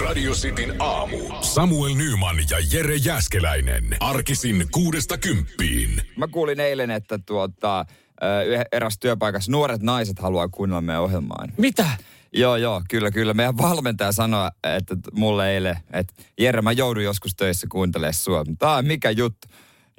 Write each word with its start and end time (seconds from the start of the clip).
Radio 0.00 0.32
Cityn 0.32 0.74
aamu. 0.78 1.18
Samuel 1.40 1.94
Nyman 1.94 2.36
ja 2.50 2.56
Jere 2.72 2.96
Jäskeläinen. 2.96 3.96
Arkisin 4.00 4.66
kuudesta 4.70 5.18
kymppiin. 5.18 6.02
Mä 6.16 6.28
kuulin 6.28 6.60
eilen, 6.60 6.90
että 6.90 7.18
tuota, 7.26 7.86
eräs 8.72 8.98
työpaikassa 8.98 9.52
nuoret 9.52 9.82
naiset 9.82 10.18
haluaa 10.18 10.48
kuunnella 10.48 10.80
meidän 10.80 11.02
ohjelmaa. 11.02 11.46
Mitä? 11.58 11.86
Joo, 12.32 12.56
joo, 12.56 12.82
kyllä, 12.90 13.10
kyllä. 13.10 13.34
Meidän 13.34 13.58
valmentaja 13.58 14.12
sanoi, 14.12 14.50
että 14.76 14.96
mulle 15.12 15.54
eilen, 15.54 15.76
että 15.92 16.14
Jere, 16.40 16.62
mä 16.62 16.72
joudun 16.72 17.04
joskus 17.04 17.34
töissä 17.34 17.66
kuuntelemaan 17.70 18.14
sua. 18.14 18.44
Tää 18.58 18.74
on 18.74 18.86
mikä 18.86 19.10
juttu. 19.10 19.48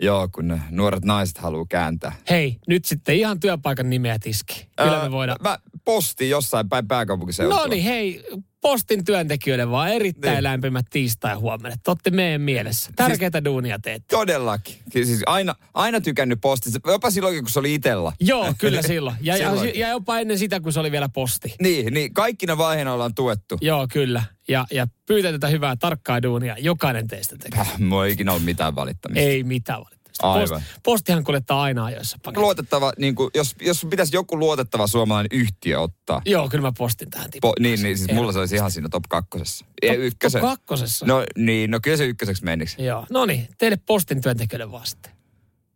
Joo, 0.01 0.29
kun 0.35 0.47
ne 0.47 0.61
nuoret 0.69 1.05
naiset 1.05 1.37
haluaa 1.37 1.65
kääntää. 1.69 2.11
Hei, 2.29 2.57
nyt 2.67 2.85
sitten 2.85 3.15
ihan 3.15 3.39
työpaikan 3.39 3.89
nimeä 3.89 4.19
tiski. 4.19 4.67
Kyllä 4.77 4.97
Ää, 4.97 5.03
me 5.03 5.11
voidaan. 5.11 5.37
Mä 5.41 5.57
postin 5.85 6.29
jossain 6.29 6.69
päin 6.69 6.87
pääkaupunkiseutua. 6.87 7.57
No 7.57 7.67
niin, 7.67 7.83
hei, 7.83 8.23
postin 8.64 9.05
työntekijöille 9.05 9.70
vaan 9.71 9.89
erittäin 9.89 10.34
Niin. 10.34 10.43
lämpimät 10.43 10.86
tiistai 10.89 11.35
huomenna. 11.35 11.77
Te 11.84 11.91
olette 11.91 12.09
meidän 12.12 12.41
mielessä. 12.41 12.91
Tärkeitä 12.95 13.45
duunia 13.45 13.80
teette. 13.80 14.05
Todellakin. 14.16 14.76
Siis 14.94 15.21
aina, 15.26 15.55
aina 15.73 16.02
tykännyt 16.02 16.41
postista. 16.41 16.80
Jopa 16.91 17.12
silloin, 17.12 17.40
kun 17.40 17.49
se 17.49 17.59
oli 17.59 17.73
itellä. 17.73 18.12
Joo, 18.20 18.54
kyllä 18.57 18.81
silloin. 18.91 19.16
Ja, 19.21 19.38
ja, 19.38 19.49
Silloinkin. 19.49 19.80
ja 19.80 19.90
jopa 19.90 20.20
ennen 20.20 20.40
sitä, 20.40 20.59
kun 20.59 20.73
se 20.73 20.80
oli 20.80 20.91
vielä 20.91 21.09
posti. 21.09 21.55
Niin, 21.62 21.94
niin 21.94 22.13
kaikkina 22.13 22.57
vaiheina 22.57 22.94
ollaan 22.94 23.16
tuettu. 23.16 23.57
Joo, 23.62 23.88
kyllä. 23.94 24.23
Ja, 24.48 24.66
ja 24.71 24.88
pyytää 25.07 25.32
tätä 25.32 25.48
hyvää 25.48 25.76
tarkkaa 25.76 26.21
duunia. 26.23 26.55
Jokainen 26.59 27.07
teistä 27.07 27.35
tekee. 27.38 27.62
Äh, 27.62 27.80
Mulla 27.80 28.05
ei 28.05 28.12
ikinä 28.12 28.32
ollut 28.32 28.45
mitään 28.45 28.76
valittamista. 28.76 29.30
Ei 29.30 29.43
mitään 29.43 29.77
valittamista. 29.80 30.02
Post, 30.22 30.53
postihan 30.84 31.23
kuljettaa 31.23 31.62
aina 31.62 31.85
ajoissa. 31.85 32.17
paketti. 32.23 32.41
Luotettava, 32.41 32.94
niin 32.98 33.16
kuin, 33.16 33.31
jos, 33.35 33.55
jos 33.62 33.85
pitäisi 33.90 34.16
joku 34.16 34.40
luotettava 34.40 34.88
suomalainen 34.88 35.30
yhtiö 35.31 35.81
ottaa. 35.81 36.21
Joo, 36.26 36.49
kyllä 36.49 36.62
mä 36.62 36.71
postin 36.77 37.09
tähän 37.09 37.30
Po, 37.41 37.54
niin, 37.59 37.84
niin 37.84 37.98
siis 37.98 38.12
mulla 38.12 38.31
se 38.31 38.40
olisi 38.40 38.55
ihan 38.55 38.71
siinä 38.71 38.90
top 38.90 39.04
kakkosessa. 39.09 39.66
Ei 39.81 39.95
ykkösen. 39.95 40.41
Top 40.41 40.49
kakkosessa? 40.49 41.05
No 41.05 41.23
niin, 41.38 41.71
no 41.71 41.80
kyllä 41.84 41.98
se 41.98 42.05
ykköseksi 42.05 42.44
menisi. 42.44 42.84
Joo, 42.84 43.05
no 43.10 43.26
niin, 43.26 43.48
teille 43.57 43.77
postin 43.85 44.21
työntekijöille 44.21 44.71
vaan 44.71 44.87
sitten. 44.87 45.12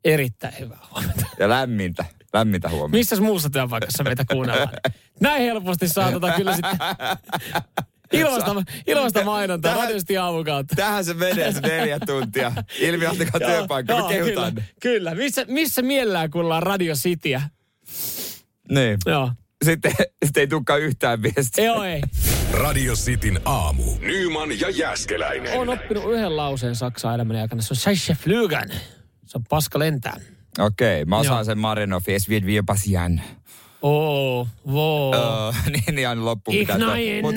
Erittäin 0.04 0.54
hyvää 0.60 0.80
huomenta. 0.92 1.26
Ja 1.40 1.50
lämmintä, 1.50 2.06
lämmintä 2.34 2.70
huomioon. 2.70 2.92
Missäs 2.92 3.20
muussa 3.20 3.50
työpaikassa 3.50 4.04
meitä 4.04 4.26
kuunnellaan? 4.32 4.70
Näin 5.20 5.42
helposti 5.42 5.88
saa 5.88 6.12
tota 6.12 6.32
kyllä 6.32 6.56
sitten 6.56 6.80
ilmasta, 8.14 8.64
ilmasta 8.88 9.24
mainontaa 9.24 9.72
Tähän- 9.74 9.88
radiosti 9.88 10.18
aamun 10.18 10.46
kautta. 10.46 10.76
Tähän 10.76 11.06
se 11.06 11.14
menee 11.14 11.52
se 11.52 11.60
neljä 11.60 12.00
tuntia. 12.00 12.52
Ilmiantakaa 12.80 13.42
Joo, 13.42 13.50
työpaikka, 13.50 13.94
me 13.94 14.00
joo, 14.00 14.10
kehutaan. 14.10 14.54
Kyllä, 14.54 14.68
kyllä. 14.82 15.16
Missä, 15.16 15.46
missä 15.48 15.82
mielellään 15.82 16.32
kuullaan 16.32 16.64
Radio 16.64 16.94
Cityä? 16.96 17.42
Niin. 18.72 18.98
Joo. 19.06 19.32
Sitten, 19.66 19.92
sitten 20.26 20.42
ei 20.42 20.48
tulekaan 20.48 20.82
yhtään 20.82 21.22
viestiä. 21.24 21.66
Joo, 21.66 21.84
ei. 21.84 22.02
Radio 22.52 22.94
Cityn 22.94 23.40
aamu. 23.46 23.84
Nyman 24.00 24.60
ja 24.60 24.70
Jäskeläinen. 24.70 25.54
Olen 25.54 25.70
oppinut 25.70 26.14
yhden 26.14 26.38
lauseen 26.38 26.76
Saksan 26.76 27.16
elämäni 27.16 27.40
aikana. 27.42 27.62
Se 27.62 27.74
on 27.74 27.78
Scheisse 27.78 28.14
flygen. 28.14 28.70
Se 29.26 29.38
on 29.38 29.44
paska 29.50 29.80
lentää. 29.80 30.20
Okei, 30.60 31.06
mä 31.06 31.18
osaan 31.18 31.38
Joo. 31.38 31.44
sen 31.44 31.58
Marinov, 31.58 32.02
es 32.08 32.30
wird 32.30 32.46
wie 32.46 32.62
passieren. 32.66 33.22
Oo, 33.82 34.48
voo. 34.72 35.16
Öö, 35.16 35.52
niin, 35.72 35.96
niin 35.96 36.26
loppuun 36.26 36.58
Ich 36.58 36.72
pitää. 36.74 36.78
nein, 36.94 37.26
Mut-. 37.26 37.36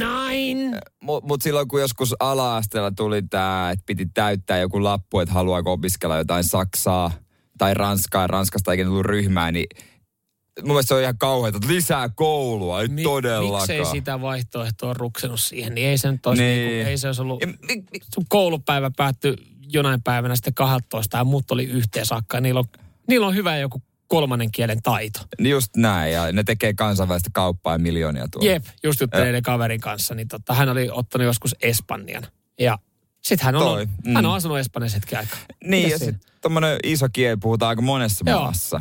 Mutta 1.02 1.26
mut 1.28 1.42
silloin 1.42 1.68
kun 1.68 1.80
joskus 1.80 2.14
ala-asteella 2.20 2.90
tuli 2.90 3.22
tämä, 3.22 3.70
että 3.70 3.82
piti 3.86 4.06
täyttää 4.14 4.58
joku 4.58 4.84
lappu, 4.84 5.20
että 5.20 5.34
haluaako 5.34 5.72
opiskella 5.72 6.16
jotain 6.16 6.44
Saksaa 6.44 7.10
tai 7.58 7.74
Ranskaa, 7.74 8.26
Ranskasta 8.26 8.70
eikä 8.72 8.84
tullut 8.84 9.06
ryhmää, 9.06 9.52
niin 9.52 9.66
mun 10.62 10.68
mielestä 10.68 10.88
se 10.88 10.94
on 10.94 11.02
ihan 11.02 11.18
kauheata, 11.18 11.56
että 11.56 11.68
lisää 11.68 12.08
koulua, 12.08 12.80
ei 12.80 12.88
Mi- 12.88 13.02
todellakaan. 13.02 13.60
Miksei 13.60 13.84
sitä 13.84 14.20
vaihtoehtoa 14.20 14.94
ruksenut 14.94 15.40
siihen, 15.40 15.74
niin 15.74 15.86
ei 15.88 15.98
se 15.98 16.12
nyt 16.12 16.26
olisi, 16.26 16.42
Niin. 16.42 16.68
niinku, 16.68 16.88
ei 16.90 16.98
se 16.98 17.06
olisi 17.06 17.22
ollut, 17.22 17.40
Ja 17.40 17.46
mi- 17.46 17.56
mi- 17.92 18.00
sun 18.14 18.24
koulupäivä 18.28 18.90
päättyi 18.96 19.34
jonain 19.72 20.02
päivänä 20.02 20.36
sitten 20.36 20.54
12 20.54 21.16
ja 21.16 21.24
muut 21.24 21.50
oli 21.50 21.64
yhteen 21.64 22.06
saakka. 22.06 22.40
Niillä 22.40 22.60
on, 22.60 22.66
niillä 23.08 23.26
on 23.26 23.34
hyvä 23.34 23.56
joku 23.56 23.82
kolmannen 24.10 24.50
kielen 24.50 24.82
taito. 24.82 25.20
Just 25.38 25.76
näin, 25.76 26.12
ja 26.12 26.32
ne 26.32 26.44
tekee 26.44 26.74
kansainvälistä 26.74 27.30
kauppaa 27.32 27.74
ja 27.74 27.78
miljoonia 27.78 28.28
tuolla. 28.30 28.50
Jep, 28.50 28.64
just 28.82 29.00
juttelin 29.00 29.42
kaverin 29.42 29.80
kanssa, 29.80 30.14
niin 30.14 30.28
tota, 30.28 30.54
hän 30.54 30.68
oli 30.68 30.88
ottanut 30.92 31.24
joskus 31.24 31.56
Espanjan. 31.62 32.26
Ja 32.60 32.78
sitten 33.22 33.46
hän 33.46 33.56
on, 33.56 33.62
Toi, 33.62 33.86
mm. 34.04 34.14
hän 34.14 34.26
on 34.26 34.34
asunut 34.34 34.58
Espanjassa 34.58 34.96
hetken 34.96 35.18
aikaa. 35.18 35.38
Niin, 35.64 35.86
Mitäs 35.86 36.00
ja 36.00 36.06
sitten 36.06 36.30
tommonen 36.40 36.78
iso 36.82 37.06
kieli 37.12 37.36
puhutaan 37.36 37.68
aika 37.68 37.82
monessa 37.82 38.24
Joo. 38.26 38.42
maassa. 38.42 38.80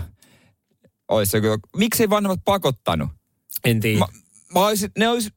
Ois 1.07 1.33
joku, 1.33 1.67
miksi 1.77 2.03
ei 2.03 2.09
vanhemmat 2.09 2.39
pakottanut? 2.45 3.09
En 3.63 3.79
tiedä. 3.79 3.99
Mä, 3.99 4.05
mä 4.53 4.67
olisin, 4.67 4.91
ne 4.97 5.09
olisi 5.09 5.29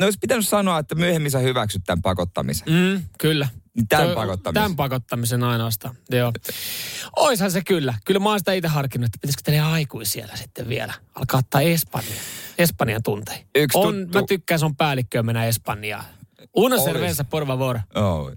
ne 0.00 0.04
olisi 0.04 0.18
pitänyt 0.18 0.48
sanoa, 0.48 0.78
että 0.78 0.94
myöhemmin 0.94 1.30
sä 1.30 1.38
hyväksyt 1.38 1.82
tämän 1.86 2.02
pakottamisen. 2.02 2.68
Mm, 2.70 3.02
kyllä. 3.18 3.48
Tämän 3.88 4.06
Toi- 4.06 4.14
pakottamisen. 4.14 4.62
Tämän 4.62 4.76
pakottamisen 4.76 5.42
ainoastaan, 5.44 5.94
joo. 6.10 6.32
Oishan 7.16 7.50
se 7.50 7.62
kyllä. 7.64 7.94
Kyllä 8.04 8.20
mä 8.20 8.28
oon 8.28 8.38
sitä 8.38 8.52
itse 8.52 8.68
harkinnut, 8.68 9.06
että 9.06 9.18
pitäisikö 9.20 9.42
teille 9.44 9.60
aikuisiellä 9.60 10.36
sitten 10.36 10.68
vielä 10.68 10.94
alkaa 11.14 11.38
ottaa 11.38 11.60
Espanja. 11.60 12.14
Espanjan 12.58 13.02
tuntei. 13.02 13.46
Yksi 13.54 13.78
on, 13.78 13.94
tuttu- 13.94 14.18
Mä 14.18 14.24
tykkään 14.28 14.60
sun 14.60 14.76
päällikköön 14.76 15.26
mennä 15.26 15.44
Espanjaan. 15.44 16.04
Una 16.56 16.74
Olis. 16.76 16.84
cerveza, 16.86 17.24
por 17.24 17.46
favor. 17.46 17.78
Oh. 17.94 18.30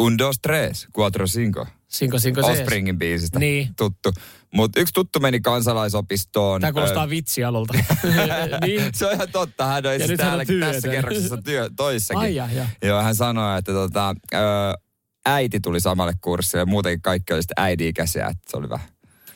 Un, 0.00 0.18
dos, 0.18 0.36
tres, 0.42 0.86
cuatro, 0.96 1.26
cinco. 1.26 1.66
Cinco, 1.92 2.18
seis. 2.18 2.38
Offspringin 2.38 2.98
biisistä 2.98 3.38
Niin. 3.38 3.68
tuttu. 3.76 4.12
Mutta 4.54 4.80
yksi 4.80 4.94
tuttu 4.94 5.20
meni 5.20 5.40
kansalaisopistoon. 5.40 6.60
Tämä 6.60 6.72
kuulostaa 6.72 7.04
Ö, 7.04 7.08
vitsialulta. 7.08 7.74
niin. 8.66 8.82
se 8.94 9.06
on 9.06 9.12
ihan 9.14 9.28
totta. 9.32 9.66
Hän 9.66 9.86
on 9.86 9.92
Ja 9.92 9.98
siis 9.98 10.10
nyt 10.10 10.20
hän 10.20 10.40
on 10.40 10.46
täällä 10.46 10.72
tässä 10.72 10.88
kerroksessa 10.88 11.36
työ, 11.44 11.70
toissakin. 11.76 12.20
Ai 12.20 12.34
ja, 12.34 12.48
ja. 12.54 12.66
Joo, 12.82 13.02
hän 13.02 13.14
sanoi, 13.14 13.58
että 13.58 13.72
tota, 13.72 14.14
ö, 14.34 14.38
äiti 15.26 15.60
tuli 15.60 15.80
samalle 15.80 16.12
kurssille 16.20 16.62
ja 16.62 16.66
muutenkin 16.66 17.02
kaikki 17.02 17.32
oli 17.32 17.42
sitten 17.42 17.64
äidi-ikäisiä, 17.64 18.26
että 18.26 18.42
se 18.50 18.56
oli 18.56 18.68
vähän 18.68 18.88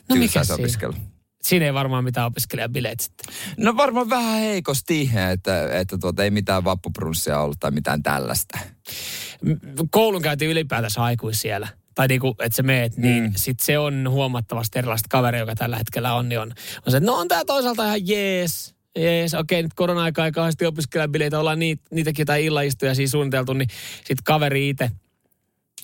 No 0.08 0.16
mikä 0.16 0.44
se 0.44 0.54
opiskelu. 0.54 0.94
Siinä 1.42 1.66
ei 1.66 1.74
varmaan 1.74 2.04
mitään 2.04 2.26
opiskelijabileet 2.26 3.00
sitten. 3.00 3.34
No 3.56 3.76
varmaan 3.76 4.10
vähän 4.10 4.40
heikosti, 4.40 5.10
että, 5.32 5.78
että 5.80 5.98
tuota, 5.98 6.24
ei 6.24 6.30
mitään 6.30 6.64
vappuprunssia 6.64 7.40
ollut 7.40 7.60
tai 7.60 7.70
mitään 7.70 8.02
tällaista. 8.02 8.58
Koulun 9.90 10.22
käytiin 10.22 10.50
ylipäätänsä 10.50 11.02
aikuisiellä. 11.02 11.68
Tai 11.94 12.08
niinku, 12.08 12.34
että 12.38 12.56
sä 12.56 12.62
meet, 12.62 12.96
niin 12.96 13.22
Mm. 13.22 13.32
sit 13.36 13.60
se 13.60 13.78
on 13.78 14.06
huomattavasti 14.10 14.78
erilaista 14.78 15.06
kaveri, 15.10 15.38
joka 15.38 15.54
tällä 15.54 15.76
hetkellä 15.76 16.14
on, 16.14 16.28
niin 16.28 16.40
on, 16.40 16.52
on 16.86 16.90
se, 16.90 16.96
että 16.96 17.10
no 17.10 17.14
on 17.14 17.28
tää 17.28 17.44
toisaalta 17.44 17.86
ihan 17.86 18.08
jees. 18.08 18.74
Jees, 18.98 19.34
okei, 19.34 19.62
nyt 19.62 19.74
korona-aikaa 19.74 20.26
ei 20.26 20.32
kauheasti 20.32 20.66
opiskelijabileitä, 20.66 21.40
ollaan 21.40 21.58
niit, 21.58 21.80
niitäkin 21.90 22.22
jotain 22.22 22.44
illaistuja 22.44 22.94
siinä 22.94 23.10
suunniteltu, 23.10 23.52
niin 23.52 23.68
sit 24.04 24.18
kaveri 24.24 24.68
itse, 24.68 24.90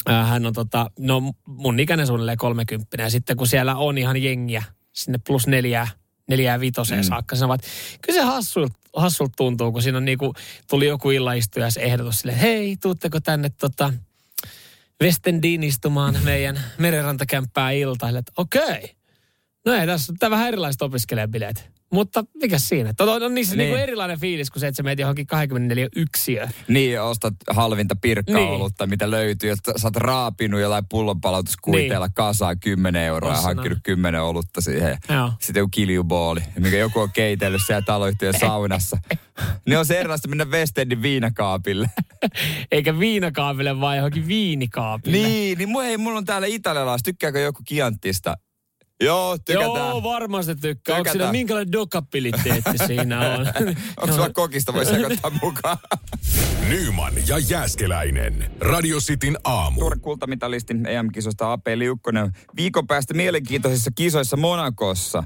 hän 0.06 0.46
on 0.46 0.52
tota, 0.52 0.90
no 0.98 1.32
mun 1.46 1.80
ikäinen 1.80 2.06
suunnilleen 2.06 2.38
30 2.38 3.02
ja 3.02 3.10
sitten 3.10 3.36
kun 3.36 3.46
siellä 3.46 3.76
on 3.76 3.98
ihan 3.98 4.22
jengiä 4.22 4.62
sinne 4.92 5.18
plus 5.26 5.46
neljää, 5.46 5.88
neljää 6.28 6.60
vitoseen 6.60 7.00
mm. 7.00 7.08
saakka, 7.08 7.36
sanovat, 7.36 7.60
kyllä 8.02 8.20
se 8.20 8.24
hassulta 8.26 8.74
hassult 8.96 9.32
tuntuu, 9.36 9.72
kun 9.72 9.82
siinä 9.82 9.98
on 9.98 10.04
niinku, 10.04 10.34
tuli 10.70 10.86
joku 10.86 11.10
illaistuja 11.10 11.70
se 11.70 11.80
ehdotus 11.80 12.18
sille, 12.20 12.40
hei, 12.40 12.76
tuutteko 12.76 13.20
tänne 13.20 13.50
tota, 13.58 13.92
Westendiin 15.02 15.62
istumaan 15.64 16.16
meidän 16.24 16.60
merenrantakämppää 16.78 17.70
iltaille, 17.70 18.22
okei. 18.36 18.94
No 19.64 19.72
ei, 19.72 19.86
tässä 19.86 20.12
on 20.22 20.30
vähän 20.30 20.48
erilaiset 20.48 20.82
opiskelijabileet. 20.82 21.77
Mutta 21.92 22.24
mikä 22.42 22.58
siinä? 22.58 22.94
Tota 22.94 23.12
on 23.12 23.34
niissä 23.34 23.56
niin. 23.56 23.58
Niin. 23.58 23.66
niinku 23.66 23.82
erilainen 23.82 24.20
fiilis, 24.20 24.50
kun 24.50 24.60
se, 24.60 24.66
että 24.66 24.76
sä 24.76 24.82
meet 24.82 24.98
johonkin 24.98 25.26
24 25.26 25.88
yksiöön. 25.96 26.48
Niin, 26.68 27.00
ostat 27.02 27.34
halvinta 27.50 27.96
pirkkaolutta, 27.96 28.84
niin. 28.84 28.90
mitä 28.90 29.10
löytyy, 29.10 29.50
että 29.50 29.72
sä 29.76 29.86
oot 29.86 29.96
raapinut 29.96 30.60
jollain 30.60 30.84
pullonpalautuskuiteella 30.90 32.06
niin. 32.06 32.14
kasaa 32.14 32.56
10 32.56 33.02
euroa 33.02 33.30
ja 33.30 33.34
Tossa 33.34 33.48
hankkinut 33.48 33.76
näin. 33.76 33.82
10 33.82 34.22
olutta 34.22 34.60
siihen. 34.60 34.98
Joo. 35.08 35.32
Sitten 35.40 35.60
joku 35.60 35.70
kiljubooli, 35.70 36.40
mikä 36.58 36.76
joku 36.76 37.00
on 37.00 37.12
keitellyt 37.12 37.62
siellä 37.66 37.82
taloyhtiön 37.82 38.34
saunassa. 38.40 38.98
niin 39.66 39.78
on 39.78 39.86
se 39.86 39.98
erilaista 40.00 40.28
mennä 40.28 40.44
Westendin 40.44 41.02
viinakaapille. 41.02 41.90
Eikä 42.72 42.98
viinakaapille, 42.98 43.80
vaan 43.80 43.96
johonkin 43.96 44.26
viinikaapille. 44.26 45.18
niin, 45.28 45.58
niin 45.58 45.68
mu- 45.68 45.82
hei, 45.82 45.96
mulla 45.96 46.18
on 46.18 46.24
täällä 46.24 46.46
italialais. 46.46 47.02
Tykkääkö 47.02 47.40
joku 47.40 47.60
Kianttista? 47.64 48.34
Joo, 49.00 49.38
tykätään. 49.38 49.74
Joo, 49.74 50.02
varmasti 50.02 50.54
tykkää. 50.54 50.96
Onko 50.96 51.10
siinä 51.10 51.32
minkälainen 51.32 51.72
dokapiliteetti 51.72 52.78
siinä 52.86 53.20
on? 53.20 53.46
Onko 54.02 54.14
sulla 54.14 54.30
kokista 54.30 54.74
voi 54.74 54.86
sekoittaa 54.86 55.30
mukaan? 55.42 55.78
Nyman 56.68 57.12
ja 57.28 57.38
Jääskeläinen. 57.38 58.50
Radio 58.60 58.98
Cityn 58.98 59.38
aamu. 59.44 59.80
Suuri 59.80 59.98
kultamitalisti 60.00 60.74
EM-kisosta 60.88 61.52
AP 61.52 61.66
Liukkonen 61.74 62.32
viikon 62.56 62.86
päästä 62.86 63.14
mielenkiintoisissa 63.14 63.90
kisoissa 63.94 64.36
Monakossa. 64.36 65.22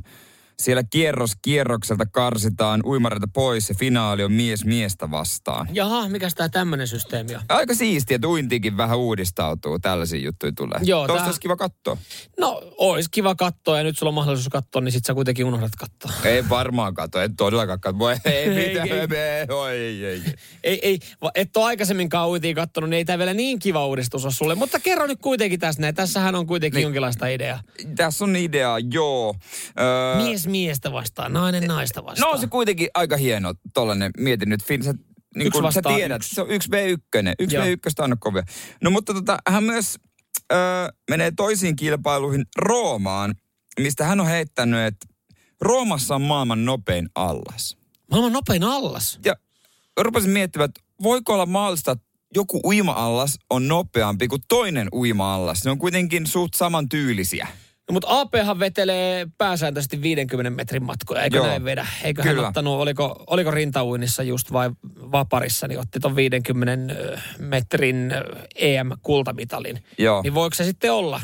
Siellä 0.58 0.82
kierros 0.90 1.32
kierrokselta 1.42 2.06
karsitaan 2.06 2.80
uimareita 2.84 3.28
pois 3.34 3.68
ja 3.68 3.74
finaali 3.78 4.24
on 4.24 4.32
mies 4.32 4.64
miestä 4.64 5.10
vastaan. 5.10 5.68
Jaha, 5.72 6.08
mikä 6.08 6.28
tämä 6.34 6.48
tämmöinen 6.48 6.88
systeemi 6.88 7.34
on? 7.34 7.40
Aika 7.48 7.74
siistiä, 7.74 8.14
että 8.14 8.28
uintikin 8.28 8.76
vähän 8.76 8.98
uudistautuu. 8.98 9.78
Tällaisia 9.78 10.20
juttuja 10.20 10.52
tulee. 10.56 10.80
Joo, 10.82 11.06
Tuosta 11.06 11.20
tää- 11.22 11.26
olisi 11.26 11.40
kiva 11.40 11.56
katsoa. 11.56 11.96
No, 12.40 12.62
olisi 12.78 13.08
kiva 13.10 13.34
katsoa 13.34 13.78
ja 13.78 13.84
nyt 13.84 13.98
sulla 13.98 14.10
on 14.10 14.14
mahdollisuus 14.14 14.48
katsoa, 14.48 14.82
niin 14.82 14.92
sit 14.92 15.04
sä 15.04 15.14
kuitenkin 15.14 15.44
unohdat 15.44 15.72
katsoa. 15.76 16.12
Ei 16.30 16.48
varmaan 16.48 16.94
katso, 16.94 17.20
en 17.20 17.36
todellakaan 17.36 17.80
katso. 17.80 17.98
Voi, 17.98 18.16
ei 18.24 18.48
mitään, 18.48 18.88
ei. 18.88 18.98
ei, 19.70 20.04
ei, 20.04 20.04
ei. 20.06 20.22
Ei, 20.64 20.78
ei, 20.82 20.98
et 21.34 21.56
ole 21.56 21.64
aikaisemminkaan 21.64 22.28
uitiin 22.28 22.54
kattonut, 22.54 22.90
niin 22.90 22.98
ei 22.98 23.04
tämä 23.04 23.18
vielä 23.18 23.34
niin 23.34 23.58
kiva 23.58 23.86
uudistus 23.86 24.24
ole 24.24 24.32
sulle. 24.32 24.54
Mutta 24.54 24.80
kerro 24.80 25.06
nyt 25.06 25.20
kuitenkin 25.20 25.60
tästä 25.60 25.82
näin. 25.82 25.94
Tässähän 25.94 26.34
on 26.34 26.46
kuitenkin 26.46 26.76
niin. 26.76 26.82
jonkinlaista 26.82 27.26
ideaa. 27.26 27.60
Tässä 27.96 28.24
on 28.24 28.36
idea, 28.36 28.76
joo. 28.92 29.34
Öö, 29.80 30.24
Mies 30.24 30.41
miestä 30.46 30.92
vastaan, 30.92 31.32
nainen 31.32 31.64
naista 31.64 32.04
vastaan. 32.04 32.28
No 32.28 32.34
on 32.34 32.40
se 32.40 32.46
kuitenkin 32.46 32.88
aika 32.94 33.16
hieno 33.16 33.54
tollanen, 33.74 34.10
mietin 34.18 34.48
nyt, 34.48 34.62
Finn, 34.62 34.84
sä, 34.84 34.94
niin 35.36 35.46
Yksi 35.46 35.60
kuin 35.60 35.72
sä 35.72 35.82
tiedät, 35.82 36.16
yksi. 36.16 36.34
se 36.34 36.42
on 36.42 36.50
yksi 36.50 36.68
V1, 36.68 37.34
yksi 37.38 37.56
Joo. 37.56 37.64
V1 37.64 38.04
on 38.04 38.18
kovia. 38.18 38.42
No 38.82 38.90
mutta 38.90 39.14
tota, 39.14 39.38
hän 39.48 39.64
myös 39.64 39.96
öö, 40.52 40.58
menee 41.10 41.32
toisiin 41.36 41.76
kilpailuihin 41.76 42.44
Roomaan, 42.58 43.34
mistä 43.80 44.04
hän 44.04 44.20
on 44.20 44.26
heittänyt, 44.26 44.80
että 44.80 45.06
Roomassa 45.60 46.14
on 46.14 46.22
maailman 46.22 46.64
nopein 46.64 47.08
allas. 47.14 47.76
Maailman 48.10 48.32
nopein 48.32 48.64
allas. 48.64 49.20
Ja 49.24 49.34
rupesin 50.00 50.30
miettimään, 50.30 50.68
että 50.68 50.80
voiko 51.02 51.34
olla 51.34 51.46
mahdollista, 51.46 51.92
että 51.92 52.04
joku 52.34 52.60
uima-allas 52.64 53.38
on 53.50 53.68
nopeampi 53.68 54.28
kuin 54.28 54.42
toinen 54.48 54.88
uima-allas. 54.92 55.64
Ne 55.64 55.70
on 55.70 55.78
kuitenkin 55.78 56.26
suht 56.26 56.54
samantyylisiä. 56.54 57.48
No, 57.88 57.92
mutta 57.92 58.20
APhan 58.20 58.58
vetelee 58.58 59.26
pääsääntöisesti 59.38 60.02
50 60.02 60.50
metrin 60.50 60.82
matkoja, 60.84 61.22
eikö 61.22 61.36
Joo. 61.36 61.46
näin 61.46 61.64
vedä? 61.64 61.86
Eikö 62.04 62.22
Kyllä. 62.22 62.40
hän 62.40 62.48
ottanut, 62.48 62.80
oliko, 62.80 63.24
oliko 63.26 63.50
rintauinnissa 63.50 64.22
just 64.22 64.52
vai 64.52 64.70
vaparissa, 65.12 65.68
niin 65.68 65.80
otti 65.80 66.00
ton 66.00 66.16
50 66.16 66.94
ö, 66.94 67.18
metrin 67.38 68.12
EM-kultamitalin. 68.54 69.84
Joo. 69.98 70.22
Niin 70.22 70.34
voiko 70.34 70.54
se 70.54 70.64
sitten 70.64 70.92
olla 70.92 71.20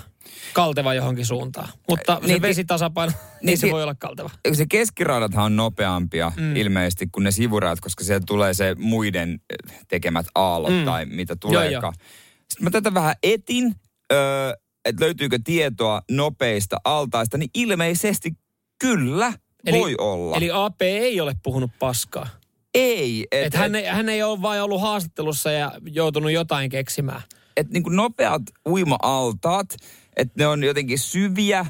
kalteva 0.53 0.95
johonkin 0.95 1.27
suuntaan? 1.27 1.69
Mutta 1.89 2.19
Niin, 2.23 2.37
se 2.37 2.43
vesitasapaino, 2.43 3.13
niin, 3.13 3.47
niin 3.47 3.59
se 3.59 3.67
ti- 3.67 3.73
voi 3.73 3.83
olla 3.83 3.95
kalteva. 3.95 4.31
Se 4.53 4.67
keskiraudathan 4.67 5.45
on 5.45 5.57
nopeampia 5.57 6.33
mm. 6.37 6.57
ilmeisesti 6.57 7.07
kuin 7.13 7.25
ne 7.25 7.31
sivuraudat, 7.31 7.81
koska 7.81 8.05
sieltä 8.05 8.25
tulee 8.27 8.55
se 8.55 8.77
muiden 8.79 9.41
tekemät 9.89 10.27
aallot 10.35 10.73
mm. 10.73 10.85
tai 10.85 11.07
mitä 11.07 11.37
tuleekaan. 11.37 11.95
Sitten 12.49 12.65
mä 12.65 12.71
tätä 12.71 12.95
vähän 12.95 13.15
etin, 13.23 13.75
öö, 14.13 14.53
että 14.85 15.05
löytyykö 15.05 15.39
tietoa 15.45 16.03
nopeista 16.11 16.77
altaista, 16.85 17.39
niin 17.39 17.51
ilmeisesti 17.55 18.31
kyllä 18.81 19.33
Eli- 19.67 19.79
voi 19.79 19.95
olla. 19.99 20.37
Eli 20.37 20.51
AP 20.53 20.83
ei 20.83 21.21
ole 21.21 21.35
puhunut 21.43 21.71
paskaa. 21.79 22.27
ei, 22.75 23.27
Et, 23.33 23.47
että 23.47 23.59
hän, 23.59 23.75
ei, 23.75 23.85
hän 23.85 24.09
ei 24.09 24.23
ole 24.23 24.43
vain 24.43 24.63
ollut 24.63 24.81
haastattelussa 24.81 25.51
ja 25.51 25.73
joutunut 25.91 26.31
jotain 26.33 26.71
keksimään. 26.71 27.23
et 27.57 27.71
niin 27.71 27.83
nopeat 27.89 28.43
uima-altaat, 28.69 29.67
että 30.17 30.35
ne 30.39 30.47
on 30.47 30.65
jotenkin 30.65 30.99
syviä, 30.99 31.67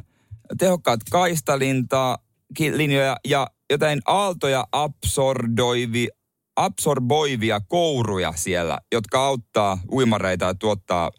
tehokkaat 0.58 1.00
kaistalintaa, 1.10 2.18
linjoja 2.58 3.16
ja 3.28 3.46
jotain 3.70 4.00
aaltoja 4.06 4.64
absordoivi, 4.72 6.08
absorboivia 6.56 7.60
kouruja 7.68 8.32
siellä, 8.36 8.78
jotka 8.92 9.24
auttaa 9.26 9.78
uimareita 9.92 10.44
ja 10.44 10.54
tuottaa 10.54 11.10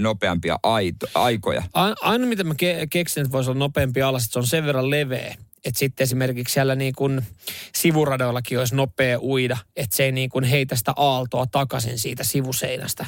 nopeampia 0.00 0.58
aito, 0.62 1.06
aikoja. 1.14 1.62
Aina 2.00 2.26
mitä 2.26 2.44
mä 2.44 2.52
ke- 2.52 2.86
keksin, 2.90 3.20
että 3.20 3.32
voisi 3.32 3.50
olla 3.50 3.58
nopeampi 3.58 4.02
alas, 4.02 4.24
että 4.24 4.32
se 4.32 4.38
on 4.38 4.46
sen 4.46 4.66
verran 4.66 4.90
leveä. 4.90 5.34
Että 5.64 5.78
sitten 5.78 6.04
esimerkiksi 6.04 6.52
siellä 6.52 6.74
niin 6.74 6.94
kuin 6.96 7.22
sivuradoillakin 7.74 8.58
olisi 8.58 8.74
nopea 8.74 9.18
uida, 9.20 9.56
että 9.76 9.96
se 9.96 10.04
ei 10.04 10.12
niin 10.12 10.30
kuin 10.30 10.44
heitä 10.44 10.76
sitä 10.76 10.92
aaltoa 10.96 11.46
takaisin 11.46 11.98
siitä 11.98 12.24
sivuseinästä. 12.24 13.06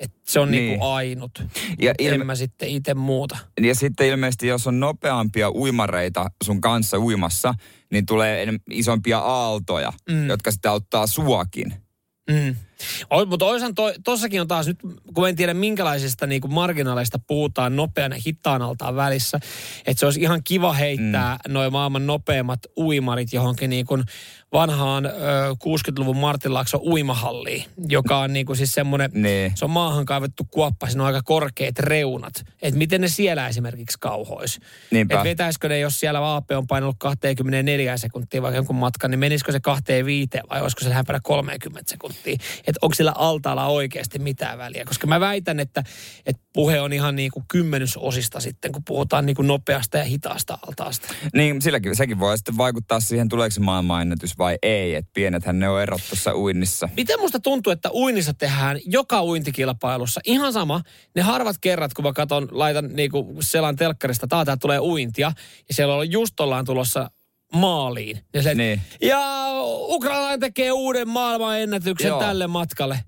Et 0.00 0.12
se 0.26 0.40
on 0.40 0.50
niin. 0.50 0.60
Niin. 0.60 0.68
niin 0.68 0.78
kuin 0.78 0.92
ainut. 0.92 1.44
Ja 1.78 1.94
ilme- 1.98 2.14
en 2.20 2.26
mä 2.26 2.34
sitten 2.34 2.68
itse 2.68 2.94
muuta. 2.94 3.38
Ja 3.60 3.74
sitten 3.74 4.06
ilmeisesti, 4.06 4.46
jos 4.46 4.66
on 4.66 4.80
nopeampia 4.80 5.50
uimareita 5.50 6.30
sun 6.44 6.60
kanssa 6.60 6.98
uimassa, 6.98 7.54
niin 7.92 8.06
tulee 8.06 8.46
isompia 8.70 9.18
aaltoja, 9.18 9.92
mm. 10.10 10.28
jotka 10.28 10.50
sitten 10.50 10.70
auttaa 10.70 11.06
suakin. 11.06 11.74
Mm. 12.30 12.56
O, 13.10 13.24
mutta 13.24 13.44
oisan 13.44 13.74
to, 13.74 13.92
tossakin 14.04 14.40
on 14.40 14.48
taas 14.48 14.66
nyt, 14.66 14.78
kun 15.14 15.28
en 15.28 15.36
tiedä 15.36 15.54
minkälaisista 15.54 16.26
niin 16.26 16.40
kuin 16.40 16.52
marginaaleista 16.52 17.18
puhutaan 17.26 17.76
nopean 17.76 18.12
ja 18.12 18.18
hittaan 18.26 18.62
altaan 18.62 18.96
välissä, 18.96 19.40
että 19.86 20.00
se 20.00 20.06
olisi 20.06 20.20
ihan 20.20 20.40
kiva 20.44 20.72
heittää 20.72 21.38
mm. 21.48 21.52
noin 21.52 21.72
maailman 21.72 22.06
nopeimmat 22.06 22.60
uimarit 22.76 23.32
johonkin 23.32 23.70
niin 23.70 23.86
kuin 23.86 24.04
vanhaan 24.52 25.06
ö, 25.06 25.10
60-luvun 25.64 26.16
Martinlaakson 26.16 26.80
uimahalliin, 26.80 27.64
joka 27.88 28.18
on 28.18 28.32
niin 28.32 28.46
kuin 28.46 28.56
siis 28.56 28.72
semmoinen, 28.72 29.10
Niin. 29.14 29.52
se 29.54 29.64
on 29.64 29.70
maahan 29.70 30.04
kaivettu 30.06 30.44
kuoppa, 30.50 30.86
siinä 30.86 31.02
on 31.02 31.06
aika 31.06 31.22
korkeat 31.24 31.78
reunat. 31.78 32.44
Että 32.62 32.78
miten 32.78 33.00
ne 33.00 33.08
siellä 33.08 33.48
esimerkiksi 33.48 33.98
kauhois. 34.00 34.60
Niinpä. 34.90 35.14
Että 35.14 35.24
vetäisikö 35.24 35.68
ne, 35.68 35.78
jos 35.78 36.00
siellä 36.00 36.36
AP 36.36 36.50
on 36.56 36.66
painellut 36.66 36.96
24 36.98 37.96
sekuntia 37.96 38.42
vaikka 38.42 38.56
jonkun 38.56 38.76
matkan, 38.76 39.10
niin 39.10 39.18
menisikö 39.18 39.52
se 39.52 39.60
25 39.60 40.28
vai 40.50 40.62
olisiko 40.62 40.80
se 40.82 40.88
lähempänä 40.88 41.20
30 41.22 41.90
sekuntia? 41.90 42.36
Että 42.66 42.78
onko 42.82 42.94
sillä 42.94 43.12
altaalla 43.16 43.66
oikeasti 43.66 44.18
mitään 44.18 44.58
väliä? 44.58 44.84
Koska 44.84 45.06
mä 45.06 45.20
väitän, 45.20 45.60
että, 45.60 45.84
että 46.26 46.42
puhe 46.52 46.80
on 46.80 46.92
ihan 46.92 47.16
niin 47.16 47.30
kuin 47.30 47.44
kymmenysosista 47.48 48.40
sitten, 48.40 48.72
kun 48.72 48.82
puhutaan 48.84 49.26
niin 49.26 49.36
kuin 49.36 49.48
nopeasta 49.48 49.98
ja 49.98 50.04
hitaasta 50.04 50.58
altaasta. 50.66 51.14
Niin, 51.34 51.62
silläkin, 51.62 51.96
sekin 51.96 52.18
voi 52.18 52.38
sitten 52.38 52.56
vaikuttaa 52.56 53.00
siihen, 53.00 53.28
tuleeko 53.28 53.50
se 53.50 53.60
maailmanennätys 53.60 54.38
vai 54.38 54.58
ei. 54.62 54.94
Että 54.94 55.10
pienethän 55.14 55.58
ne 55.58 55.68
on 55.68 55.82
erot 55.82 56.00
tuossa 56.08 56.34
uinnissa. 56.34 56.88
Miten 56.96 57.20
musta 57.20 57.40
tuntuu, 57.40 57.72
että 57.72 57.90
uinnissa 57.92 58.34
tehdään 58.34 58.78
joka 58.84 59.24
uintikilpailussa 59.24 60.20
ihan 60.24 60.52
sama. 60.52 60.80
Ne 61.14 61.22
harvat 61.22 61.56
kerrat, 61.60 61.94
kun 61.94 62.04
mä 62.04 62.12
katon, 62.12 62.48
laitan 62.50 62.90
niinku 62.92 63.36
selan 63.40 63.76
telkkarista, 63.76 64.26
tää 64.26 64.56
tulee 64.56 64.80
uintia, 64.80 65.32
ja 65.68 65.74
siellä 65.74 65.94
on 65.94 66.10
just 66.10 66.40
ollaan 66.40 66.64
tulossa 66.64 67.10
maaliin. 67.54 68.20
Ja, 68.34 68.42
se, 68.42 68.54
Niin. 68.54 68.80
ja 69.02 69.20
Ukraina 69.88 70.38
tekee 70.38 70.72
uuden 70.72 71.08
maailmanennätyksen 71.08 72.08
Joo. 72.08 72.20
tälle 72.20 72.46
matkalle. 72.46 72.98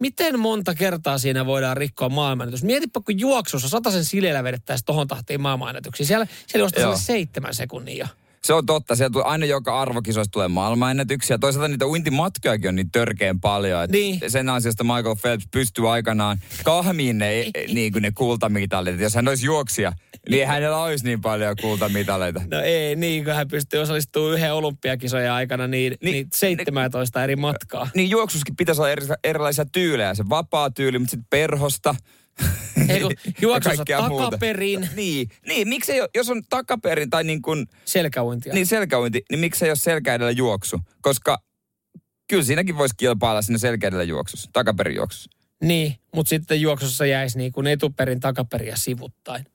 Miten 0.00 0.40
monta 0.40 0.74
kertaa 0.74 1.18
siinä 1.18 1.46
voidaan 1.46 1.76
rikkoa 1.76 2.08
maailmanennätys? 2.08 2.64
Mietipä, 2.64 3.00
kun 3.04 3.20
juoksussa 3.20 3.68
sataisen 3.68 4.04
sileillä 4.04 4.44
vedettäisiin 4.44 4.84
tohon 4.84 5.06
tahtiin 5.08 5.40
maailmanennätyksiä. 5.40 6.06
Siellä, 6.06 6.26
siellä 6.46 6.68
sellainen 6.68 6.98
seitsemän 7.04 7.54
sekunnin 7.54 7.98
jo. 7.98 8.06
Se 8.44 8.54
on 8.54 8.66
totta. 8.66 8.96
Sieltä 8.96 9.12
tulee, 9.12 9.26
aina 9.26 9.46
joka 9.46 9.80
arvokisoista 9.80 10.32
tulee 10.32 10.48
maailmanennätyksiä. 10.48 11.38
Toisaalta 11.38 11.68
niitä 11.68 11.86
uintimatkojakin 11.86 12.68
on 12.68 12.76
niin 12.76 12.90
törkeän 12.90 13.40
paljon. 13.40 13.84
Että 13.84 13.96
Niin. 13.96 14.20
Sen 14.28 14.48
ansiosta 14.48 14.84
Michael 14.84 15.16
Phelps 15.20 15.48
pystyy 15.50 15.92
aikanaan 15.92 16.38
kahmiin 16.64 17.18
ne, 17.18 17.44
niin 17.72 17.92
kuin 17.92 18.02
ne 18.02 18.10
kultamitalit. 18.10 18.94
Et 18.94 19.00
Jos 19.00 19.14
hän 19.14 19.28
olisi 19.28 19.46
juoksija, 19.46 19.92
niin 20.30 20.46
hänellä 20.46 20.78
olisi 20.78 21.04
niin 21.04 21.20
paljon 21.20 21.56
kultamitaleita. 21.60 22.42
No 22.50 22.60
ei, 22.60 22.96
niin 22.96 23.24
kun 23.24 23.32
hän 23.32 23.48
pystyy 23.48 23.80
osallistumaan 23.80 24.34
yhden 24.34 24.54
olympiakisojen 24.54 25.32
aikana 25.32 25.66
niin, 25.66 25.90
niin, 26.02 26.12
Niin, 26.12 26.12
niin 26.12 26.28
17 26.34 27.24
eri 27.24 27.36
matkaa. 27.36 27.90
Niin 27.94 28.10
juoksuskin 28.10 28.56
pitäisi 28.56 28.80
olla 28.80 28.90
eri, 28.90 29.06
erilaisia 29.24 29.64
tyylejä. 29.72 30.14
Se 30.14 30.24
vapaa 30.28 30.70
tyyli, 30.70 30.98
mutta 30.98 31.10
sitten 31.10 31.26
perhosta. 31.30 31.94
Ei 32.88 33.00
kun 33.00 33.12
ja 33.26 33.32
juoksussa 33.40 33.76
kaikkea 33.76 34.08
muuta. 34.08 34.24
takaperin 34.24 34.88
Niin, 34.96 35.28
niin 35.46 35.68
miksei, 35.68 36.00
jos 36.14 36.30
on 36.30 36.42
takaperin 36.50 37.10
tai 37.10 37.24
niin 37.24 37.42
kuin, 37.42 37.66
selkäuintia. 37.84 38.54
niin 38.54 38.66
selkäuinti, 38.66 39.22
niin 39.30 39.40
miksei 39.40 39.70
ole 39.70 39.76
selkä 39.76 40.14
edellä 40.14 40.30
juoksu? 40.30 40.80
Koska 41.00 41.38
kyllä 42.28 42.42
siinäkin 42.42 42.78
voisi 42.78 42.94
kilpailla 42.96 43.42
sinne 43.42 43.58
selkä 43.58 43.88
edellä 43.88 44.04
juoksussa, 44.04 44.50
takaperin 44.52 44.96
juoksussa. 44.96 45.30
Niin, 45.62 45.94
mutta 46.14 46.30
sitten 46.30 46.60
juoksussa 46.60 47.06
jäisi 47.06 47.38
niin 47.38 47.52
kuin 47.52 47.66
etuperin, 47.66 48.20
takaperin 48.20 48.68
ja 48.68 48.76
sivuttain. 48.76 49.46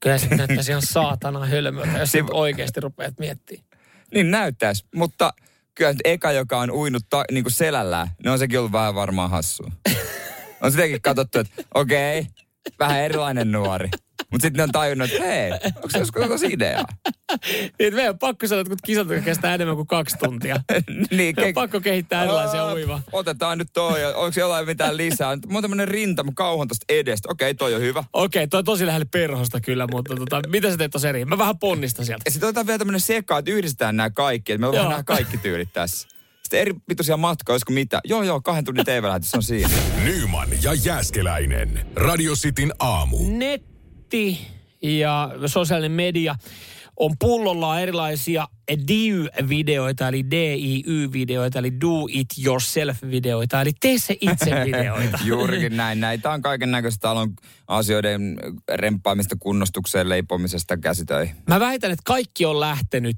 Kyllä 0.00 0.18
se 0.18 0.26
näyttäisi 0.28 0.70
ihan 0.72 0.82
saatana 0.82 1.46
hölmöltä, 1.46 1.98
jos 1.98 2.12
Sivu- 2.12 2.28
Siv- 2.28 2.34
oikeasti 2.34 2.80
rupeat 2.80 3.14
miettimään. 3.18 3.66
Niin 4.14 4.30
näyttäisi, 4.30 4.84
mutta 4.94 5.32
kyllä 5.74 5.94
eka, 6.04 6.32
joka 6.32 6.58
on 6.60 6.70
uinut 6.70 7.02
ta, 7.10 7.24
niin 7.30 7.44
kuin 7.44 7.52
selällään, 7.52 8.08
niin 8.22 8.32
on 8.32 8.38
sekin 8.38 8.58
ollut 8.58 8.72
vähän 8.72 8.94
varmaan 8.94 9.30
hassua. 9.30 9.70
On 10.62 10.72
sitäkin 10.72 11.02
katsottu, 11.02 11.38
että 11.38 11.62
okei, 11.74 12.20
okay, 12.20 12.32
vähän 12.78 13.00
erilainen 13.00 13.52
nuori. 13.52 13.88
Mutta 14.32 14.44
sitten 14.44 14.58
ne 14.58 14.62
on 14.62 14.72
tajunnut, 14.72 15.10
että 15.10 15.24
hei, 15.24 15.52
onko 15.52 15.90
se 15.90 15.98
joskus 15.98 16.28
tosi 16.28 16.46
ideaa? 16.46 16.84
Niin, 17.78 17.94
meidän 17.94 18.10
on 18.12 18.18
pakko 18.18 18.46
sanoa, 18.46 18.60
että 18.60 18.68
kun 18.68 18.78
kisat 18.84 19.08
kestää 19.24 19.54
enemmän 19.54 19.76
kuin 19.76 19.86
kaksi 19.86 20.16
tuntia. 20.18 20.56
niin, 20.88 21.06
Meidän 21.10 21.44
on 21.44 21.54
pakko 21.54 21.80
kehittää 21.80 22.22
erilaisia 22.24 22.64
Aa, 22.64 22.74
uimaa. 22.74 23.02
Otetaan 23.12 23.58
nyt 23.58 23.68
toi, 23.72 24.04
onko 24.04 24.40
jollain 24.40 24.66
mitään 24.66 24.96
lisää? 24.96 25.36
Mulla 25.46 25.58
on 25.58 25.62
tämmönen 25.62 25.88
rinta, 25.88 26.24
mä 26.24 26.32
kauhon 26.34 26.68
tosta 26.68 26.84
edestä. 26.88 27.28
Okei, 27.32 27.54
toi 27.54 27.74
on 27.74 27.80
hyvä. 27.80 28.04
Okei, 28.12 28.48
toi 28.48 28.58
on 28.58 28.64
tosi 28.64 28.86
lähelle 28.86 29.06
perhosta 29.10 29.60
kyllä, 29.60 29.86
mutta 29.90 30.14
tota, 30.16 30.48
mitä 30.48 30.70
sä 30.70 30.76
teet 30.76 30.90
tuossa 30.90 31.08
eri? 31.08 31.24
Mä 31.24 31.38
vähän 31.38 31.58
ponnistan 31.58 32.06
sieltä. 32.06 32.22
Ja 32.24 32.30
sitten 32.30 32.48
otetaan 32.48 32.66
vielä 32.66 32.78
tämmönen 32.78 33.00
seka, 33.00 33.38
että 33.38 33.50
yhdistetään 33.50 33.96
nämä 33.96 34.10
kaikki. 34.10 34.52
Että 34.52 34.60
me 34.60 34.66
voidaan 34.66 34.90
nämä 34.90 35.02
kaikki 35.02 35.36
tyylit 35.36 35.72
tässä. 35.72 36.15
Sitten 36.46 36.60
eri 36.60 36.72
pituisia 36.88 37.16
matkoja, 37.16 37.54
olisiko 37.54 37.72
mitä? 37.72 38.00
Joo, 38.04 38.22
joo, 38.22 38.40
kahden 38.40 38.64
tunnin 38.64 38.84
TV-lähetys 38.84 39.34
on 39.34 39.42
siinä. 39.42 39.68
Nyman 40.04 40.48
ja 40.62 40.74
Jääskeläinen. 40.74 41.86
Radio 41.94 42.32
Cityn 42.34 42.72
aamu. 42.78 43.18
Netti 43.28 44.38
ja 44.82 45.30
sosiaalinen 45.46 45.92
media 45.92 46.34
on 46.96 47.12
pullolla 47.18 47.80
erilaisia 47.80 48.48
DIY-videoita, 48.88 50.08
eli 50.08 50.24
DIY-videoita, 50.30 51.58
eli 51.58 51.80
do 51.80 52.06
it 52.08 52.26
yourself-videoita, 52.44 53.60
eli 53.60 53.72
tee 53.80 53.98
se 53.98 54.16
itse 54.20 54.50
videoita. 54.66 55.18
Juurikin 55.24 55.76
näin. 55.76 56.00
Näitä 56.00 56.30
on 56.30 56.42
kaiken 56.42 56.70
näköistä 56.70 57.00
talon 57.00 57.34
asioiden 57.68 58.38
remppaamista, 58.74 59.36
kunnostukseen, 59.40 60.08
leipomisesta 60.08 60.76
käsitöihin. 60.76 61.36
Mä 61.48 61.60
väitän, 61.60 61.90
että 61.90 62.02
kaikki 62.06 62.44
on 62.44 62.60
lähtenyt 62.60 63.16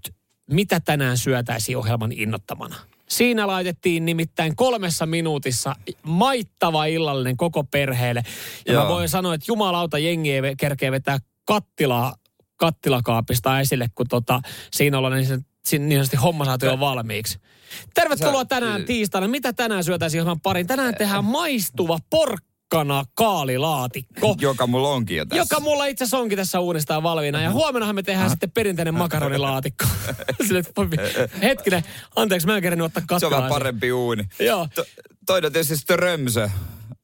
mitä 0.51 0.81
tänään 0.81 1.19
syötäisiin 1.19 1.79
ohjelman 1.79 2.13
innottamana. 2.13 2.77
Siinä 3.09 3.47
laitettiin 3.47 4.05
nimittäin 4.05 4.57
kolmessa 4.57 5.07
minuutissa 5.07 5.77
maittava 6.03 6.85
illallinen 6.85 7.37
koko 7.37 7.65
perheelle. 7.65 8.23
Ja 8.67 8.73
Joo. 8.73 8.83
mä 8.83 8.89
voin 8.89 9.09
sanoa, 9.09 9.35
että 9.35 9.45
jumalauta 9.49 9.99
jengi 9.99 10.33
ei 10.33 10.57
kerkeä 10.59 10.93
vetää 10.93 11.19
kattilaa 11.45 12.15
kattilakaapista 12.59 13.61
esille, 13.61 13.87
kun 13.95 14.07
tota, 14.09 14.41
siinä 14.73 14.99
ollaan 14.99 15.15
niin, 15.15 15.29
niin 15.89 15.99
sanotusti 15.99 16.17
homma 16.17 16.45
saatu 16.45 16.67
jo 16.67 16.81
valmiiksi. 16.81 17.39
Tervetuloa 17.95 18.45
tänään 18.45 18.85
tiistaina. 18.85 19.29
Mitä 19.29 19.53
tänään 19.53 19.85
syötäisiin 19.85 20.21
ohjelman 20.21 20.41
parin? 20.41 20.67
Tänään 20.67 20.95
tehdään 20.95 21.25
maistuva 21.25 21.99
pork 22.11 22.45
porkkana 22.71 23.05
kaalilaatikko. 23.15 24.37
Joka 24.41 24.67
mulla 24.67 24.89
onkin 24.89 25.17
jo 25.17 25.27
tässä. 25.27 25.55
Joka 25.55 25.61
mulla 25.61 25.87
itse 25.87 26.05
asiassa 26.05 26.19
onkin 26.19 26.39
tässä 26.39 26.61
uudestaan 26.61 27.03
valmiina. 27.03 27.43
Ja 27.43 27.51
huomennahan 27.51 27.95
me 27.95 28.03
tehdään 28.03 28.31
sitten 28.31 28.51
perinteinen 28.51 28.95
makaronilaatikko. 28.95 29.85
hetkinen, 31.43 31.85
anteeksi, 32.17 32.47
mä 32.47 32.57
en 32.57 32.63
kerran 32.63 32.81
ottaa 32.81 33.03
kattilaa. 33.07 33.21
Se 33.21 33.27
on 33.27 33.33
vähän 33.33 33.49
parempi 33.49 33.93
uuni. 33.93 34.25
Joo. 34.41 34.69
To, 34.75 34.85
toinen 35.27 35.53
tietysti 35.53 35.77
Strömsö. 35.77 36.51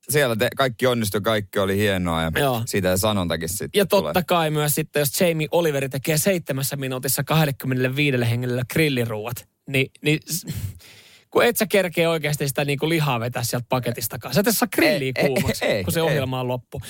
Siellä 0.08 0.36
te, 0.36 0.48
kaikki 0.56 0.86
onnistui, 0.86 1.20
kaikki 1.20 1.58
oli 1.58 1.76
hienoa 1.76 2.22
ja 2.22 2.32
Joo. 2.38 2.62
siitä 2.66 2.96
sanontakin 2.96 3.48
sitten 3.48 3.70
Ja 3.74 3.86
totta 3.86 4.12
tulee. 4.12 4.24
kai 4.26 4.50
myös 4.50 4.74
sitten, 4.74 5.00
jos 5.00 5.20
Jamie 5.20 5.48
Oliveri 5.50 5.88
tekee 5.88 6.18
seitsemässä 6.18 6.76
minuutissa 6.76 7.24
25 7.24 8.18
hengellä 8.30 8.62
grilliruuat, 8.72 9.48
niin, 9.68 9.90
niin 10.02 10.20
kun 11.34 11.44
et 11.44 11.56
sä 11.56 11.66
kerkeä 11.66 12.10
oikeasti 12.10 12.48
sitä 12.48 12.64
niin 12.64 12.78
kuin 12.78 12.88
lihaa 12.88 13.20
vetää 13.20 13.42
sieltä 13.44 13.66
paketistakaan. 13.68 14.34
Sä 14.34 14.40
et 14.40 14.46
saa 14.50 14.68
grilliä 14.74 15.12
kuumaksi, 15.20 15.64
ei, 15.64 15.84
kun 15.84 15.92
se 15.92 16.02
ohjelma 16.02 16.40
on 16.40 16.48
loppu. 16.48 16.80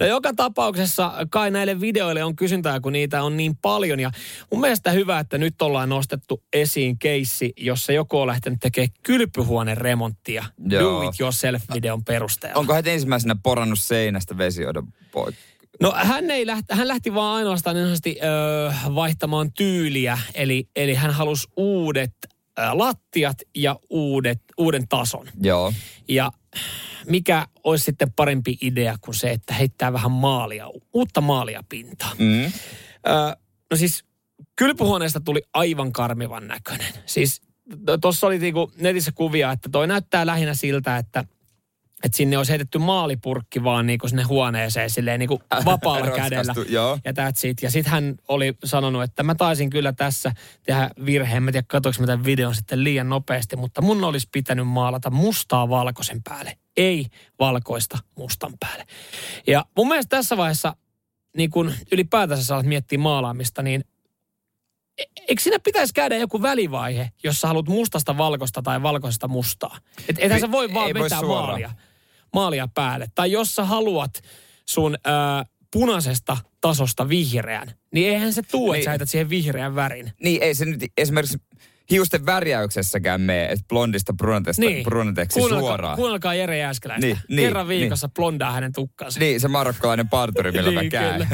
No 0.00 0.06
joka 0.06 0.32
tapauksessa 0.36 1.12
kai 1.30 1.50
näille 1.50 1.80
videoille 1.80 2.24
on 2.24 2.36
kysyntää, 2.36 2.80
kun 2.80 2.92
niitä 2.92 3.22
on 3.22 3.36
niin 3.36 3.56
paljon. 3.56 4.00
Ja 4.00 4.10
mun 4.52 4.60
mielestä 4.60 4.90
hyvä, 4.90 5.18
että 5.18 5.38
nyt 5.38 5.62
ollaan 5.62 5.88
nostettu 5.88 6.42
esiin 6.52 6.98
keissi, 6.98 7.52
jossa 7.56 7.92
joku 7.92 8.18
on 8.18 8.26
lähtenyt 8.26 8.58
tekemään 8.60 8.88
kylpyhuoneen 9.02 9.76
remonttia 9.76 10.44
do 10.70 11.02
it 11.02 11.20
yourself-videon 11.20 12.04
perusteella. 12.04 12.60
Onko 12.60 12.74
hän 12.74 12.86
ensimmäisenä 12.86 13.36
porannut 13.42 13.78
seinästä 13.78 14.38
vesioidon 14.38 14.88
poikki? 15.12 15.42
No 15.80 15.92
hän, 15.96 16.30
ei 16.30 16.46
lähti, 16.46 16.64
hän 16.70 16.88
lähti 16.88 17.14
vaan 17.14 17.36
ainoastaan 17.36 17.76
öö, 17.76 18.70
vaihtamaan 18.94 19.52
tyyliä, 19.52 20.18
eli, 20.34 20.68
eli 20.76 20.94
hän 20.94 21.10
halusi 21.10 21.48
uudet 21.56 22.12
lattiat 22.72 23.38
ja 23.54 23.76
uudet, 23.90 24.42
uuden 24.58 24.88
tason. 24.88 25.28
Joo. 25.40 25.72
Ja 26.08 26.32
mikä 27.06 27.46
olisi 27.64 27.84
sitten 27.84 28.12
parempi 28.12 28.58
idea 28.60 28.96
kuin 29.00 29.14
se, 29.14 29.30
että 29.30 29.54
heittää 29.54 29.92
vähän 29.92 30.12
maalia, 30.12 30.66
uutta 30.92 31.20
maalia 31.20 31.64
pintaan. 31.68 32.16
Mm. 32.18 32.44
Öö, 32.44 32.52
no 33.70 33.76
siis 33.76 34.04
kylpyhuoneesta 34.56 35.20
tuli 35.20 35.42
aivan 35.54 35.92
karmivan 35.92 36.48
näköinen. 36.48 36.94
Siis 37.06 37.42
tuossa 38.00 38.26
oli 38.26 38.38
niinku 38.38 38.72
netissä 38.76 39.12
kuvia, 39.14 39.52
että 39.52 39.68
toi 39.72 39.86
näyttää 39.86 40.26
lähinnä 40.26 40.54
siltä, 40.54 40.96
että 40.96 41.24
että 42.04 42.16
sinne 42.16 42.38
olisi 42.38 42.52
heitetty 42.52 42.78
maalipurkki 42.78 43.64
vaan 43.64 43.86
niin 43.86 43.98
kuin 43.98 44.10
sinne 44.10 44.22
huoneeseen 44.22 44.90
silleen 44.90 45.18
niin 45.20 45.28
kuin 45.28 45.40
vapaalla 45.64 46.10
kädellä. 46.10 46.54
Joo. 46.68 46.98
Ja 47.04 47.12
that's 47.12 47.48
it. 47.48 47.62
Ja 47.62 47.70
sitten 47.70 47.92
hän 47.92 48.14
oli 48.28 48.54
sanonut, 48.64 49.02
että 49.02 49.22
mä 49.22 49.34
taisin 49.34 49.70
kyllä 49.70 49.92
tässä 49.92 50.32
tehdä 50.62 50.90
virheen. 51.06 51.42
Mä 51.42 51.52
tiedä, 51.52 51.66
katsoinko 51.68 52.00
mä 52.00 52.06
tämän 52.06 52.24
videon 52.24 52.54
sitten 52.54 52.84
liian 52.84 53.08
nopeasti, 53.08 53.56
mutta 53.56 53.82
mun 53.82 54.04
olisi 54.04 54.28
pitänyt 54.32 54.68
maalata 54.68 55.10
mustaa 55.10 55.68
valkoisen 55.68 56.22
päälle. 56.22 56.58
Ei 56.76 57.06
valkoista 57.38 57.98
mustan 58.18 58.52
päälle. 58.60 58.84
Ja 59.46 59.64
mun 59.76 59.88
mielestä 59.88 60.16
tässä 60.16 60.36
vaiheessa, 60.36 60.76
niin 61.36 61.50
kun 61.50 61.72
ylipäätänsä 61.92 62.44
sä 62.44 62.54
alat 62.54 62.66
miettiä 62.66 62.98
maalaamista, 62.98 63.62
niin 63.62 63.84
e- 64.98 65.22
eikö 65.28 65.42
siinä 65.42 65.58
pitäisi 65.58 65.94
käydä 65.94 66.16
joku 66.16 66.42
välivaihe, 66.42 67.10
jos 67.24 67.40
sä 67.40 67.48
haluat 67.48 67.68
mustasta 67.68 68.18
valkoista 68.18 68.62
tai 68.62 68.82
valkoisesta 68.82 69.28
mustaa? 69.28 69.78
Et, 70.08 70.16
ethän 70.18 70.40
sä 70.40 70.50
voi 70.50 70.74
vaan 70.74 70.86
ei 70.86 70.94
vetää 70.94 71.20
voi 71.20 71.28
maalia 71.28 71.70
maalia 72.34 72.68
päälle. 72.74 73.06
Tai 73.14 73.32
jos 73.32 73.54
sä 73.54 73.64
haluat 73.64 74.22
sun 74.68 74.96
ää, 75.04 75.44
punaisesta 75.72 76.36
tasosta 76.60 77.08
vihreän, 77.08 77.70
niin 77.92 78.12
eihän 78.12 78.32
se 78.32 78.42
tuu, 78.42 78.72
niin. 78.72 78.74
että 78.74 78.84
sä 78.84 78.90
heität 78.90 79.08
siihen 79.08 79.30
vihreän 79.30 79.74
värin. 79.74 80.12
Niin, 80.22 80.42
ei 80.42 80.54
se 80.54 80.64
nyt 80.64 80.84
esimerkiksi 80.96 81.38
hiusten 81.90 82.26
värjäyksessäkään 82.26 83.20
mene, 83.20 83.44
että 83.44 83.64
blondista 83.68 84.12
bruneteksi 84.12 84.60
niin. 84.60 84.84
bruneteksi 84.84 85.38
kuunnelkaa, 85.38 85.68
suoraan. 85.68 85.96
Kuunnelkaa 85.96 86.34
Jere 86.34 86.58
Jääskeläistä. 86.58 87.06
Niin, 87.06 87.18
niin, 87.28 87.46
Kerran 87.46 87.68
viikossa 87.68 88.06
niin. 88.06 88.14
blondaa 88.14 88.52
hänen 88.52 88.72
tukkansa. 88.72 89.20
Niin, 89.20 89.40
se 89.40 89.48
marokkalainen 89.48 90.08
parturi, 90.08 90.52
millä 90.52 90.70
niin, 90.70 90.84
mä 90.84 90.90
käyn. 90.90 91.28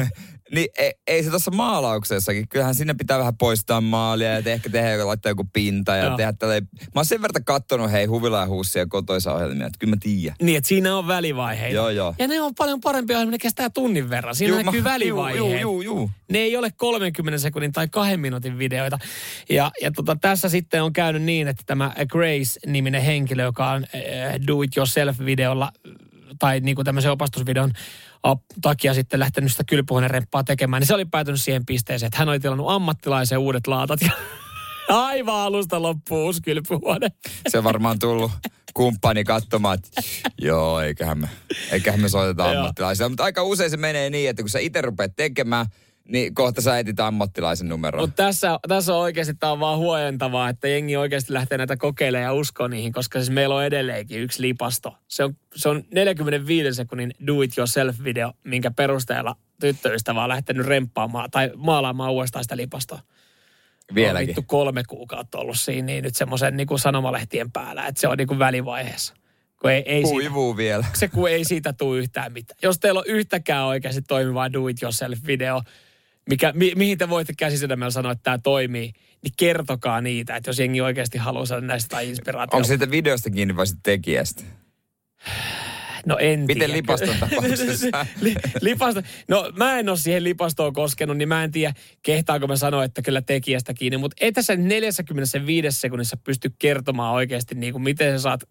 Niin 0.55 0.67
ei, 0.77 0.93
ei 1.07 1.23
se 1.23 1.29
tuossa 1.29 1.51
maalauksessakin. 1.51 2.47
Kyllähän 2.47 2.75
sinne 2.75 2.93
pitää 2.93 3.19
vähän 3.19 3.37
poistaa 3.37 3.81
maalia 3.81 4.29
ja 4.29 4.41
ehkä 4.45 4.69
tehdä, 4.69 5.07
laittaa 5.07 5.29
joku 5.29 5.47
pinta 5.53 5.95
ja 5.95 6.05
Joo. 6.05 6.17
tehdä 6.17 6.33
tälleen. 6.33 6.67
Mä 6.73 6.89
oon 6.95 7.05
sen 7.05 7.21
verran 7.21 7.43
kattonut 7.43 7.91
hei 7.91 8.05
huvila 8.05 8.39
ja 8.39 8.47
huussia 8.47 8.85
kotoisa 8.85 9.33
ohjelmia, 9.33 9.67
että 9.67 9.79
kyllä 9.79 9.91
mä 9.91 9.97
tiedän. 9.99 10.35
Niin, 10.41 10.57
että 10.57 10.67
siinä 10.67 10.97
on 10.97 11.07
välivaiheita. 11.07 11.75
Joo, 11.75 11.89
joo. 11.89 12.15
Ja 12.19 12.27
ne 12.27 12.41
on 12.41 12.55
paljon 12.55 12.81
parempia 12.81 13.17
ohjelmia, 13.17 13.31
ne 13.31 13.37
kestää 13.37 13.69
tunnin 13.69 14.09
verran. 14.09 14.35
Siinä 14.35 14.55
juu, 14.55 14.63
näkyy 14.63 14.83
välivaiheet. 14.83 15.61
Juu, 15.61 15.81
juu, 15.81 15.81
juu. 15.81 16.11
Ne 16.31 16.39
ei 16.39 16.57
ole 16.57 16.71
30 16.77 17.37
sekunnin 17.37 17.71
tai 17.71 17.87
kahden 17.87 18.19
minuutin 18.19 18.57
videoita. 18.57 18.99
Ja, 19.49 19.71
ja 19.81 19.91
tota, 19.91 20.17
tässä 20.21 20.49
sitten 20.49 20.83
on 20.83 20.93
käynyt 20.93 21.21
niin, 21.21 21.47
että 21.47 21.63
tämä 21.65 21.93
Grace-niminen 22.07 23.01
henkilö, 23.01 23.43
joka 23.43 23.69
on 23.69 23.83
äh, 23.83 24.47
Do 24.47 24.61
It 24.61 24.77
Yourself-videolla 24.77 25.71
tai 26.39 26.59
niin 26.59 26.75
kuin 26.75 26.85
tämmöisen 26.85 27.11
opastusvideon 27.11 27.71
takia 28.61 28.93
sitten 28.93 29.19
lähtenyt 29.19 29.51
sitä 29.51 29.63
kylpyhuoneen 29.67 30.27
tekemään, 30.45 30.81
niin 30.81 30.87
se 30.87 30.93
oli 30.93 31.05
päätynyt 31.05 31.41
siihen 31.41 31.65
pisteeseen, 31.65 32.07
että 32.07 32.19
hän 32.19 32.29
oli 32.29 32.39
tilannut 32.39 32.69
ammattilaisen 32.69 33.37
uudet 33.37 33.67
laatat 33.67 34.01
ja 34.01 34.11
aivan 34.89 35.35
alusta 35.35 35.81
loppuun 35.81 36.21
uusi 36.21 36.41
kylpyhuone. 36.41 37.07
Se 37.47 37.57
on 37.57 37.63
varmaan 37.63 37.99
tullut 37.99 38.31
kumppani 38.73 39.23
katsomaan, 39.23 39.75
että 39.75 40.01
joo, 40.41 40.79
eiköhän 40.79 41.17
me, 41.17 41.29
eiköhän 41.71 41.99
me 41.99 42.09
soiteta 42.09 42.49
ammattilaisia. 42.49 43.09
Mutta 43.09 43.23
aika 43.23 43.43
usein 43.43 43.69
se 43.69 43.77
menee 43.77 44.09
niin, 44.09 44.29
että 44.29 44.43
kun 44.43 44.49
sä 44.49 44.59
itse 44.59 44.81
rupeat 44.81 45.15
tekemään, 45.15 45.65
niin 46.11 46.35
kohta 46.35 46.61
sä 46.61 46.79
etit 46.79 46.99
ammattilaisen 46.99 47.69
numeroon. 47.69 48.03
Mutta 48.03 48.23
tässä, 48.23 48.59
tässä 48.67 48.95
on 48.95 49.01
oikeasti 49.01 49.33
tämä 49.33 49.51
on 49.51 49.59
vaan 49.59 49.77
huojentavaa, 49.77 50.49
että 50.49 50.67
jengi 50.67 50.97
oikeasti 50.97 51.33
lähtee 51.33 51.57
näitä 51.57 51.77
kokeilemaan 51.77 52.23
ja 52.23 52.33
uskoo 52.33 52.67
niihin, 52.67 52.93
koska 52.93 53.19
siis 53.19 53.29
meillä 53.29 53.55
on 53.55 53.65
edelleenkin 53.65 54.19
yksi 54.19 54.41
lipasto. 54.41 54.97
Se 55.07 55.23
on, 55.23 55.35
se 55.55 55.69
on 55.69 55.83
45 55.91 56.73
sekunnin 56.75 57.13
do 57.27 57.41
it 57.41 57.57
yourself 57.57 57.95
video, 58.03 58.33
minkä 58.43 58.71
perusteella 58.71 59.35
tyttöystävä 59.61 60.23
on 60.23 60.29
lähtenyt 60.29 60.65
remppaamaan 60.65 61.31
tai 61.31 61.51
maalaamaan 61.55 62.11
uudestaan 62.11 62.43
sitä 62.43 62.57
lipastoa. 62.57 62.99
Vieläkin. 63.95 64.23
On 64.23 64.27
vittu 64.27 64.43
kolme 64.47 64.83
kuukautta 64.87 65.37
ollut 65.37 65.59
siinä, 65.59 65.85
niin 65.85 66.03
nyt 66.03 66.15
semmoisen 66.15 66.57
niin 66.57 66.67
sanomalehtien 66.75 67.51
päällä, 67.51 67.87
että 67.87 68.01
se 68.01 68.07
on 68.07 68.17
niin 68.17 68.27
kuin 68.27 68.39
välivaiheessa. 68.39 69.13
Kun 69.61 69.71
ei, 69.71 69.83
ei 69.85 70.01
Kuivuu 70.01 70.51
siitä, 70.51 70.57
vielä. 70.57 70.85
Se 70.93 71.07
kun 71.07 71.29
ei 71.29 71.45
siitä 71.45 71.73
tule 71.73 71.97
yhtään 71.97 72.33
mitään. 72.33 72.57
Jos 72.61 72.79
teillä 72.79 72.99
on 72.99 73.05
yhtäkään 73.07 73.65
oikeasti 73.65 74.01
toimivaa 74.01 74.53
do 74.53 74.67
it 74.67 74.81
yourself 74.81 75.19
video, 75.27 75.61
mikä, 76.29 76.53
mi, 76.55 76.71
mihin 76.75 76.97
te 76.97 77.09
voitte 77.09 77.33
käsisydämellä 77.37 77.91
sanoa, 77.91 78.11
että 78.11 78.23
tämä 78.23 78.37
toimii, 78.43 78.93
niin 79.23 79.33
kertokaa 79.37 80.01
niitä, 80.01 80.35
että 80.35 80.49
jos 80.49 80.59
jengi 80.59 80.81
oikeasti 80.81 81.17
haluaa 81.17 81.45
saada 81.45 81.67
näistä 81.67 81.99
inspiraatiota. 81.99 82.57
Onko 82.57 82.67
siitä 82.67 82.91
videosta 82.91 83.29
kiinni 83.29 83.55
vai 83.55 83.67
sitten 83.67 83.83
tekijästä? 83.83 84.43
No 86.05 86.17
en 86.17 86.39
Miten 86.39 86.57
tiedä. 86.57 86.73
lipaston 86.73 87.15
tapauksessa? 87.19 88.05
Lipasto, 88.61 89.01
no 89.27 89.51
mä 89.57 89.79
en 89.79 89.89
ole 89.89 89.97
siihen 89.97 90.23
lipastoon 90.23 90.73
koskenut, 90.73 91.17
niin 91.17 91.27
mä 91.27 91.43
en 91.43 91.51
tiedä, 91.51 91.73
kehtaako 92.03 92.47
mä 92.47 92.55
sanoa, 92.55 92.83
että 92.83 93.01
kyllä 93.01 93.21
tekijästä 93.21 93.73
kiinni. 93.73 93.97
Mutta 93.97 94.17
ei 94.21 94.31
tässä 94.31 94.55
45 94.55 95.79
sekunnissa 95.79 96.17
pysty 96.17 96.51
kertomaan 96.59 97.13
oikeasti, 97.13 97.55
niin 97.55 97.73
kuin 97.73 97.83
miten 97.83 98.19
sä 98.19 98.21
saat 98.21 98.43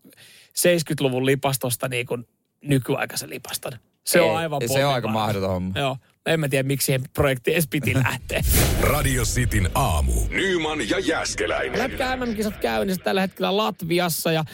70-luvun 0.58 1.26
lipastosta 1.26 1.88
niin 1.88 2.06
kuin 2.06 2.26
nykyaikaisen 2.64 3.30
lipaston. 3.30 3.72
Se 4.04 4.18
ei, 4.18 4.24
on 4.24 4.36
aivan 4.36 4.60
Se 4.66 4.84
on 4.84 4.94
aika 4.94 5.08
mahdoton 5.08 5.50
homma. 5.50 5.78
Joo. 5.78 5.96
En 6.26 6.40
mä 6.40 6.48
tiedä, 6.48 6.66
miksi 6.66 6.86
siihen 6.86 7.04
projektiin 7.14 7.52
edes 7.54 7.68
piti 7.70 7.94
lähteä. 8.04 8.42
Radio 8.80 9.24
Cityn 9.24 9.70
aamu. 9.74 10.12
Nyman 10.30 10.88
ja 10.88 10.98
Jäskeläinen. 10.98 11.78
Lätkä 11.78 12.16
MM-kisat 12.16 12.56
käynnissä 12.56 13.04
tällä 13.04 13.20
hetkellä 13.20 13.56
Latviassa 13.56 14.32
ja 14.32 14.44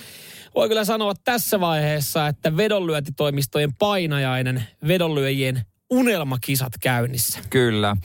voi 0.55 0.69
kyllä 0.69 0.85
sanoa 0.85 1.15
tässä 1.25 1.61
vaiheessa, 1.61 2.27
että 2.27 2.57
vedonlyöntitoimistojen 2.57 3.75
painajainen 3.75 4.65
vedonlyöjien 4.89 5.63
unelmakisat 5.91 6.73
käynnissä. 6.81 7.39
Kyllä. 7.51 7.97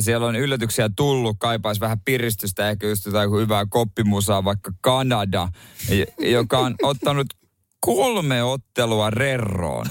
Siellä 0.00 0.26
on 0.26 0.36
yllätyksiä 0.36 0.90
tullut, 0.96 1.36
kaipaisi 1.38 1.80
vähän 1.80 2.00
piristystä, 2.04 2.70
ehkä 2.70 2.86
just 2.86 3.06
jotain 3.06 3.30
hyvää 3.32 3.66
koppimusaa, 3.68 4.44
vaikka 4.44 4.72
Kanada, 4.80 5.48
joka 6.18 6.58
on 6.58 6.74
ottanut 6.82 7.26
kolme 7.80 8.42
ottelua 8.42 9.10
Rerroon. 9.10 9.86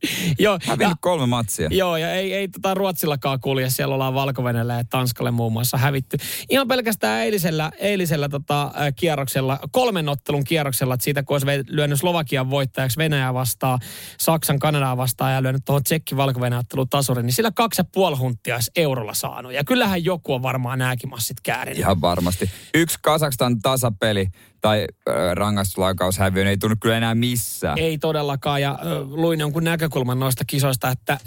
Joo, 0.38 0.58
Hävinnyt 0.66 0.90
ja, 0.90 0.96
kolme 1.00 1.26
matsia. 1.26 1.68
joo, 1.72 1.96
ja 1.96 2.12
ei, 2.12 2.34
ei 2.34 2.48
tota 2.48 2.74
Ruotsillakaan 2.74 3.40
kulje. 3.40 3.70
Siellä 3.70 3.94
ollaan 3.94 4.14
valko 4.14 4.42
ja 4.48 4.84
Tanskalle 4.90 5.30
muun 5.30 5.52
muassa 5.52 5.76
hävitty. 5.76 6.16
Ihan 6.50 6.68
pelkästään 6.68 7.24
eilisellä, 7.24 7.72
eilisellä 7.78 8.28
tota, 8.28 8.72
kierroksella, 8.96 9.58
kolmen 9.70 10.08
ottelun 10.08 10.44
kierroksella, 10.44 10.94
että 10.94 11.04
siitä 11.04 11.22
kun 11.22 11.34
olisi 11.34 11.46
lyönyt 11.68 11.98
Slovakian 11.98 12.50
voittajaksi 12.50 12.98
Venäjää 12.98 13.34
vastaan, 13.34 13.78
Saksan 14.18 14.58
Kanadaa 14.58 14.96
vastaan 14.96 15.34
ja 15.34 15.42
lyönyt 15.42 15.64
tuohon 15.64 15.82
tsekki 15.82 16.16
valko 16.16 16.40
ottelun 16.58 16.88
tasurin, 16.88 17.26
niin 17.26 17.34
sillä 17.34 17.50
kaksi 17.54 17.80
ja 17.80 17.84
puoli 17.84 18.16
hunttia 18.16 18.54
olisi 18.54 18.70
eurolla 18.76 19.14
saanut. 19.14 19.52
Ja 19.52 19.64
kyllähän 19.64 20.04
joku 20.04 20.34
on 20.34 20.42
varmaan 20.42 20.78
nääkin 20.78 21.10
massit 21.10 21.40
käärinyt. 21.42 21.78
Ihan 21.78 22.00
varmasti. 22.00 22.50
Yksi 22.74 22.98
Kasakstan 23.02 23.60
tasapeli 23.60 24.28
tai 24.66 24.86
rangaistuslaukaus 25.34 26.18
häviö 26.18 26.48
ei 26.48 26.56
tunnu 26.56 26.76
kyllä 26.80 26.96
enää 26.96 27.14
missään. 27.14 27.78
Ei 27.78 27.98
todellakaan, 27.98 28.62
ja 28.62 28.78
luin 29.10 29.40
jonkun 29.40 29.64
näkökulman 29.64 30.20
noista 30.20 30.44
kisoista, 30.46 30.90
että 30.90 31.18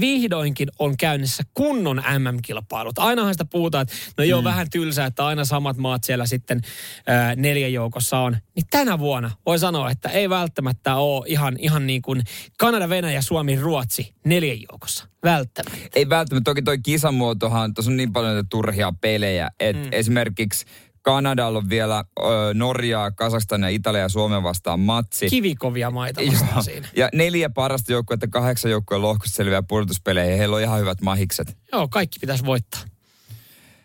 vihdoinkin 0.00 0.68
on 0.78 0.96
käynnissä 0.96 1.42
kunnon 1.54 1.96
MM-kilpailut. 2.18 2.98
Ainahan 2.98 3.34
sitä 3.34 3.44
puhutaan, 3.44 3.82
että 3.82 3.94
no 4.18 4.24
joo, 4.24 4.40
mm. 4.40 4.44
vähän 4.44 4.70
tylsää, 4.70 5.06
että 5.06 5.26
aina 5.26 5.44
samat 5.44 5.76
maat 5.76 6.04
siellä 6.04 6.26
sitten 6.26 6.60
ö, 6.98 7.36
neljän 7.36 7.72
joukossa 7.72 8.18
on. 8.18 8.36
Niin 8.56 8.66
tänä 8.70 8.98
vuonna 8.98 9.30
voi 9.46 9.58
sanoa, 9.58 9.90
että 9.90 10.08
ei 10.08 10.30
välttämättä 10.30 10.96
ole 10.96 11.24
ihan, 11.26 11.56
ihan 11.58 11.86
niin 11.86 12.02
kuin 12.02 12.22
Kanada, 12.58 12.88
Venäjä, 12.88 13.22
Suomi, 13.22 13.56
Ruotsi 13.56 14.14
neljän 14.24 14.58
joukossa. 14.70 15.08
Välttämättä. 15.24 15.88
Ei 15.94 16.08
välttämättä. 16.08 16.50
Toki 16.50 16.62
toi 16.62 16.78
kisamuotohan, 16.78 17.74
tuossa 17.74 17.90
on 17.90 17.96
niin 17.96 18.12
paljon 18.12 18.48
turhia 18.48 18.92
pelejä, 19.00 19.50
että 19.60 19.82
mm. 19.82 19.88
esimerkiksi 19.92 20.66
Kanadalla 21.02 21.58
on 21.58 21.68
vielä 21.68 22.04
ö, 22.18 22.22
Norjaa, 22.54 23.10
Kazakstan 23.10 23.62
ja 23.62 23.68
Italia 23.68 24.00
ja 24.00 24.08
Suomen 24.08 24.42
vastaan 24.42 24.80
matsi. 24.80 25.30
Kivikovia 25.30 25.90
maita 25.90 26.22
Joo. 26.22 26.32
vastaan 26.32 26.64
siinä. 26.64 26.88
Ja 26.96 27.08
neljä 27.12 27.50
parasta 27.50 27.92
joukkuetta, 27.92 28.26
kahdeksan 28.28 28.70
joukkueen 28.70 29.02
lohkosta 29.02 29.36
selviää 29.36 29.62
pudotuspeleihin. 29.62 30.38
Heillä 30.38 30.56
on 30.56 30.62
ihan 30.62 30.80
hyvät 30.80 31.00
mahikset. 31.00 31.56
Joo, 31.72 31.88
kaikki 31.88 32.18
pitäisi 32.18 32.44
voittaa. 32.46 32.80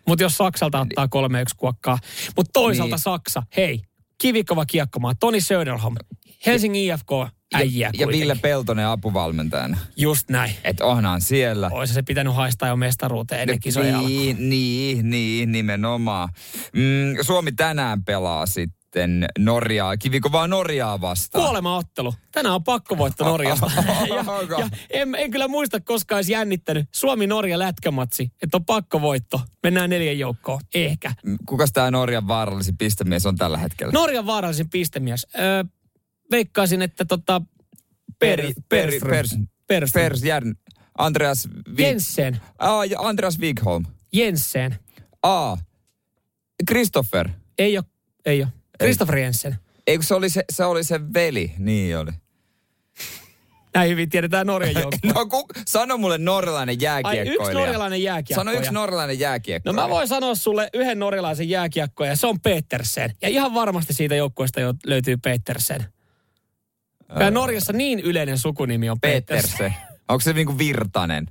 Mutta 0.06 0.22
jos 0.24 0.36
Saksalta 0.36 0.80
ottaa 0.80 1.06
3-1 1.06 1.08
kuokkaa. 1.56 1.98
Mutta 2.36 2.50
toisaalta 2.52 2.96
Niin. 2.96 3.02
Saksa, 3.02 3.42
hei, 3.56 3.80
kivikova 4.18 4.66
kiekkomaa, 4.66 5.14
Toni 5.20 5.40
Söderholm, 5.40 5.94
Helsingin 6.46 6.94
IFK, 6.94 7.10
äijä 7.54 7.90
ja 7.98 8.08
Ville 8.08 8.34
Peltonen 8.42 8.86
apuvalmentajana. 8.86 9.78
Just 9.96 10.28
näin. 10.28 10.54
Että 10.64 10.84
onhan 10.84 11.20
siellä. 11.20 11.70
Olisi 11.72 11.94
se 11.94 12.02
pitänyt 12.02 12.34
haistaa 12.34 12.68
jo 12.68 12.76
mestaruuteen 12.76 13.40
ennen 13.40 13.60
kisoja 13.60 13.98
alkua. 13.98 14.08
niin, 14.08 14.50
niin, 14.50 15.10
niin, 15.10 15.52
nimenomaan. 15.52 16.28
Mm, 16.72 17.22
Suomi 17.22 17.52
tänään 17.52 18.04
pelaa 18.04 18.46
sitten 18.46 19.26
Norjaa, 19.38 19.96
kivikovaa 19.96 20.48
Norjaa 20.48 21.00
vastaan. 21.00 21.44
Kuolemaottelu. 21.44 22.14
Tänään 22.32 22.54
on 22.54 22.64
pakkovoitto 22.64 23.24
Norjasta. 23.24 23.70
ja, 24.08 24.24
ja 24.58 24.68
en, 24.90 25.14
en, 25.14 25.30
kyllä 25.30 25.48
muista 25.48 25.80
koskaan 25.80 26.16
olisi 26.16 26.32
jännittänyt 26.32 26.88
Suomi-Norja 26.94 27.58
lätkämatsi, 27.58 28.30
että 28.42 28.56
on 28.56 28.64
pakkovoitto. 28.64 29.40
Mennään 29.62 29.90
neljän 29.90 30.18
joukkoon. 30.18 30.60
Ehkä. 30.74 31.12
Kukas 31.46 31.72
tämä 31.72 31.90
Norjan 31.90 32.28
vaarallisin 32.28 32.76
pistemies 32.76 33.26
on 33.26 33.36
tällä 33.36 33.58
hetkellä? 33.58 33.92
Norjan 33.92 34.26
vaarallisin 34.26 34.70
pistemies. 34.70 35.26
Öö, 35.38 35.64
veikkaisin, 36.30 36.82
että 36.82 37.04
tota... 37.04 37.42
Perström. 38.18 38.52
pers, 38.68 38.94
Perström. 39.66 40.08
pers, 40.10 40.24
Järn, 40.24 40.54
Andreas 40.98 41.48
Wig, 41.68 41.78
Jensen. 41.78 42.40
ah, 42.58 42.80
Andreas 42.98 43.38
Wigholm. 43.40 43.84
Jensen. 44.12 44.76
A. 45.22 45.56
Christopher. 46.68 47.28
Ei 47.58 47.78
ole. 47.78 47.84
Ei 48.26 48.42
ole. 48.42 48.48
Christopher 48.82 49.18
Jensen. 49.18 49.56
Eikö 49.86 50.04
se 50.04 50.14
oli 50.14 50.30
se, 50.30 50.44
se 50.52 50.64
oli 50.64 50.84
se 50.84 51.00
veli? 51.14 51.54
Niin 51.58 51.98
oli. 51.98 52.10
Näin 53.74 53.90
hyvin 53.90 54.10
tiedetään 54.10 54.46
Norjan 54.46 54.74
joukkue. 54.74 54.98
No 55.14 55.26
ku, 55.26 55.46
sano 55.66 55.98
mulle 55.98 56.18
norjalainen 56.18 56.72
Ai 56.72 56.82
jääkiekkoilija. 56.82 57.32
yksi 57.40 57.52
norjalainen 57.52 58.02
jääkiekkoja. 58.02 58.44
Sano 58.44 58.52
yksi 58.58 58.72
norjalainen 58.72 59.16
No 59.16 59.20
jääkiekkoilija. 59.20 59.82
mä 59.82 59.88
voin 59.88 60.08
sanoa 60.08 60.34
sulle 60.34 60.70
yhden 60.74 60.98
norjalaisen 60.98 61.48
jääkiekkoja, 61.48 62.16
se 62.16 62.26
on 62.26 62.40
Petersen. 62.40 63.12
Ja 63.22 63.28
ihan 63.28 63.54
varmasti 63.54 63.94
siitä 63.94 64.14
joukkueesta 64.14 64.60
jo 64.60 64.74
löytyy 64.86 65.16
Petersen. 65.16 65.84
Ja 67.20 67.30
Norjassa 67.30 67.72
niin 67.72 68.00
yleinen 68.00 68.38
sukunimi 68.38 68.90
on 68.90 69.00
Petersen. 69.00 69.50
Peterse. 69.58 69.74
Onko 70.08 70.20
se 70.20 70.32
niinku 70.32 70.58
Virtanen? 70.58 71.26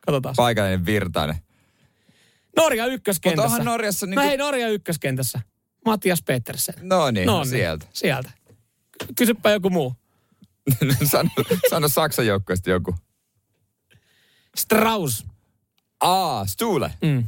Katsotaan. 0.00 0.34
Paikallinen 0.36 0.86
Virtanen. 0.86 1.36
Norja 2.56 2.86
ykköskentässä. 2.86 3.42
Mutta 3.42 3.54
onhan 3.54 3.72
Norjassa 3.72 4.06
No 4.06 4.10
niinku... 4.10 4.22
hei, 4.22 4.36
Norja 4.36 4.68
ykköskentässä. 4.68 5.40
Matias 5.84 6.22
Petersen. 6.22 6.74
No 6.82 7.10
niin, 7.10 7.26
No 7.26 7.32
no, 7.32 7.38
niin, 7.38 7.50
sieltä. 7.50 7.86
Sieltä. 7.92 8.30
Kysypä 9.16 9.50
joku 9.50 9.70
muu. 9.70 9.94
sano, 11.10 11.30
sano 11.70 11.88
Saksan 11.88 12.26
joukkueesta 12.26 12.70
joku. 12.70 12.94
Strauss. 14.56 15.26
Aa, 16.00 16.46
Stule. 16.46 16.90
Mm. 17.02 17.24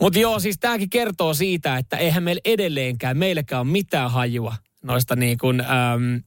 Mutta 0.00 0.18
joo, 0.18 0.40
siis 0.40 0.56
tämäkin 0.60 0.90
kertoo 0.90 1.34
siitä, 1.34 1.76
että 1.76 1.96
eihän 1.96 2.22
meillä 2.22 2.40
edelleenkään, 2.44 3.16
meilläkään 3.16 3.60
ole 3.60 3.70
mitään 3.70 4.10
hajua 4.10 4.56
noista 4.82 5.16
niin 5.16 5.38
kuin, 5.38 5.60
äm, 5.60 6.22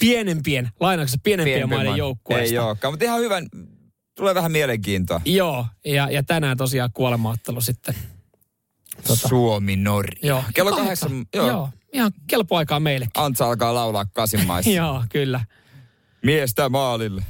pienempien, 0.00 0.70
lainauksessa 0.80 1.20
pienempien 1.22 1.54
Pienemmän. 1.54 1.78
maiden 1.78 1.96
joukkueista. 1.96 2.54
Ei 2.54 2.58
olekaan, 2.58 2.92
mutta 2.92 3.04
ihan 3.04 3.20
hyvän, 3.20 3.46
tulee 4.16 4.34
vähän 4.34 4.52
mielenkiintoa. 4.52 5.20
Joo, 5.24 5.66
ja, 5.84 6.10
ja 6.10 6.22
tänään 6.22 6.56
tosiaan 6.56 6.90
kuolemaattelu 6.94 7.60
sitten. 7.60 7.94
Tota. 9.06 9.28
Suomi-Norja. 9.28 10.18
Joo. 10.22 10.44
Kello 10.54 10.70
Kahdeksan. 10.70 11.10
kahdeksan, 11.10 11.26
joo. 11.34 11.48
joo. 11.48 11.68
Ihan 11.92 12.12
kelpo 12.26 12.56
aikaa 12.56 12.80
meillekin. 12.80 13.10
Antsa 13.22 13.46
alkaa 13.46 13.74
laulaa 13.74 14.04
kasinmaissa. 14.12 14.70
joo, 14.80 15.04
kyllä. 15.12 15.44
Miestä 16.22 16.68
maalille. 16.68 17.22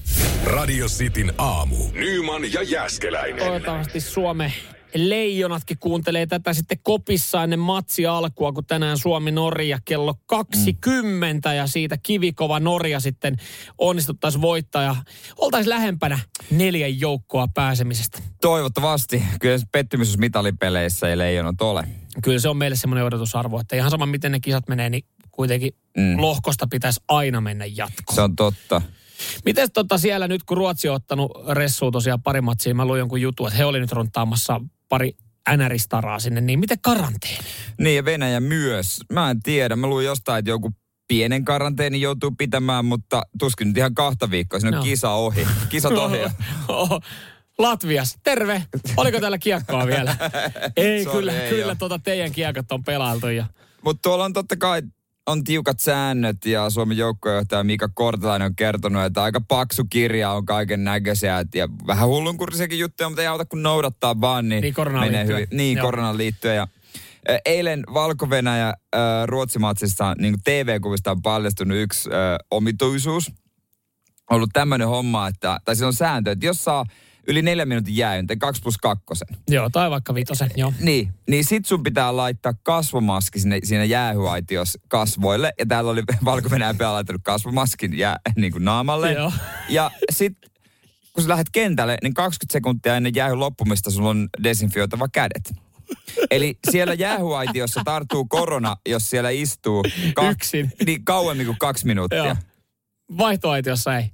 Radio 0.45 0.87
Cityn 0.87 1.33
aamu. 1.39 1.77
Nyman 1.93 2.53
ja 2.53 2.63
Jäskeläinen. 2.63 3.39
Toivottavasti 3.39 4.01
Suomen 4.01 4.53
leijonatkin 4.95 5.79
kuuntelee 5.79 6.27
tätä 6.27 6.53
sitten 6.53 6.79
kopissa 6.83 7.43
ennen 7.43 7.59
matsi 7.59 8.07
alkua, 8.07 8.53
kun 8.53 8.65
tänään 8.65 8.99
Suomi-Norja 8.99 9.79
kello 9.85 10.15
20 10.27 11.49
mm. 11.49 11.57
ja 11.57 11.67
siitä 11.67 11.97
kivikova 12.03 12.61
Norja 12.61 13.01
sitten 13.01 13.37
onnistuttaisiin 13.79 14.43
voittaa 14.43 14.83
ja 14.83 14.97
oltaisiin 15.37 15.71
lähempänä 15.71 16.19
neljän 16.51 17.01
joukkoa 17.01 17.49
pääsemisestä. 17.55 18.19
Toivottavasti. 18.41 19.23
Kyllä 19.41 19.59
se 19.59 19.67
pettymys, 19.73 20.09
jos 20.09 20.19
mitalipeleissä 20.19 21.09
ei 21.09 21.19
leijonat 21.19 21.61
ole. 21.61 21.85
Kyllä 22.23 22.39
se 22.39 22.49
on 22.49 22.57
meille 22.57 22.77
semmoinen 22.77 23.05
odotusarvo, 23.05 23.61
että 23.61 23.77
ihan 23.77 23.91
sama 23.91 24.07
miten 24.07 24.33
ne 24.33 24.41
kisat 24.41 24.69
menee, 24.69 24.91
niin 24.91 25.05
kuitenkin 25.31 25.75
Mm. 25.97 26.21
lohkosta 26.21 26.67
pitäisi 26.67 27.01
aina 27.09 27.41
mennä 27.41 27.65
jatkoon. 27.65 28.15
Se 28.15 28.21
on 28.21 28.37
totta. 28.37 28.83
Miten 29.45 29.73
tota 29.73 29.99
siellä 29.99 30.29
nyt, 30.29 30.43
kun 30.43 30.57
Ruotsi 30.57 30.89
on 30.89 30.95
ottanut 30.95 31.31
ressua 31.49 31.91
tosiaan 31.91 32.23
pari 32.23 32.41
matsia, 32.41 32.75
mä 32.75 32.85
luin 32.85 32.99
jonkun 32.99 33.21
jutun, 33.21 33.47
että 33.47 33.57
he 33.57 33.65
oli 33.65 33.81
nyt 33.81 33.93
runtaamassa 33.93 34.61
pari 34.93 35.13
NR-staraa 35.57 36.19
sinne, 36.19 36.41
niin 36.41 36.59
miten 36.61 36.79
karanteeni? 36.81 37.45
Niin 37.79 37.97
ja 37.97 38.05
Venäjä 38.05 38.41
myös. 38.41 39.01
Mä 39.13 39.31
en 39.31 39.43
tiedä. 39.43 39.77
Mä 39.77 39.87
luin 39.87 40.07
jostain, 40.07 40.39
että 40.39 40.51
joku 40.51 40.71
pienen 41.09 41.45
karanteeni 41.45 42.01
joutuu 42.01 42.31
pitämään, 42.39 42.85
mutta 42.85 43.23
tuskin 43.39 43.69
nyt 43.69 43.77
ihan 43.77 43.95
kahta 43.95 44.31
viikkoa. 44.31 44.61
Siinä 44.61 44.77
on 44.77 44.85
No. 44.85 44.91
kisa 44.91 45.11
ohi. 45.11 45.47
Kisat 45.69 45.93
ohi. 45.93 46.19
Latvias, 47.59 48.17
terve. 48.23 48.63
Oliko 48.97 49.21
täällä 49.21 49.39
kiekkoa 49.39 49.87
vielä? 49.87 50.17
ei, 50.77 51.05
Sorry, 51.05 51.19
kyllä, 51.19 51.33
ei 51.43 51.51
kyllä 51.51 51.75
tota 51.75 51.99
teidän 51.99 52.33
kiekot 52.33 52.73
on 52.73 52.85
pelailtu. 52.85 53.29
Ja... 53.29 53.47
Mutta 53.85 54.01
tuolla 54.03 54.25
on 54.25 54.33
totta 54.33 54.57
kai 54.57 54.83
on 55.27 55.45
tiukat 55.45 55.81
säännöt 55.81 56.45
ja 56.45 56.71
Suomen 56.71 56.97
joukkuejohtaja 56.97 57.65
Mika 57.65 57.89
Kortelainen 57.95 58.47
on 58.47 58.57
kertonut, 58.57 59.03
että 59.03 59.23
aika 59.23 59.41
paksu 59.49 59.85
kirja 59.91 60.31
on 60.31 60.47
kaiken 60.47 60.85
näköisiä 60.85 61.45
ja 61.55 61.69
vähän 61.87 62.09
hullunkurisiakin 62.09 62.79
juttuja, 62.79 63.09
mutta 63.09 63.23
ei 63.23 63.29
auta 63.29 63.45
kun 63.45 63.63
noudattaa 63.63 64.21
vaan, 64.21 64.49
niin, 64.49 64.63
Niin, 64.63 64.75
koronaan 64.75 65.07
menee 65.07 65.19
liittyen. 65.21 65.41
hyvin. 65.41 65.57
Niin, 65.57 65.77
Joo. 65.79 65.87
koronaan 65.87 66.19
liittyen. 66.19 66.57
Ja, 66.57 66.69
ä, 67.31 67.39
eilen 67.45 67.85
Valko-Venäjä 67.95 68.75
Ruotsimatsista 69.27 70.15
niin 70.19 70.35
TV-kuvista 70.45 71.11
on 71.11 71.23
paljastunut 71.23 71.79
yksi 71.79 72.11
äh, 72.13 72.39
omituisuus. 72.51 73.33
Ollut 74.31 74.51
tämmöinen 74.53 74.89
homma, 74.89 75.29
että, 75.29 75.59
tai 75.65 75.77
se 75.77 75.87
on 75.87 75.95
sääntö, 75.95 76.31
että 76.31 76.47
jos 76.47 76.65
saa 76.65 76.85
yli 77.29 77.43
neljän 77.43 77.69
minuutin 77.69 77.97
jääyn, 77.97 78.27
tai 78.27 78.37
kaksi 78.37 78.63
plus 78.63 78.79
kakkosen, 78.79 79.29
Joo, 79.49 79.71
tai 79.71 79.91
vaikka 79.91 80.15
vitosen, 80.15 80.51
joo. 80.57 80.73
niin, 80.81 81.09
niin 81.29 81.45
sit 81.45 81.67
sun 81.67 81.83
pitää 81.83 82.17
laittaa 82.17 82.53
kasvomaski 82.63 83.41
sinne, 83.41 83.59
siinä 83.65 83.85
jäähyaitios 83.85 84.79
kasvoille. 84.89 85.53
Ja 85.59 85.67
täällä 85.67 85.91
oli 85.91 86.03
valko 86.25 86.49
laittanut 86.93 87.23
kasvomaskin 87.25 87.99
jää, 87.99 88.17
niin 88.37 88.53
kuin 88.53 88.65
naamalle. 88.65 89.13
Joo. 89.13 89.33
Ja 89.69 89.91
sit 90.13 90.39
kun 91.13 91.23
sä 91.23 91.29
lähdet 91.29 91.51
kentälle, 91.53 91.99
niin 92.03 92.15
20 92.15 92.53
sekuntia 92.53 92.97
ennen 92.97 93.15
jäähyn 93.15 93.41
loppumista 93.41 93.91
sulla 93.91 94.09
on 94.09 94.29
desinfioitava 94.43 95.09
kädet. 95.09 95.53
Eli 96.31 96.59
siellä 96.71 96.95
jäähyaitiossa 96.95 97.81
tarttuu 97.85 98.25
korona, 98.25 98.77
jos 98.89 99.11
siellä 99.11 99.31
istuu 99.31 99.85
Yksin. 100.31 100.73
Niin 100.87 101.05
kauemmin 101.05 101.47
kuin 101.47 101.59
kaksi 101.59 101.87
minuuttia. 101.87 102.25
Joo. 102.25 102.37
Vaihtoaitiossa 103.19 103.97
ei. 103.97 104.11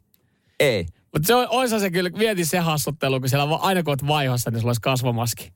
Ei. 0.60 0.86
Mutta 1.12 1.26
se 1.26 1.34
on, 1.34 1.80
se 1.80 1.90
kyllä, 1.90 2.10
mieti 2.10 2.44
se 2.44 2.58
hassuttelu, 2.58 3.20
kun 3.20 3.28
siellä 3.28 3.56
aina 3.56 3.82
kun 3.82 3.90
oot 3.90 4.06
vaihossa, 4.06 4.50
niin 4.50 4.60
sulla 4.60 4.70
olisi 4.70 4.80
kasvomaski. 4.80 5.52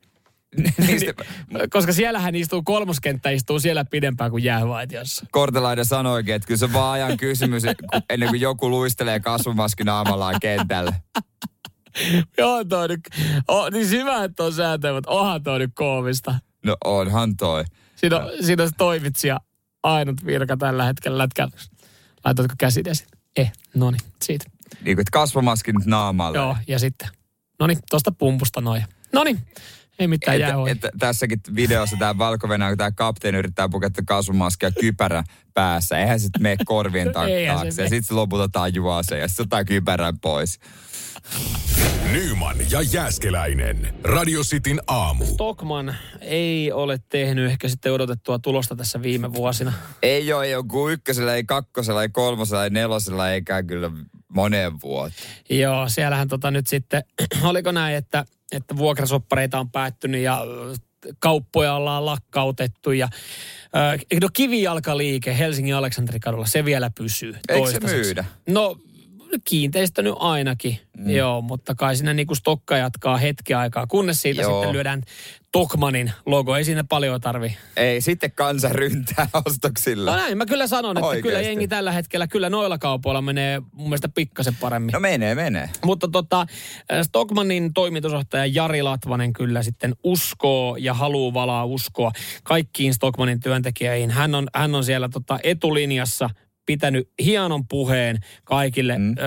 Niistä, 0.87 1.13
Koska 1.73 1.93
siellähän 1.93 2.35
istuu, 2.35 2.63
kolmoskenttä 2.63 3.31
istuu 3.31 3.61
siellä 3.61 3.85
pidempään 3.85 4.31
kuin 4.31 4.45
jäävaitiossa. 4.45 5.27
Kortelainen 5.31 5.85
sanoikin, 5.85 6.35
että 6.35 6.47
kyllä 6.47 6.59
se 6.59 6.65
on 6.65 6.73
vaan 6.73 6.93
ajan 6.93 7.17
kysymys, 7.17 7.63
ennen 8.11 8.29
kuin 8.29 8.41
joku 8.41 8.71
luistelee 8.71 9.21
kasvomaskin 9.21 9.87
naamallaan 9.87 10.41
kentällä. 10.41 10.93
Joo, 12.39 12.65
toi 12.65 12.89
nyt, 12.89 13.01
oh, 13.49 13.71
niin 13.71 13.91
hyvä, 13.91 14.25
että 14.25 14.45
on 14.45 14.53
sääntöjä, 14.53 14.95
mutta 14.95 15.11
onhan 15.11 15.43
toi 15.43 15.59
nyt 15.59 15.71
koomista. 15.75 16.35
No 16.67 16.77
onhan 16.85 17.37
toi. 17.37 17.65
Siinä 17.97 18.17
on, 18.17 18.31
siinä 18.41 18.63
on 18.63 18.69
se 18.69 18.75
toimitsija 18.79 19.41
ainut 19.83 20.27
virka 20.27 20.57
tällä 20.57 20.85
hetkellä 20.85 21.19
lätkällä. 21.19 21.53
Laitatko 22.25 22.55
käsidesi? 22.59 23.07
Eh, 23.37 23.53
no 23.75 23.91
niin, 23.91 24.01
siitä. 24.23 24.45
Niin 24.75 24.97
kuin, 24.97 25.01
että 25.01 25.11
kasvomaskin 25.13 25.75
nyt 25.75 25.87
naamalle. 25.87 26.39
Joo, 26.39 26.57
ja 26.69 26.79
sitten, 26.79 27.09
no 27.59 27.67
niin, 27.67 27.79
tosta 27.91 28.13
pumpusta 28.13 28.61
noin. 28.61 28.85
No 29.13 29.25
niin, 29.25 29.39
ei 29.99 30.09
mitään 30.09 30.41
jää 30.41 30.51
että, 30.51 30.71
että 30.71 30.91
tässäkin 30.99 31.41
videossa 31.55 31.97
tämä 31.99 32.19
valko 32.19 32.49
kun 32.49 32.59
tämä 32.77 32.93
kapteeni 32.93 33.39
yrittää 33.39 33.69
puketta 33.69 34.03
kasvomaskia 34.07 34.71
kypärä 34.71 35.25
päässä. 35.55 35.99
Eihän 35.99 36.21
se 36.21 36.29
mene 36.41 36.57
korvien 36.65 37.07
se 37.07 37.13
taakse. 37.13 37.43
Ja 37.83 37.89
sitten 37.89 38.03
se 38.03 38.15
lopulta 38.15 38.49
tajuaa 38.49 39.03
se 39.03 39.19
ja 39.19 39.29
sitten 39.29 39.45
ottaa 39.45 39.65
kypärän 39.65 40.19
pois. 40.19 40.61
Nyman 42.13 42.57
ja 42.71 42.83
Jääskeläinen. 42.93 43.95
Radio 44.05 44.43
Cityn 44.43 44.81
aamu. 44.87 45.25
Stockman 45.25 45.97
ei 46.21 46.73
ole 46.73 47.01
tehnyt 47.09 47.51
ehkä 47.51 47.69
sitten 47.69 47.93
odotettua 47.93 48.39
tulosta 48.39 48.77
tässä 48.77 49.03
viime 49.03 49.33
vuosina. 49.33 49.73
Ei 50.03 50.33
ole 50.33 50.49
joku 50.49 50.89
ykkösellä, 50.89 51.35
ei 51.35 51.45
kakkosella, 51.45 52.03
ei 52.03 52.09
kolmosella, 52.09 52.65
ei 52.65 52.71
nelosella, 52.71 53.31
eikä 53.31 53.63
kyllä 53.63 53.91
moneen 54.35 54.81
vuoteen. 54.81 55.31
Joo, 55.51 55.89
siellähän 55.89 56.29
tota 56.29 56.51
nyt 56.51 56.67
sitten, 56.67 57.03
oliko 57.43 57.73
näin, 57.73 57.97
että, 57.97 58.25
että 58.53 58.77
vuokrasoppareita 58.77 59.59
on 59.59 59.71
päättynyt 59.71 60.21
ja 60.21 60.43
ö, 60.43 60.75
kauppoja 61.19 61.75
ollaan 61.75 62.07
lakkautettu 62.07 62.93
ja 62.93 63.09
ö, 64.13 64.19
no 64.21 64.29
kivijalkaliike 64.33 65.39
Helsingin 65.39 65.75
Aleksanterikadulla, 65.75 66.47
se 66.47 66.65
vielä 66.65 66.91
pysyy 66.91 67.37
Eikö 67.49 67.71
se 67.71 67.81
myydä? 67.81 68.25
No 68.49 68.77
kiinteistö 69.45 70.03
nyt 70.03 70.15
ainakin, 70.19 70.79
mm. 70.99 71.11
joo, 71.11 71.41
mutta 71.41 71.75
kai 71.75 71.97
siinä 71.97 72.15
niinku 72.15 72.35
stokka 72.35 72.77
jatkaa 72.77 73.17
hetki 73.17 73.55
aikaa, 73.55 73.87
kunnes 73.87 74.23
siitä 74.23 74.43
Joo. 74.43 74.53
sitten 74.53 74.73
lyödään 74.73 75.03
Tokmanin 75.53 76.13
logo. 76.27 76.57
Ei 76.57 76.65
siinä 76.65 76.85
paljon 76.85 77.21
tarvi. 77.21 77.57
Ei, 77.77 78.01
sitten 78.01 78.33
kansa 78.33 78.69
ryntää 78.69 79.29
ostoksilla. 79.47 80.11
No 80.11 80.17
näin, 80.17 80.39
mä 80.39 80.47
kyllä 80.47 80.67
sanon, 80.67 80.97
että 80.97 81.07
Oikeesti. 81.07 81.29
kyllä 81.29 81.41
jengi 81.41 81.69
tällä 81.69 81.93
hetkellä, 81.93 82.27
kyllä 82.27 82.51
noilla 82.51 82.79
kaupoilla 82.79 83.23
menee 83.23 83.63
mun 83.73 83.89
mielestä 83.89 84.09
pikkasen 84.09 84.57
paremmin. 84.61 84.93
No 84.93 85.01
menee, 85.01 85.35
menee. 85.35 85.71
Mutta 85.85 86.09
tota, 86.09 86.47
Stockmanin 87.03 87.75
toimitusjohtaja 87.75 88.47
Jari 88.47 88.83
Latvanen 88.83 89.33
kyllä 89.33 89.63
sitten 89.63 89.95
uskoo 90.05 90.77
ja 90.77 90.95
haluaa 90.95 91.35
valaa 91.35 91.65
uskoa 91.65 92.13
kaikkiin 92.43 92.95
Stockmanin 92.95 93.41
työntekijöihin. 93.41 94.11
Hän 94.11 94.35
on, 94.35 94.47
hän 94.55 94.75
on 94.75 94.85
siellä 94.85 95.09
tota 95.09 95.39
etulinjassa 95.43 96.31
pitänyt 96.67 97.11
hienon 97.25 97.69
puheen 97.69 98.19
kaikille, 98.45 98.99
mm. 98.99 99.11
ö, 99.11 99.23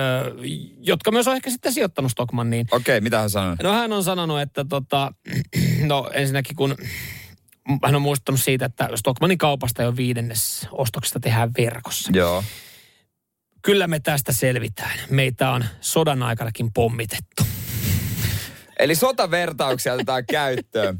jotka 0.80 1.10
myös 1.10 1.28
on 1.28 1.36
ehkä 1.36 1.50
sitten 1.50 1.72
sijoittanut 1.72 2.10
Stockmaniin. 2.10 2.66
Okei, 2.70 3.00
mitä 3.00 3.18
hän 3.18 3.30
sanoi? 3.30 3.56
No 3.62 3.72
hän 3.72 3.92
on 3.92 4.04
sanonut, 4.04 4.40
että 4.40 4.64
tota, 4.64 5.12
no 5.90 6.10
ensinnäkin 6.14 6.56
kun 6.56 6.74
hän 7.84 7.94
on 7.94 8.02
muistuttanut 8.02 8.40
siitä, 8.40 8.64
että 8.64 8.88
Stockmanin 8.94 9.38
kaupasta 9.38 9.82
jo 9.82 9.96
viidennes 9.96 10.68
ostoksista 10.72 11.20
tehdään 11.20 11.50
verkossa. 11.58 12.10
Joo. 12.14 12.44
Kyllä 13.62 13.86
me 13.86 14.00
tästä 14.00 14.32
selvitään. 14.32 14.98
Meitä 15.10 15.50
on 15.50 15.64
sodan 15.80 16.22
aikanakin 16.22 16.72
pommitettu. 16.72 17.42
Eli 18.78 18.94
sotavertauksia 18.94 19.94
otetaan 19.94 20.26
käyttöön. 20.26 20.98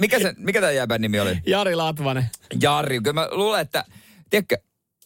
Mikä, 0.00 0.18
se, 0.18 0.34
mikä 0.36 0.60
tämä 0.60 0.72
jäbän 0.72 1.00
nimi 1.00 1.20
oli? 1.20 1.38
Jari 1.46 1.74
Latvanen. 1.74 2.30
Jari. 2.62 3.00
Kyllä 3.00 3.12
mä 3.12 3.28
luulen, 3.30 3.60
että, 3.60 3.84
tiedätkö, 4.30 4.56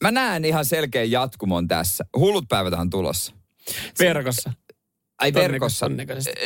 mä 0.02 0.10
näen 0.10 0.44
ihan 0.44 0.64
selkeän 0.64 1.10
jatkumon 1.10 1.68
tässä. 1.68 2.04
Hullut 2.16 2.44
päivät 2.48 2.74
on 2.74 2.90
tulossa. 2.90 3.32
Verkossa. 3.98 4.52
Ai 5.18 5.34
verkossa. 5.34 5.86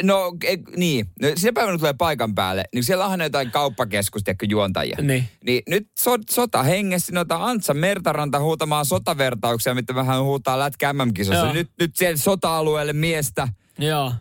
No 0.03 0.33
e, 0.45 0.57
niin, 0.77 1.07
no, 1.23 1.29
sinä 1.37 1.53
päivänä 1.53 1.79
tulee 1.79 1.95
paikan 1.99 2.35
päälle, 2.35 2.65
niin 2.75 2.85
siellä 2.85 3.05
onhan 3.05 3.21
jotain 3.21 3.51
kauppakeskus, 3.51 4.25
tiedätkö, 4.25 4.47
juontajia. 4.49 4.97
Niin. 5.01 5.29
Niin 5.45 5.63
nyt 5.69 5.89
so, 5.99 6.17
sota 6.31 6.63
hengessä, 6.63 7.13
noita 7.13 7.45
Antsa 7.45 7.75
Mertaranta 7.75 8.41
huutamaan 8.41 8.85
sotavertauksia, 8.85 9.75
mitä 9.75 9.95
vähän 9.95 10.23
huutaa 10.23 10.59
lätkä 10.59 10.93
MM-kisossa. 10.93 11.53
Nyt, 11.53 11.71
nyt 11.81 11.97
siellä 11.97 12.17
sota-alueelle 12.17 12.93
miestä 12.93 13.49
Joo. 13.79 14.13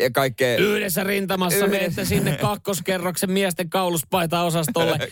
ja 0.00 0.10
kaikkea. 0.10 0.56
Yhdessä 0.56 1.04
rintamassa 1.04 1.56
Yhdessä. 1.58 1.78
menette 1.78 2.04
sinne 2.04 2.36
kakkoskerroksen 2.36 3.30
miesten 3.30 3.70
kauluspaita-osastolle. 3.70 4.98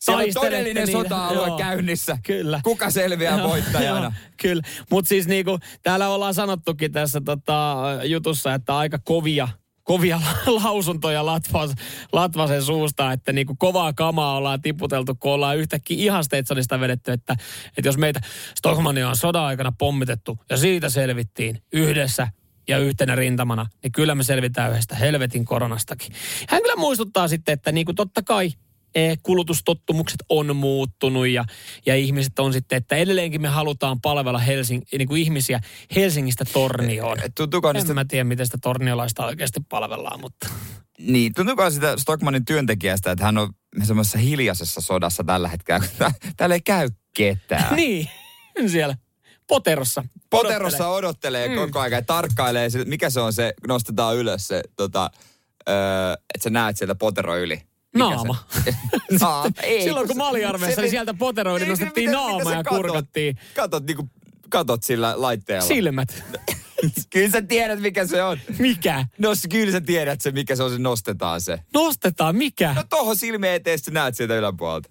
Siellä 0.00 0.22
on 0.22 0.28
todellinen 0.34 0.92
sota-alue 0.92 1.46
Joo. 1.46 1.58
käynnissä. 1.58 2.18
Kyllä. 2.26 2.60
Kuka 2.64 2.90
selviää 2.90 3.38
Joo, 3.38 3.48
voittajana? 3.48 4.00
joo, 4.00 4.12
Kyllä, 4.36 4.62
mutta 4.90 5.08
siis 5.08 5.28
niinku, 5.28 5.58
täällä 5.82 6.08
ollaan 6.08 6.34
sanottukin 6.34 6.92
tässä 6.92 7.20
tota, 7.24 7.84
jutussa, 8.04 8.54
että 8.54 8.76
aika 8.76 8.98
kovia, 8.98 9.48
kovia 9.82 10.20
lausuntoja 10.62 11.26
Latvas, 11.26 11.70
Latvasen 12.12 12.62
suusta, 12.62 13.12
että 13.12 13.32
niinku 13.32 13.56
kovaa 13.58 13.92
kamaa 13.92 14.36
ollaan 14.36 14.62
tiputeltu, 14.62 15.14
kun 15.14 15.32
ollaan 15.32 15.58
yhtäkkiä 15.58 15.96
ihan 15.98 16.24
Stetsonista 16.24 16.80
vedetty, 16.80 17.12
että, 17.12 17.36
että 17.76 17.88
jos 17.88 17.98
meitä 17.98 18.20
Stockmania 18.58 19.08
on 19.08 19.16
sodan 19.16 19.44
aikana 19.44 19.72
pommitettu 19.78 20.38
ja 20.50 20.56
siitä 20.56 20.88
selvittiin 20.88 21.62
yhdessä 21.72 22.28
ja 22.68 22.78
yhtenä 22.78 23.14
rintamana, 23.14 23.66
niin 23.82 23.92
kyllä 23.92 24.14
me 24.14 24.22
selvitään 24.22 24.70
yhdestä 24.70 24.94
helvetin 24.94 25.44
koronastakin. 25.44 26.12
Hän 26.48 26.62
kyllä 26.62 26.76
muistuttaa 26.76 27.28
sitten, 27.28 27.52
että 27.52 27.72
niinku 27.72 27.94
totta 27.94 28.22
kai 28.22 28.52
kulutustottumukset 29.22 30.22
on 30.28 30.56
muuttunut 30.56 31.28
ja, 31.28 31.44
ja 31.86 31.96
ihmiset 31.96 32.38
on 32.38 32.52
sitten, 32.52 32.76
että 32.76 32.96
edelleenkin 32.96 33.42
me 33.42 33.48
halutaan 33.48 34.00
palvella 34.00 34.38
Helsing, 34.38 34.82
niin 34.92 35.08
kuin 35.08 35.22
ihmisiä 35.22 35.60
Helsingistä 35.96 36.44
Tornioon. 36.52 37.18
Tuntuuko 37.36 37.68
En 37.68 37.74
niistä, 37.74 37.94
mä 37.94 38.04
tiedä, 38.04 38.24
miten 38.24 38.46
sitä 38.46 38.58
torniolaista 38.62 39.26
oikeasti 39.26 39.60
palvellaan, 39.68 40.20
mutta 40.20 40.48
niin, 40.98 41.32
tuntuuko 41.34 41.70
sitä 41.70 41.94
Stockmanin 41.96 42.44
työntekijästä, 42.44 43.10
että 43.10 43.24
hän 43.24 43.38
on 43.38 43.52
semmoisessa 43.82 44.18
hiljaisessa 44.18 44.80
sodassa 44.80 45.24
tällä 45.24 45.48
hetkellä, 45.48 45.80
kun 45.80 46.12
täällä 46.36 46.54
ei 46.54 46.60
käy 46.60 46.88
ketään. 47.16 47.76
niin, 47.80 48.08
siellä 48.66 48.96
Poterossa. 49.46 50.04
Poterossa 50.30 50.88
odottelee 50.88 51.48
Mm. 51.48 51.54
koko 51.54 51.80
ajan 51.80 51.92
ja 51.92 52.02
tarkkailee, 52.02 52.70
sitä, 52.70 52.84
mikä 52.84 53.10
se 53.10 53.20
on 53.20 53.32
se, 53.32 53.54
nostetaan 53.68 54.16
ylös 54.16 54.48
se, 54.48 54.62
tota, 54.76 55.10
öö, 55.68 55.74
että 56.34 56.44
sä 56.44 56.50
näet 56.50 56.76
sieltä 56.76 56.94
Potero 56.94 57.36
yli. 57.38 57.62
Naama. 57.94 58.36
Naama. 59.20 59.50
Ei, 59.62 59.82
Silloin 59.82 60.08
kun 60.08 60.16
mä 60.16 60.28
olin 60.28 60.46
armeijassa, 60.48 60.74
se- 60.76 60.80
niin 60.82 60.90
sieltä 60.90 61.14
poteroiden 61.14 61.64
Ei, 61.66 61.70
nostettiin 61.70 62.10
mitä 62.10 62.20
naama 62.22 62.44
sä 62.50 62.56
ja 62.56 62.62
katot? 62.62 62.82
kurkattiin 62.82 63.36
Katot, 63.54 63.86
niinku, 63.86 64.08
katot 64.48 64.82
sillä 64.82 65.14
laitteella. 65.16 65.68
silmät. 65.68 66.24
Kyllä 67.12 67.30
sä 67.30 67.42
tiedät, 67.42 67.80
mikä 67.80 68.06
se 68.06 68.22
on. 68.22 68.38
Mikä? 68.58 69.06
No 69.18 69.28
kyllä 69.50 69.72
sä 69.72 69.80
tiedät 69.80 70.20
se, 70.20 70.30
mikä 70.30 70.56
se 70.56 70.62
on, 70.62 70.70
se 70.70 70.78
nostetaan 70.78 71.40
se. 71.40 71.58
Nostetaan, 71.74 72.36
mikä? 72.36 72.74
No 72.74 72.84
tohon 72.88 73.16
silmien 73.16 73.52
eteen 73.54 73.78
sä 73.78 73.90
näet 73.90 74.16
sieltä 74.16 74.34
yläpuolelta. 74.36 74.90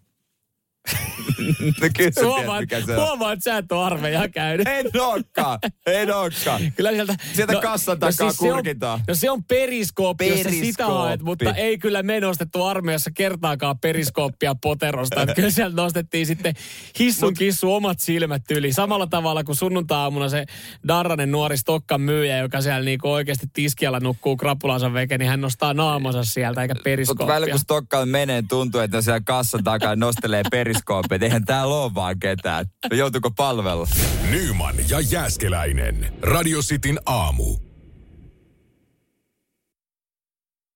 No 1.81 1.87
kyllä 1.97 2.11
sä 2.11 2.21
tiedät, 2.21 2.23
Huomaat, 2.23 2.59
mikä 2.61 2.81
se 2.81 2.97
on. 2.97 3.07
huomaat, 3.07 3.33
että 3.33 3.43
sä 3.43 3.57
et 3.57 3.71
ole 3.71 3.85
armeijaa 3.85 4.27
käynyt. 4.27 4.67
En 4.67 4.85
ookaan, 4.99 5.59
en 5.85 6.15
ookaan. 6.15 6.61
Kyllä 6.75 6.91
sieltä... 6.91 7.15
Sieltä 7.33 7.53
kassan 7.61 7.99
takaa 7.99 8.11
se 8.11 8.23
on, 8.23 8.33
kurkitaan. 8.37 8.99
no 9.07 9.15
se 9.15 9.31
on 9.31 9.43
periskooppi, 9.43 10.27
jos 10.27 10.37
sä 10.37 10.43
sitä 10.43 10.55
Periskooppi. 10.55 10.93
haet, 10.93 11.21
mutta 11.21 11.53
ei 11.53 11.77
kyllä 11.77 12.03
me 12.03 12.19
nostettu 12.19 12.63
armeijassa 12.63 13.11
kertaakaan 13.13 13.79
periskooppia 13.79 14.55
poterosta. 14.61 15.21
Että 15.21 15.35
kyllä 15.35 15.49
sieltä 15.49 15.75
nostettiin 15.75 16.25
sitten 16.25 16.53
hissun 16.99 17.33
kissu 17.33 17.73
omat 17.73 17.99
silmät 17.99 18.41
yli. 18.51 18.73
Samalla 18.73 19.07
tavalla 19.07 19.43
kuin 19.43 19.55
sunnuntai-aamuna 19.55 20.29
se 20.29 20.45
Darranen 20.87 21.31
nuori 21.31 21.57
Stokkan 21.57 22.01
myyjä, 22.01 22.37
joka 22.37 22.61
siellä 22.61 22.85
niinku 22.85 23.11
oikeasti 23.11 23.47
tiskialla 23.53 23.99
nukkuu 23.99 24.37
krapulansa 24.37 24.93
veke, 24.93 25.17
niin 25.17 25.29
hän 25.29 25.41
nostaa 25.41 25.73
naamansa 25.73 26.23
sieltä 26.23 26.61
eikä 26.61 26.73
Mutta 26.73 26.83
periskooppia. 26.83 27.27
välillä 27.27 27.51
kun 27.51 27.59
Stokkaan 27.59 28.09
menee, 28.09 28.43
tuntuu, 28.49 28.81
että 28.81 29.01
siellä 29.01 29.21
kassan 29.25 29.63
takaa 29.63 29.95
nostelee 29.95 30.43
periskooppia. 30.51 30.78
Että 31.13 31.25
Eihän 31.25 31.45
täällä 31.45 31.75
ole 31.75 31.95
vaan 31.95 32.19
ketään. 32.19 32.65
No 32.91 32.97
joutuuko 32.97 33.31
palvella? 33.31 33.87
Nyman 34.29 34.75
ja 34.89 34.99
Jääskeläinen. 34.99 36.13
Radio 36.21 36.59
Cityn 36.61 36.99
aamu. 37.05 37.57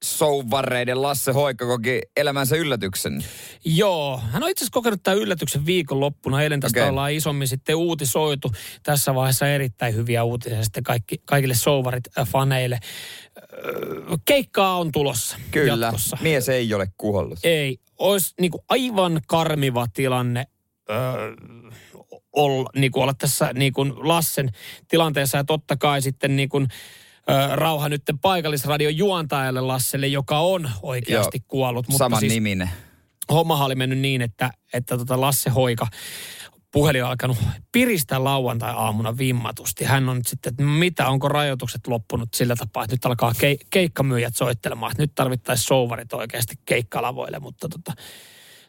Souvareiden 0.03 1.01
Lasse 1.01 1.31
Hoikka 1.31 1.65
koki 1.65 2.01
elämänsä 2.17 2.55
yllätyksen. 2.55 3.25
Joo, 3.65 4.21
hän 4.31 4.43
on 4.43 4.49
itse 4.49 4.63
asiassa 4.63 4.73
kokenut 4.73 5.03
tämän 5.03 5.19
yllätyksen 5.19 5.65
viikonloppuna. 5.65 6.41
Eilen 6.43 6.59
tästä 6.59 6.79
Okei. 6.79 6.89
ollaan 6.89 7.13
isommin 7.13 7.47
sitten 7.47 7.75
uutisoitu. 7.75 8.51
Tässä 8.83 9.15
vaiheessa 9.15 9.47
erittäin 9.47 9.95
hyviä 9.95 10.23
uutisia 10.23 10.63
sitten 10.63 10.83
kaikki, 10.83 11.17
kaikille 11.25 11.53
souvarit-faneille. 11.53 12.79
Öö, 13.53 14.17
Keikkaa 14.25 14.77
on 14.77 14.91
tulossa 14.91 15.37
Kyllä, 15.51 15.85
jatkossa. 15.85 16.17
mies 16.21 16.49
ei 16.49 16.73
ole 16.73 16.87
kuollut. 16.97 17.39
Ei, 17.43 17.77
olisi 17.97 18.33
niinku 18.39 18.63
aivan 18.69 19.21
karmiva 19.27 19.85
tilanne 19.93 20.47
öö, 20.89 20.97
olla, 22.33 22.69
niinku 22.75 23.01
olla 23.01 23.13
tässä 23.13 23.53
niinku 23.53 23.85
Lassen 23.95 24.49
tilanteessa. 24.87 25.37
Ja 25.37 25.43
totta 25.43 25.77
kai 25.77 26.01
sitten 26.01 26.35
niinku, 26.35 26.57
ö, 26.59 26.65
rauha 27.55 27.89
nyt 27.89 28.01
paikallisradion 28.21 28.97
juontajalle 28.97 29.61
Lasselle, 29.61 30.07
joka 30.07 30.39
on 30.39 30.69
oikeasti 30.81 31.37
Joo, 31.37 31.45
kuollut. 31.47 31.87
Mutta 31.87 31.97
Saman 32.05 32.19
siis 32.19 32.33
niminen. 32.33 32.69
hommahan 33.31 33.65
oli 33.65 33.75
mennyt 33.75 33.99
niin, 33.99 34.21
että, 34.21 34.51
että 34.73 34.97
tota 34.97 35.21
Lasse 35.21 35.49
Hoika 35.49 35.87
puhelin 36.73 37.05
alkanut 37.05 37.37
piristää 37.71 38.23
lauantai-aamuna 38.23 39.17
vimmatusti. 39.17 39.85
Hän 39.85 40.09
on 40.09 40.17
nyt 40.17 40.27
sitten, 40.27 40.53
että 40.53 40.63
mitä, 40.63 41.07
onko 41.07 41.29
rajoitukset 41.29 41.87
loppunut 41.87 42.33
sillä 42.33 42.55
tapaa, 42.55 42.83
että 42.83 42.93
nyt 42.93 43.05
alkaa 43.05 43.31
ke- 43.31 43.67
keikkamyyjät 43.69 44.35
soittelemaan, 44.35 44.91
että 44.91 45.03
nyt 45.03 45.15
tarvittaisiin 45.15 45.67
souvarit 45.67 46.13
oikeasti 46.13 46.55
keikkalavoille, 46.65 47.39
mutta 47.39 47.69
tota, 47.69 47.93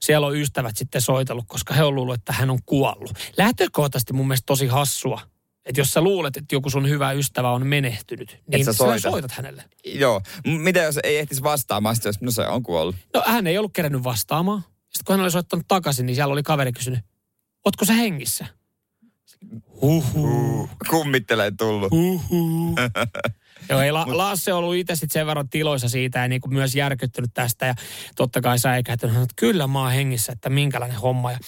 siellä 0.00 0.26
on 0.26 0.36
ystävät 0.36 0.76
sitten 0.76 1.00
soitellut, 1.00 1.44
koska 1.48 1.74
he 1.74 1.84
on 1.84 1.94
luullut, 1.94 2.14
että 2.14 2.32
hän 2.32 2.50
on 2.50 2.58
kuollut. 2.66 3.12
Lähtökohtaisesti 3.36 4.12
mun 4.12 4.28
mielestä 4.28 4.46
tosi 4.46 4.66
hassua, 4.66 5.20
että 5.64 5.80
jos 5.80 5.92
sä 5.92 6.00
luulet, 6.00 6.36
että 6.36 6.54
joku 6.54 6.70
sun 6.70 6.88
hyvä 6.88 7.12
ystävä 7.12 7.50
on 7.50 7.66
menehtynyt, 7.66 8.42
niin 8.46 8.64
sä 8.64 8.72
sä 8.72 8.76
soita. 8.76 9.10
soitat 9.10 9.32
hänelle. 9.32 9.64
Joo. 9.84 10.20
Mitä 10.46 10.80
jos 10.80 10.98
ei 11.02 11.18
ehtisi 11.18 11.42
vastaamaan, 11.42 11.94
sitten 11.94 12.08
jos, 12.08 12.20
no 12.20 12.30
se 12.30 12.42
on 12.42 12.62
kuollut. 12.62 12.96
No 13.14 13.22
hän 13.26 13.46
ei 13.46 13.58
ollut 13.58 13.72
kerännyt 13.72 14.04
vastaamaan. 14.04 14.60
Sitten 14.60 15.04
kun 15.06 15.12
hän 15.12 15.22
oli 15.22 15.30
soittanut 15.30 15.68
takaisin, 15.68 16.06
niin 16.06 16.14
siellä 16.14 16.32
oli 16.32 16.42
kaveri 16.42 16.72
kysynyt, 16.72 17.00
ootko 17.64 17.84
sä 17.84 17.92
hengissä? 17.92 18.46
Huhhuh. 19.80 20.68
Kummittelee 20.90 21.52
tullut. 21.58 21.90
Huhhuh. 21.90 22.74
Joo, 23.68 23.80
ei 23.80 23.92
La- 23.92 24.06
Lasse 24.18 24.52
on 24.52 24.58
ollut 24.58 24.74
itse 24.74 24.96
sit 24.96 25.12
sen 25.12 25.26
verran 25.26 25.48
tiloissa 25.48 25.88
siitä 25.88 26.18
ja 26.18 26.28
niin 26.28 26.40
kuin 26.40 26.54
myös 26.54 26.74
järkyttynyt 26.74 27.30
tästä 27.34 27.66
ja 27.66 27.74
totta 28.16 28.40
kai 28.40 28.58
säikähtynyt, 28.58 29.16
että 29.16 29.34
kyllä 29.36 29.66
mä 29.66 29.80
oon 29.80 29.92
hengissä, 29.92 30.32
että 30.32 30.50
minkälainen 30.50 30.98
homma. 30.98 31.32
Ja 31.32 31.38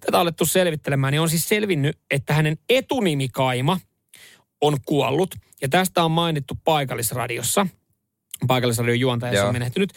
tätä 0.00 0.16
on 0.16 0.20
alettu 0.20 0.46
selvittelemään, 0.46 1.12
niin 1.12 1.20
on 1.20 1.30
siis 1.30 1.48
selvinnyt, 1.48 1.98
että 2.10 2.34
hänen 2.34 2.58
etunimikaima 2.68 3.80
on 4.60 4.76
kuollut 4.86 5.34
ja 5.62 5.68
tästä 5.68 6.04
on 6.04 6.10
mainittu 6.10 6.54
paikallisradiossa. 6.64 7.66
Paikallisradion 8.46 9.00
juontaja 9.00 9.32
se 9.32 9.42
on 9.42 9.52
menehtynyt. 9.52 9.92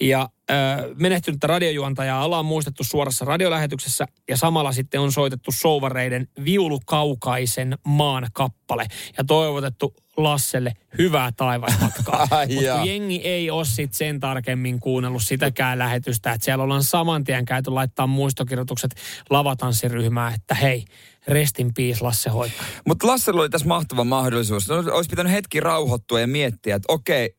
Ja 0.00 0.28
ö, 0.50 0.54
menehtynyttä 0.94 1.46
radiojuontajaa 1.46 2.24
ollaan 2.24 2.44
muistettu 2.44 2.84
suorassa 2.84 3.24
radiolähetyksessä 3.24 4.06
ja 4.28 4.36
samalla 4.36 4.72
sitten 4.72 5.00
on 5.00 5.12
soitettu 5.12 5.52
souvareiden 5.52 6.28
viulukaukaisen 6.44 7.78
maan 7.84 8.28
kappale 8.32 8.86
ja 9.18 9.24
toivotettu 9.24 9.94
Lasselle 10.16 10.72
hyvää 10.98 11.32
taivasmatkaa. 11.36 12.26
Ai 12.30 12.46
Mutta 12.46 12.84
jengi 12.84 13.16
ei 13.16 13.50
ole 13.50 13.64
sit 13.64 13.94
sen 13.94 14.20
tarkemmin 14.20 14.80
kuunnellut 14.80 15.22
sitäkään 15.22 15.78
lähetystä, 15.78 16.32
että 16.32 16.44
siellä 16.44 16.64
ollaan 16.64 16.82
saman 16.82 17.24
tien 17.24 17.44
käyty 17.44 17.70
laittaa 17.70 18.06
muistokirjoitukset 18.06 18.94
lavatanssiryhmään, 19.30 20.34
että 20.34 20.54
hei, 20.54 20.84
restin 21.28 21.74
peace 21.74 22.04
Lasse 22.04 22.30
Hoikka. 22.30 22.64
Mutta 22.86 23.06
Lassella 23.06 23.40
oli 23.40 23.50
tässä 23.50 23.68
mahtava 23.68 24.04
mahdollisuus. 24.04 24.68
No, 24.68 24.76
olisi 24.76 25.10
pitänyt 25.10 25.32
hetki 25.32 25.60
rauhoittua 25.60 26.20
ja 26.20 26.26
miettiä, 26.26 26.76
että 26.76 26.92
okei, 26.92 27.36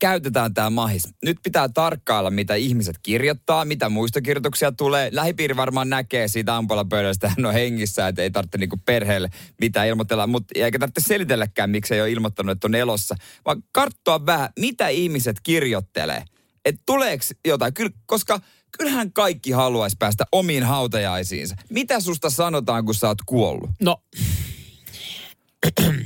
käytetään 0.00 0.54
tämä 0.54 0.70
mahis. 0.70 1.08
Nyt 1.24 1.38
pitää 1.42 1.68
tarkkailla, 1.68 2.30
mitä 2.30 2.54
ihmiset 2.54 2.96
kirjoittaa, 3.02 3.64
mitä 3.64 3.88
muistokirjoituksia 3.88 4.72
tulee. 4.72 5.08
Lähipiiri 5.12 5.56
varmaan 5.56 5.90
näkee 5.90 6.28
siitä 6.28 6.56
ampulapöydästä, 6.56 7.26
että 7.26 7.40
hän 7.40 7.46
on 7.46 7.52
hengissä, 7.52 8.08
että 8.08 8.22
ei 8.22 8.30
tarvitse 8.30 8.58
niinku 8.58 8.80
perheelle 8.84 9.30
mitään 9.60 9.88
ilmoitella. 9.88 10.26
Mutta 10.26 10.52
eikä 10.54 10.78
tarvitse 10.78 11.00
selitelläkään, 11.00 11.70
miksi 11.70 11.94
ei 11.94 12.00
ole 12.00 12.10
ilmoittanut, 12.10 12.52
että 12.52 12.66
on 12.66 12.74
elossa. 12.74 13.14
Vaan 13.44 13.62
karttoa 13.72 14.26
vähän, 14.26 14.48
mitä 14.58 14.88
ihmiset 14.88 15.36
kirjoittelee. 15.42 16.24
Että 16.64 16.82
tuleeko 16.86 17.24
jotain, 17.46 17.74
Kyllä, 17.74 17.90
koska 18.06 18.40
kyllähän 18.78 19.12
kaikki 19.12 19.50
haluaisi 19.50 19.96
päästä 19.98 20.24
omiin 20.32 20.62
hautajaisiinsa. 20.62 21.56
Mitä 21.70 22.00
susta 22.00 22.30
sanotaan, 22.30 22.84
kun 22.84 22.94
sä 22.94 23.08
oot 23.08 23.18
kuollut? 23.26 23.70
No, 23.80 24.02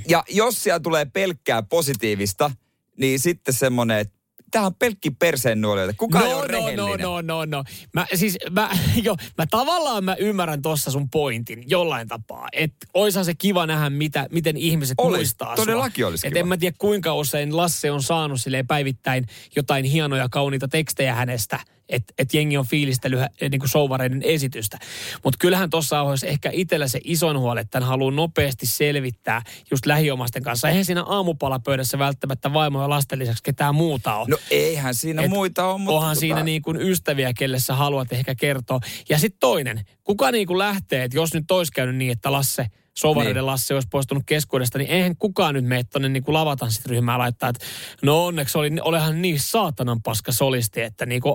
Ja 0.09 0.24
jos 0.28 0.62
siellä 0.62 0.80
tulee 0.80 1.04
pelkkää 1.04 1.62
positiivista, 1.62 2.50
niin 2.98 3.18
sitten 3.18 3.54
semmoinen, 3.54 3.98
että 3.98 4.14
tämä 4.54 4.66
on 4.66 4.74
pelkki 4.74 5.11
perseen 5.11 5.61
nuolioita. 5.61 5.94
Kukaan 5.98 6.24
ei 6.24 6.30
no, 6.30 6.38
ole 6.38 6.46
no, 6.46 6.52
rehellinen. 6.52 7.00
no, 7.00 7.20
no, 7.20 7.22
no, 7.22 7.44
no. 7.44 7.64
Mä, 7.92 8.07
siis, 8.14 8.37
mä, 8.50 8.70
jo, 9.02 9.16
mä 9.38 9.46
tavallaan 9.50 10.04
mä 10.04 10.14
ymmärrän 10.14 10.62
tossa 10.62 10.90
sun 10.90 11.11
pointin 11.11 11.64
jollain 11.66 12.09
tapaa. 12.09 12.48
Että 12.52 12.87
oishan 12.94 13.24
se 13.24 13.35
kiva 13.35 13.66
nähdä, 13.66 13.90
mitä, 13.90 14.28
miten 14.33 14.57
ihmiset 14.57 14.94
Olis, 14.98 15.18
muistaa 15.18 15.57
todellakin 15.57 16.02
sua. 16.02 16.09
olisi 16.09 16.26
Et 16.26 16.33
kiva. 16.33 16.40
en 16.40 16.48
mä 16.48 16.57
tiedä 16.57 16.76
kuinka 16.78 17.14
usein 17.14 17.57
Lasse 17.57 17.90
on 17.90 18.02
saanut 18.02 18.40
silleen 18.40 18.66
päivittäin 18.66 19.26
jotain 19.57 19.85
hienoja 19.85 20.28
kauniita 20.28 20.68
tekstejä 20.68 21.14
hänestä. 21.14 21.61
Että 21.88 22.14
et 22.18 22.34
jengi 22.34 22.56
on 22.56 22.66
fiilistellyt 22.66 23.20
eh, 23.20 23.50
niin 23.50 23.60
souvareiden 23.64 24.22
esitystä. 24.22 24.78
Mutta 25.24 25.38
kyllähän 25.40 25.70
tuossa 25.70 26.00
olisi 26.00 26.28
ehkä 26.28 26.50
itsellä 26.52 26.88
se 26.88 27.00
isoin 27.04 27.38
huoli, 27.38 27.60
että 27.60 27.80
hän 27.80 27.88
haluaa 27.88 28.10
nopeasti 28.10 28.66
selvittää 28.66 29.42
just 29.70 29.86
lähiomasten 29.86 30.42
kanssa. 30.42 30.68
Eihän 30.68 30.84
siinä 30.84 31.02
aamupalapöydässä 31.02 31.98
välttämättä 31.98 32.52
vaimo 32.52 32.82
ja 32.82 32.88
lasten 32.88 33.18
lisäksi 33.18 33.42
ketään 33.42 33.74
muuta 33.74 34.16
ole. 34.16 34.26
No 34.28 34.36
eihän 34.50 34.94
siinä 34.94 35.22
Et 35.22 35.30
muita 35.30 35.66
ole, 35.66 35.78
mutta... 35.78 35.96
Onhan 35.96 36.16
siinä 36.16 36.42
niin 36.42 36.62
kuin 36.62 36.76
ystäviä, 36.76 37.32
kelle 37.38 37.58
sä 37.58 37.74
haluat 37.74 38.12
ehkä 38.12 38.34
kertoa. 38.34 38.80
Ja 39.08 39.18
sitten 39.18 39.40
toinen, 39.40 39.84
kuka 40.04 40.30
niin 40.30 40.46
kuin 40.46 40.58
lähtee, 40.58 41.04
että 41.04 41.16
jos 41.16 41.34
nyt 41.34 41.50
olisi 41.50 41.72
käynyt 41.72 41.96
niin, 41.96 42.12
että 42.12 42.32
Lasse, 42.32 42.66
Sovareiden 42.94 43.35
Niin. 43.40 43.46
Lasse 43.46 43.74
olisi 43.74 43.88
poistunut 43.90 44.22
keskuudesta, 44.26 44.78
niin 44.78 44.90
eihän 44.90 45.16
kukaan 45.16 45.54
nyt 45.54 45.64
mene 45.64 45.85
tuonne 45.85 46.09
niin 46.09 46.24
lavatanssiryhmään 46.26 47.18
laittaa, 47.18 47.48
että 47.48 47.64
no 48.02 48.26
onneksi 48.26 48.59
oli, 48.59 48.70
olehan 48.80 49.22
niin 49.22 49.40
saatanan 49.40 50.02
paska 50.02 50.33
solisti, 50.33 50.83
että 50.83 51.07
niin 51.07 51.20
kuin, 51.20 51.35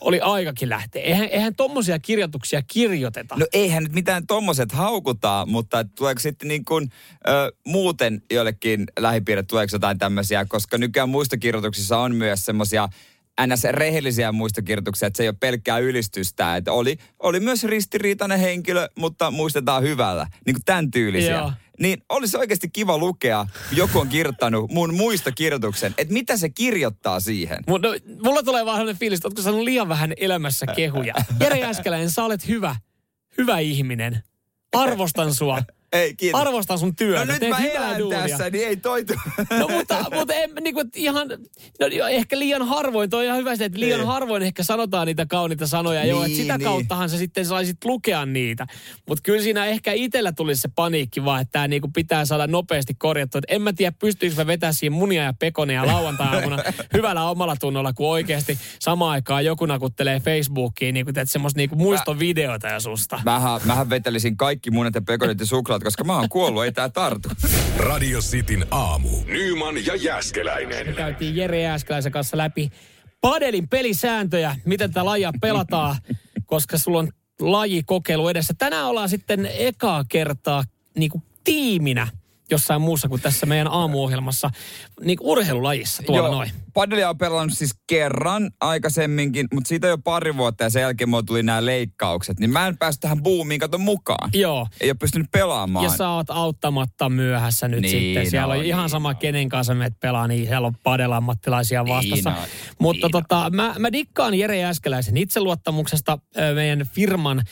oli 0.00 0.20
aikakin 0.20 0.68
lähteä. 0.68 1.02
Eihän, 1.02 1.28
eihän 1.28 1.54
tommosia 1.54 1.98
kirjoituksia 1.98 2.62
kirjoiteta. 2.62 3.36
No 3.36 3.46
eihän 3.52 3.82
nyt 3.82 3.92
mitään 3.92 4.26
tommoset 4.26 4.72
haukutaan, 4.72 5.48
mutta 5.48 5.84
tuleeko 5.84 6.20
sitten 6.20 6.48
niin 6.48 6.64
kuin, 6.64 6.92
ö, 7.28 7.52
muuten 7.66 8.22
jollekin 8.30 8.86
lähipiirille, 8.98 9.46
tuleeko 9.46 9.70
jotain 9.72 9.98
tämmöisiä, 9.98 10.44
koska 10.44 10.78
nykyään 10.78 11.08
muistokirjoituksissa 11.08 11.98
on 11.98 12.14
myös 12.14 12.44
semmoisia 12.44 12.88
ns. 13.46 13.64
rehellisiä 13.64 14.32
muistokirjoituksia, 14.32 15.06
että 15.06 15.16
se 15.16 15.22
ei 15.22 15.28
ole 15.28 15.36
pelkkää 15.40 15.78
ylistystä. 15.78 16.56
Että 16.56 16.72
oli, 16.72 16.96
oli 17.18 17.40
myös 17.40 17.64
ristiriitainen 17.64 18.40
henkilö, 18.40 18.88
mutta 18.98 19.30
muistetaan 19.30 19.82
hyvällä. 19.82 20.26
Niin 20.46 20.54
kuin 20.54 20.64
tämän 20.64 20.90
tyylisiä. 20.90 21.36
Joo. 21.36 21.52
Niin 21.80 22.02
olisi 22.08 22.36
oikeasti 22.36 22.68
kiva 22.68 22.98
lukea, 22.98 23.46
joku 23.72 23.98
on 23.98 24.08
kirjoittanut 24.08 24.70
mun 24.70 24.94
muistokirjoituksen, 24.94 25.94
että 25.98 26.12
mitä 26.12 26.36
se 26.36 26.48
kirjoittaa 26.48 27.20
siihen. 27.20 27.58
Mut, 27.66 27.82
no, 27.82 27.88
mulla 28.24 28.42
tulee 28.42 28.64
vaan 28.64 28.76
sellainen 28.76 28.98
fiilis, 28.98 29.18
että 29.18 29.28
ootko 29.28 29.42
saanut 29.42 29.62
liian 29.62 29.88
vähän 29.88 30.12
elämässä 30.16 30.66
kehuja. 30.66 31.14
Jere 31.40 31.58
Jäskeläinen, 31.58 32.10
sä 32.10 32.24
olet 32.24 32.48
hyvä, 32.48 32.76
hyvä 33.38 33.58
ihminen. 33.58 34.22
Arvostan 34.72 35.34
sua. 35.34 35.62
Ei, 35.92 36.14
kiitos. 36.14 36.40
Arvostan 36.40 36.78
sun 36.78 36.96
työtä. 36.96 37.24
No 37.24 37.32
nyt 37.32 37.40
Teet 37.40 37.50
mä 37.50 37.58
elän 37.66 37.98
duunia. 37.98 38.28
tässä, 38.28 38.50
niin 38.50 38.68
ei 38.68 38.76
toitu. 38.76 39.12
No 39.58 39.68
mutta, 39.68 40.04
mutta 40.14 40.34
en, 40.34 40.50
niin 40.60 40.74
kuin, 40.74 40.88
ihan, 40.96 41.28
no, 41.80 41.86
ehkä 42.10 42.38
liian 42.38 42.66
harvoin, 42.68 43.10
toi 43.10 43.20
on 43.20 43.24
ihan 43.26 43.38
hyvä 43.38 43.56
se, 43.56 43.64
että 43.64 43.80
liian 43.80 43.98
Niin. 44.00 44.08
harvoin 44.08 44.42
ehkä 44.42 44.62
sanotaan 44.62 45.06
niitä 45.06 45.26
kauniita 45.26 45.66
sanoja 45.66 46.04
jo, 46.04 46.16
että 46.16 46.26
Niin, 46.28 46.36
sitä 46.36 46.58
niin. 46.58 46.64
kauttahan 46.64 47.10
sä 47.10 47.18
sitten 47.18 47.46
saisit 47.46 47.76
lukea 47.84 48.26
niitä. 48.26 48.66
Mutta 49.08 49.22
kyllä 49.22 49.42
siinä 49.42 49.66
ehkä 49.66 49.92
itsellä 49.92 50.32
tulisi 50.32 50.60
se 50.60 50.68
paniikki 50.74 51.24
vaan, 51.24 51.40
että 51.42 51.52
tämä 51.52 51.68
niinku 51.68 51.88
pitää 51.94 52.24
saada 52.24 52.46
nopeasti 52.46 52.94
korjattua. 52.94 53.38
Et 53.38 53.54
en 53.56 53.62
mä 53.62 53.72
tiedä, 53.72 53.92
pystyykö 54.00 54.36
mä 54.36 54.46
vetämään 54.46 54.74
siihen 54.74 54.92
munia 54.92 55.22
ja 55.22 55.34
pekonia 55.38 55.86
lauantai-aamuna 55.86 56.58
hyvällä 56.94 57.24
omalla 57.28 57.56
tunnolla, 57.60 57.92
kun 57.92 58.08
oikeasti 58.08 58.58
samaan 58.80 59.10
aikaan 59.12 59.44
joku 59.44 59.66
nakuttelee 59.66 60.20
Facebookiin 60.20 60.94
niinku, 60.94 61.12
teet 61.12 61.30
semmoista 61.30 61.58
niinku 61.58 61.76
muistovideota 61.76 62.66
ja 62.68 62.80
susta. 62.80 63.20
Mähän, 63.24 63.60
mähän 63.64 63.90
vetelisin 63.90 64.36
kaikki 64.36 64.70
munet 64.70 64.94
ja 64.94 65.02
pekonit 65.02 65.40
ja 65.40 65.46
suklaat, 65.46 65.79
koska 65.84 66.04
mä 66.04 66.16
oon 66.16 66.28
kuollut, 66.28 66.64
ei 66.64 66.72
tää 66.72 66.88
tartu. 66.88 67.28
Radio 67.76 68.20
Cityn 68.20 68.66
aamu. 68.70 69.08
Nyman 69.26 69.86
ja 69.86 69.94
Jäskeläinen. 69.96 70.94
käytiin 70.94 71.36
Jere 71.36 71.60
Jääskeläisen 71.62 72.12
kanssa 72.12 72.36
läpi 72.36 72.70
padelin 73.20 73.68
pelisääntöjä, 73.68 74.56
miten 74.64 74.90
tätä 74.90 75.04
lajia 75.04 75.32
pelataan, 75.40 75.96
koska 76.46 76.78
sulla 76.78 76.98
on 76.98 77.08
lajikokeilu 77.40 78.28
edessä. 78.28 78.54
Tänään 78.58 78.86
ollaan 78.86 79.08
sitten 79.08 79.50
ekaa 79.58 80.04
kertaa 80.08 80.64
niin 80.98 81.10
kuin 81.10 81.22
tiiminä 81.44 82.08
jossain 82.50 82.82
muussa 82.82 83.08
kuin 83.08 83.22
tässä 83.22 83.46
meidän 83.46 83.68
aamuohjelmassa, 83.68 84.50
niin 85.04 85.18
urheilulajissa 85.20 86.02
tuolla 86.02 86.28
Joo, 86.28 86.34
noin. 86.34 86.50
Padelia 86.74 87.10
on 87.10 87.18
pelannut 87.18 87.58
siis 87.58 87.74
kerran 87.86 88.50
aikaisemminkin, 88.60 89.46
mutta 89.54 89.68
siitä 89.68 89.86
jo 89.86 89.98
pari 89.98 90.36
vuotta 90.36 90.64
ja 90.64 90.70
sen 90.70 90.82
jälkeen 90.82 91.08
mulla 91.08 91.22
tuli 91.22 91.42
nämä 91.42 91.66
leikkaukset. 91.66 92.40
Niin 92.40 92.50
mä 92.50 92.66
en 92.66 92.78
päässyt 92.78 93.00
tähän 93.00 93.22
boomiin 93.22 93.60
kato 93.60 93.78
mukaan. 93.78 94.30
Joo. 94.34 94.66
Ei 94.80 94.90
ole 94.90 94.96
pystynyt 95.00 95.30
pelaamaan. 95.30 95.84
Ja 95.84 95.90
sä 95.90 96.08
oot 96.08 96.30
auttamatta 96.30 97.08
myöhässä 97.08 97.68
nyt 97.68 97.80
Niin 97.80 97.90
sitten. 97.90 98.30
Siellä 98.30 98.54
on, 98.54 98.58
on 98.58 98.64
ihan 98.64 98.82
niin 98.82 98.90
sama, 98.90 99.08
on. 99.08 99.16
kenen 99.16 99.48
kanssa 99.48 99.74
meet 99.74 100.00
pelaa, 100.00 100.26
niin 100.26 100.46
siellä 100.46 100.66
on 100.66 100.74
padelammattilaisia 100.82 101.86
vastassa. 101.86 102.30
on, 102.30 102.36
Mutta 102.78 103.06
niin 103.06 103.12
tota, 103.12 103.50
mä, 103.50 103.74
mä 103.78 103.92
dikkaan 103.92 104.34
Jere 104.34 104.58
Jääskeläisen 104.58 105.16
itseluottamuksesta. 105.16 106.18
Meidän 106.54 106.86
firman 106.92 107.42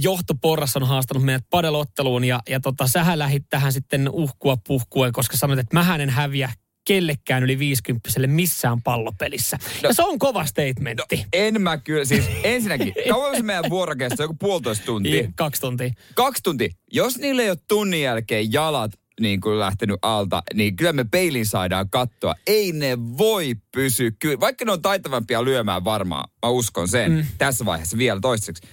johtoporras 0.00 0.76
on 0.76 0.86
haastanut 0.86 1.24
meidät 1.24 1.44
padelotteluun 1.50 2.24
ja, 2.24 2.40
ja 2.48 2.60
tota, 2.60 2.86
sähän 2.86 3.18
lähit 3.18 3.44
tähän 3.50 3.72
sitten 3.72 4.10
uhkua 4.30 4.56
puhkuen, 4.66 5.12
koska 5.12 5.36
sanoit, 5.36 5.60
että 5.60 5.76
mähän 5.76 6.00
en 6.00 6.10
häviä 6.10 6.52
kellekään 6.84 7.42
yli 7.42 7.58
50 7.58 8.08
missään 8.26 8.82
pallopelissä. 8.82 9.58
No, 9.82 9.88
ja 9.88 9.94
se 9.94 10.02
on 10.02 10.18
kova 10.18 10.46
statementti. 10.46 11.26
En 11.32 11.62
mä 11.62 11.78
kyllä, 11.78 12.04
siis 12.04 12.24
ensinnäkin, 12.44 12.94
kauan 13.08 13.36
se 13.36 13.42
meidän 13.42 13.70
vuoro 13.70 13.96
kestää? 13.96 14.24
Joku 14.24 14.36
puolitoista 14.38 14.84
tuntia. 14.84 15.22
No, 15.22 15.28
kaksi 15.34 15.60
tuntia. 15.60 15.90
Kaksi 16.14 16.42
tuntia. 16.42 16.68
Jos 16.92 17.18
niillä 17.18 17.42
ei 17.42 17.50
ole 17.50 17.58
tunnin 17.68 18.02
jälkeen 18.02 18.52
jalat 18.52 18.92
niin 19.20 19.40
kuin 19.40 19.58
lähtenyt 19.58 19.98
alta, 20.02 20.42
niin 20.54 20.76
kyllä 20.76 20.92
me 20.92 21.04
peilin 21.04 21.46
saadaan 21.46 21.90
katsoa. 21.90 22.34
Ei 22.46 22.72
ne 22.72 22.98
voi 23.18 23.54
pysyä. 23.72 24.10
Kyllä, 24.18 24.40
vaikka 24.40 24.64
ne 24.64 24.72
on 24.72 24.82
taitavampia 24.82 25.44
lyömään 25.44 25.84
varmaan, 25.84 26.28
mä 26.42 26.50
uskon 26.50 26.88
sen 26.88 27.12
mm. 27.12 27.26
tässä 27.38 27.64
vaiheessa 27.64 27.98
vielä 27.98 28.20
toistaiseksi 28.20 28.68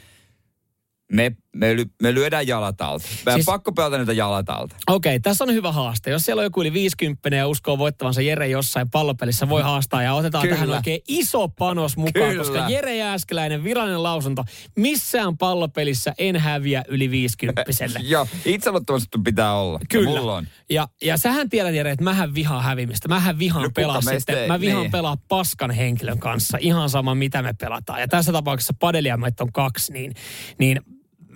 me, 1.14 1.32
me, 1.56 1.76
me 2.02 2.14
lyödään 2.14 2.48
jalat 2.48 2.82
alta. 2.82 3.06
Meidän 3.26 3.34
siis, 3.34 3.46
pakko 3.46 3.72
pelata 3.72 3.98
niitä 3.98 4.14
jalat 4.14 4.50
alta. 4.50 4.76
Okei, 4.88 5.10
okay, 5.10 5.20
tässä 5.20 5.44
on 5.44 5.54
hyvä 5.54 5.72
haaste. 5.72 6.12
Jos 6.12 6.22
siellä 6.26 6.40
on 6.40 6.44
joku 6.44 6.62
yli 6.62 6.74
50 6.74 7.30
ja 7.30 7.48
uskoo 7.48 7.78
voittavansa 7.78 8.22
Jere 8.22 8.48
jossain 8.48 8.90
pallopelissä, 8.90 9.50
voi 9.50 9.62
haastaa 9.62 10.04
ja 10.04 10.14
otetaan 10.14 10.42
Kyllä. 10.42 10.56
tähän 10.56 10.70
oikein 10.70 11.02
iso 11.08 11.48
panos 11.48 11.98
mukaan, 11.98 12.30
Kyllä. 12.30 12.44
koska 12.44 12.70
Jere 12.70 12.96
Jääskeläinen 12.96 13.64
virallinen 13.64 14.04
lausunto, 14.04 14.44
missään 14.76 15.38
pallopelissä 15.38 16.14
en 16.18 16.36
häviä 16.36 16.84
yli 16.88 17.12
50 17.12 17.64
Joo, 18.00 18.28
itseluottamusta 18.46 19.20
pitää 19.24 19.54
olla. 19.54 19.80
Kyllä. 19.90 20.10
Ja, 20.10 20.20
mulla 20.20 20.36
on. 20.36 20.48
Ja, 20.70 20.88
ja 21.02 21.18
sähän 21.18 21.50
tiedät 21.50 21.76
Jere, 21.76 21.92
että 21.92 22.04
mähän 22.04 22.34
vihaan 22.34 22.64
hävimistä. 22.64 23.08
Mähän 23.08 23.40
vihaan 23.40 23.64
no, 23.64 23.70
pelaa 23.76 24.02
sitten. 24.02 24.38
Ei, 24.38 24.48
mä 24.48 24.60
vihaan 24.60 24.84
niin. 24.84 24.92
pelaa 24.92 25.18
paskan 25.28 25.72
henkilön 25.72 26.20
kanssa. 26.20 26.58
Ihan 26.62 26.90
sama 26.90 27.16
mitä 27.16 27.42
me 27.42 27.54
pelataan. 27.54 28.02
Ja 28.02 28.08
tässä 28.08 28.32
tapauksessa 28.32 28.74
padelia 28.80 29.18
on 29.40 29.52
kaksi, 29.52 29.94
niin, 29.94 30.14
niin 30.60 30.82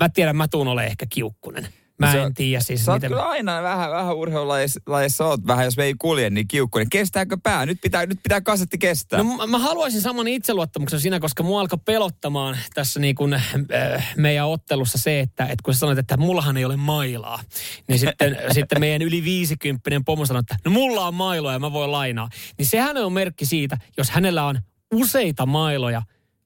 mä 0.02 0.10
tiedän, 0.10 0.36
mä 0.36 0.48
tuun 0.48 0.68
ole 0.68 0.86
ehkä 0.86 1.06
kiukkunen. 1.10 1.68
Mä 2.02 2.14
en 2.14 2.34
tiedä 2.34 2.60
siis. 2.60 2.86
Sä 2.86 2.94
miten... 2.94 3.10
kyllä 3.10 3.24
aina 3.24 3.64
vähän, 3.64 3.92
vähän 3.92 4.16
urheilulajissa 4.16 5.26
oot 5.26 5.48
vähän, 5.48 5.66
jos 5.66 5.78
me 5.78 5.84
ei 5.84 5.94
kulje, 6.00 6.30
niin 6.30 6.48
kiukkunen. 6.48 6.90
Kestääkö 6.90 7.38
pää? 7.44 7.66
Nyt 7.66 7.82
pitää, 7.82 8.06
nyt 8.06 8.20
pitää 8.24 8.42
kasetti 8.42 8.78
kestää. 8.78 9.24
No 9.24 9.48
mä 9.48 9.60
haluaisin 9.60 10.02
saman 10.02 10.28
itseluottamuksen 10.28 11.00
siinä, 11.00 11.20
koska 11.20 11.44
mua 11.44 11.62
alkoi 11.62 11.80
pelottamaan 11.86 12.58
tässä 12.74 13.00
niin 13.00 13.16
kuin, 13.16 13.34
äh, 13.34 14.14
meidän 14.18 14.48
ottelussa 14.48 14.98
se, 14.98 15.20
että, 15.20 15.44
että 15.44 15.64
kun 15.64 15.74
sä 15.74 15.80
sanoit, 15.80 16.00
että 16.00 16.18
mullahan 16.18 16.58
ei 16.58 16.66
ole 16.66 16.78
mailaa, 16.78 17.40
niin 17.88 18.00
sitten, 18.06 18.38
sitten 18.52 18.80
meidän 18.80 19.02
yli 19.02 19.24
50 19.24 19.90
pomo 20.06 20.26
sanoi, 20.26 20.40
että 20.40 20.56
no 20.66 20.72
mulla 20.72 21.08
on 21.08 21.14
mailoja 21.14 21.54
ja 21.54 21.60
mä 21.60 21.74
voin 21.74 21.92
lainaa. 21.92 22.30
Niin 22.58 22.66
sehän 22.66 22.98
on 22.98 23.14
merkki 23.14 23.46
siitä, 23.46 23.78
jos 23.98 24.10
hänellä 24.10 24.46
on 24.46 24.60
useita 24.94 25.46
mailoja 25.46 26.02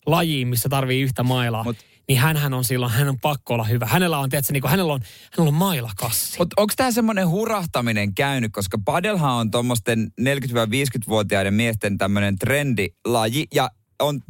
lajiin, 0.06 0.48
missä 0.48 0.70
tarvii 0.70 1.02
yhtä 1.02 1.24
mailaa. 1.24 1.64
Mut 1.64 1.78
niin 2.08 2.20
hän 2.20 2.54
on 2.54 2.64
silloin, 2.64 2.92
hän 2.92 3.10
on 3.10 3.20
pakko 3.20 3.54
olla 3.54 3.64
hyvä. 3.64 3.86
Hänellä 3.86 4.20
on, 4.20 4.30
tiedätkö, 4.30 4.54
niin 4.54 4.62
kuin, 4.62 4.72
hänellä 4.72 4.94
on, 4.94 5.02
hänellä 5.38 5.50
on 5.50 5.54
mailakassi. 5.54 6.38
Mutta 6.40 6.62
onko 6.62 6.74
tämä 6.78 6.92
semmoinen 6.92 7.30
hurahtaminen 7.30 8.16
käynyt, 8.16 8.52
koska 8.52 8.78
padelhan 8.86 9.34
on 9.34 9.52
tuommoisten 9.52 10.12
40-50-vuotiaiden 10.22 11.54
miesten 11.54 11.98
tämmöinen 11.98 12.36
trendilaji 12.36 13.48
ja 13.54 13.70
on, 14.00 14.22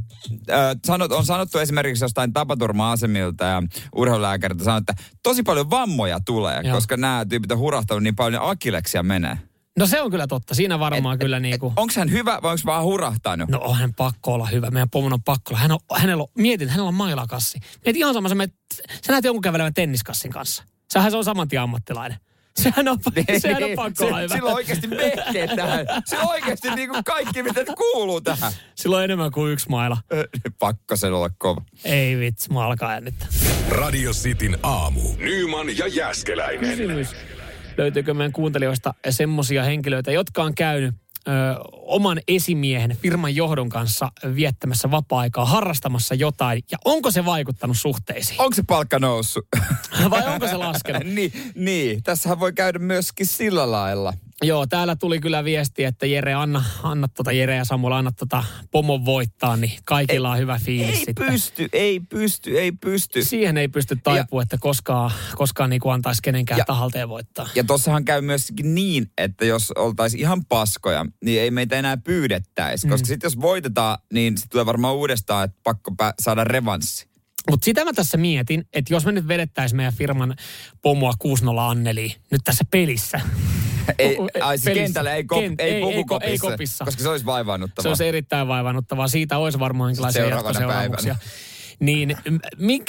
äh, 0.52 0.76
sanot, 0.86 1.12
on 1.12 1.26
sanottu 1.26 1.58
esimerkiksi 1.58 2.04
jostain 2.04 2.34
tapaturma-asemilta 2.34 3.46
ja 3.46 3.64
urheilulääkäriltä 3.96 4.64
sanottu, 4.64 4.92
että 4.92 5.04
tosi 5.24 5.44
paljon 5.44 5.70
vammoja 5.70 6.20
tulee, 6.26 6.62
Joo. 6.64 6.76
koska 6.76 6.98
nämä 6.98 7.26
tyypit 7.30 7.52
on 7.52 7.60
hurahtanut 7.60 8.04
niin 8.04 8.16
paljon, 8.16 8.50
akileksia 8.50 9.04
menee. 9.04 9.38
No 9.80 9.88
se 9.88 10.02
on 10.02 10.12
kyllä 10.12 10.28
totta. 10.28 10.56
Siinä 10.56 10.80
varmaan 10.80 11.16
et, 11.16 11.20
kyllä 11.20 11.40
niin 11.40 11.60
kuin... 11.60 11.74
Onko 11.76 11.94
hän 11.98 12.12
hyvä 12.12 12.40
vai 12.42 12.52
onko 12.52 12.62
vaan 12.66 12.84
hurahtanut? 12.84 13.50
No 13.50 13.60
on 13.62 13.76
hän 13.78 13.94
pakko 13.94 14.34
olla 14.34 14.46
hyvä. 14.46 14.72
Meidän 14.72 14.90
pomon 14.90 15.14
on 15.14 15.24
pakko 15.24 15.50
olla. 15.50 15.60
Hän 15.60 15.72
on, 15.72 15.80
hänellä 15.96 16.24
on, 16.24 16.30
mietin, 16.38 16.70
hänellä 16.70 16.88
on 16.88 16.94
mailakassi. 16.94 17.60
Mietin 17.86 18.00
ihan 18.00 18.14
sama, 18.14 18.30
sä, 18.30 18.36
menet, 18.36 18.56
sä 19.06 19.12
näet 19.12 19.26
jonkun 19.26 19.42
kävelevän 19.42 19.74
tenniskassin 19.74 20.32
kanssa. 20.32 20.64
Sähän 20.94 21.12
se 21.12 21.18
on 21.18 21.24
saman 21.24 21.48
tien 21.48 21.62
ammattilainen. 21.62 22.18
Sehän 22.64 22.88
on, 22.88 22.98
niin, 23.16 23.42
sehän 23.42 23.64
on 23.64 23.70
pakko 23.76 23.96
se, 23.98 24.06
olla 24.06 24.20
hyvä. 24.20 24.36
Sillä 24.36 24.50
on 24.50 24.56
oikeasti 24.56 24.90
vehkeet 24.90 25.56
tähän. 25.56 25.86
Sillä 26.06 26.24
on 26.24 26.30
oikeasti 26.30 26.70
niin 26.76 26.90
kuin 26.90 27.04
kaikki, 27.04 27.44
mitä 27.44 27.62
kuuluu 27.78 28.22
tähän. 28.22 28.52
Sillä 28.76 28.98
on 28.98 29.04
enemmän 29.04 29.32
kuin 29.32 29.52
yksi 29.52 29.70
maila. 29.70 29.98
Pakko 30.60 30.96
sen 30.96 31.14
olla 31.14 31.30
kova. 31.38 31.62
Ei 31.84 32.18
vitsi, 32.18 32.54
mä 32.54 32.66
alkaa 32.66 33.00
nyt. 33.00 33.16
Radio 33.70 34.12
Cityn 34.12 34.58
aamu. 34.64 35.02
Nyman 35.18 35.78
ja 35.78 35.88
Jäskeläinen. 35.88 36.60
Kysymys 36.60 37.16
löytyykö 37.78 38.14
meidän 38.14 38.32
kuuntelijoista 38.32 38.94
semmoisia 39.10 39.64
henkilöitä, 39.64 40.12
jotka 40.12 40.44
on 40.44 40.56
käynyt 40.56 40.96
ö, 41.28 41.32
oman 41.72 42.22
esimiehen 42.28 42.98
firman 42.98 43.36
johdon 43.36 43.70
kanssa 43.70 44.12
viettämässä 44.36 44.92
vapaa-aikaa, 44.92 45.46
harrastamassa 45.46 46.16
jotain. 46.16 46.64
Ja 46.72 46.78
onko 46.86 47.12
se 47.12 47.26
vaikuttanut 47.26 47.78
suhteisiin? 47.78 48.42
Onko 48.42 48.56
se 48.56 48.64
palkka 48.68 49.00
noussut? 49.00 49.48
Vai 50.10 50.34
onko 50.34 50.48
se 50.48 50.56
laskenut? 50.58 51.04
niin, 51.16 51.34
niin, 51.56 52.04
tässähän 52.04 52.40
voi 52.40 52.54
käydä 52.54 52.80
myöskin 52.80 53.28
sillä 53.28 53.72
lailla. 53.72 54.14
Joo, 54.44 54.68
täällä 54.68 54.96
tuli 54.96 55.20
kyllä 55.20 55.44
viesti, 55.44 55.84
että 55.84 56.06
Jere, 56.06 56.34
anna, 56.34 56.64
anna 56.84 57.08
tota 57.08 57.32
Jere 57.32 57.56
ja 57.56 57.66
Samuel, 57.66 57.94
anna 57.94 58.12
tota 58.12 58.44
pomon 58.72 59.06
voittaa, 59.06 59.58
niin 59.58 59.72
kaikilla 59.86 60.32
on 60.32 60.38
hyvä 60.38 60.60
fiilis 60.64 60.90
Ei 60.90 61.06
sitten. 61.06 61.26
pysty, 61.26 61.70
ei 61.74 62.00
pysty, 62.00 62.60
ei 62.60 62.72
pysty. 62.72 63.24
Siihen 63.24 63.58
ei 63.58 63.68
pysty 63.68 63.98
taipua, 64.04 64.42
että 64.42 64.58
koskaan, 64.60 65.12
koskaan 65.36 65.70
niin 65.70 65.80
kuin 65.80 65.94
antaisi 65.94 66.22
kenenkään 66.22 66.58
ja, 66.58 66.66
tahalteen 66.66 67.10
voittaa. 67.10 67.50
Ja 67.56 67.64
tossahan 67.64 68.06
käy 68.06 68.22
myös 68.22 68.52
niin, 68.64 69.12
että 69.18 69.46
jos 69.46 69.72
oltaisiin 69.72 70.22
ihan 70.22 70.46
paskoja, 70.46 71.06
niin 71.26 71.42
ei 71.42 71.52
meitä 71.52 71.76
enää 71.76 71.98
pyydettäisi. 71.98 72.88
Mm. 72.88 72.92
Koska 72.92 73.08
sitten 73.08 73.28
jos 73.28 73.42
voitetaan, 73.42 73.98
niin 74.14 74.38
sitten 74.38 74.50
tulee 74.50 74.66
varmaan 74.66 74.96
uudestaan, 74.96 75.46
että 75.46 75.60
pakko 75.64 75.92
saada 76.22 76.44
revanssi. 76.44 77.08
Mutta 77.50 77.66
sitä 77.66 77.86
mä 77.86 77.94
tässä 77.94 78.18
mietin, 78.18 78.66
että 78.74 78.94
jos 78.94 79.06
me 79.06 79.12
nyt 79.12 79.28
vedettäisiin 79.28 79.78
meidän 79.78 79.94
firman 79.94 80.36
pomoa 80.82 81.14
6-0 81.24 81.26
Anneli 81.60 82.16
nyt 82.32 82.42
tässä 82.44 82.66
pelissä, 82.72 83.22
ei, 84.00 84.18
ai 84.42 84.58
siis 84.58 84.78
kentällä 84.78 85.14
ei, 85.14 85.24
kop, 85.24 85.40
Kent, 85.40 85.60
ei, 85.60 85.72
ei, 85.72 85.84
ei, 85.84 86.04
ei 86.22 86.38
kopissa. 86.38 86.86
Koska 86.86 87.04
se 87.04 87.10
olisi 87.10 87.26
vaivaannuttavaa. 87.26 87.84
Se 87.84 87.88
olisi 87.90 88.08
erittäin 88.08 88.48
vaivaannuttavaa. 88.48 89.08
Siitä 89.08 89.38
olisi 89.38 89.60
varmaan 89.60 89.90
jonkinlaisia 89.90 90.26
jatkoseuraamuksia. 90.26 91.16
Niin 91.80 92.18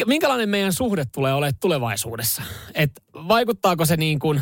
minkälainen 0.07 0.49
meidän 0.49 0.73
suhde 0.73 1.05
tulee 1.13 1.35
olemaan 1.35 1.55
tulevaisuudessa? 1.61 2.43
Et 2.75 2.91
vaikuttaako 3.15 3.85
se 3.85 3.97
niin 3.97 4.19
kuin 4.19 4.41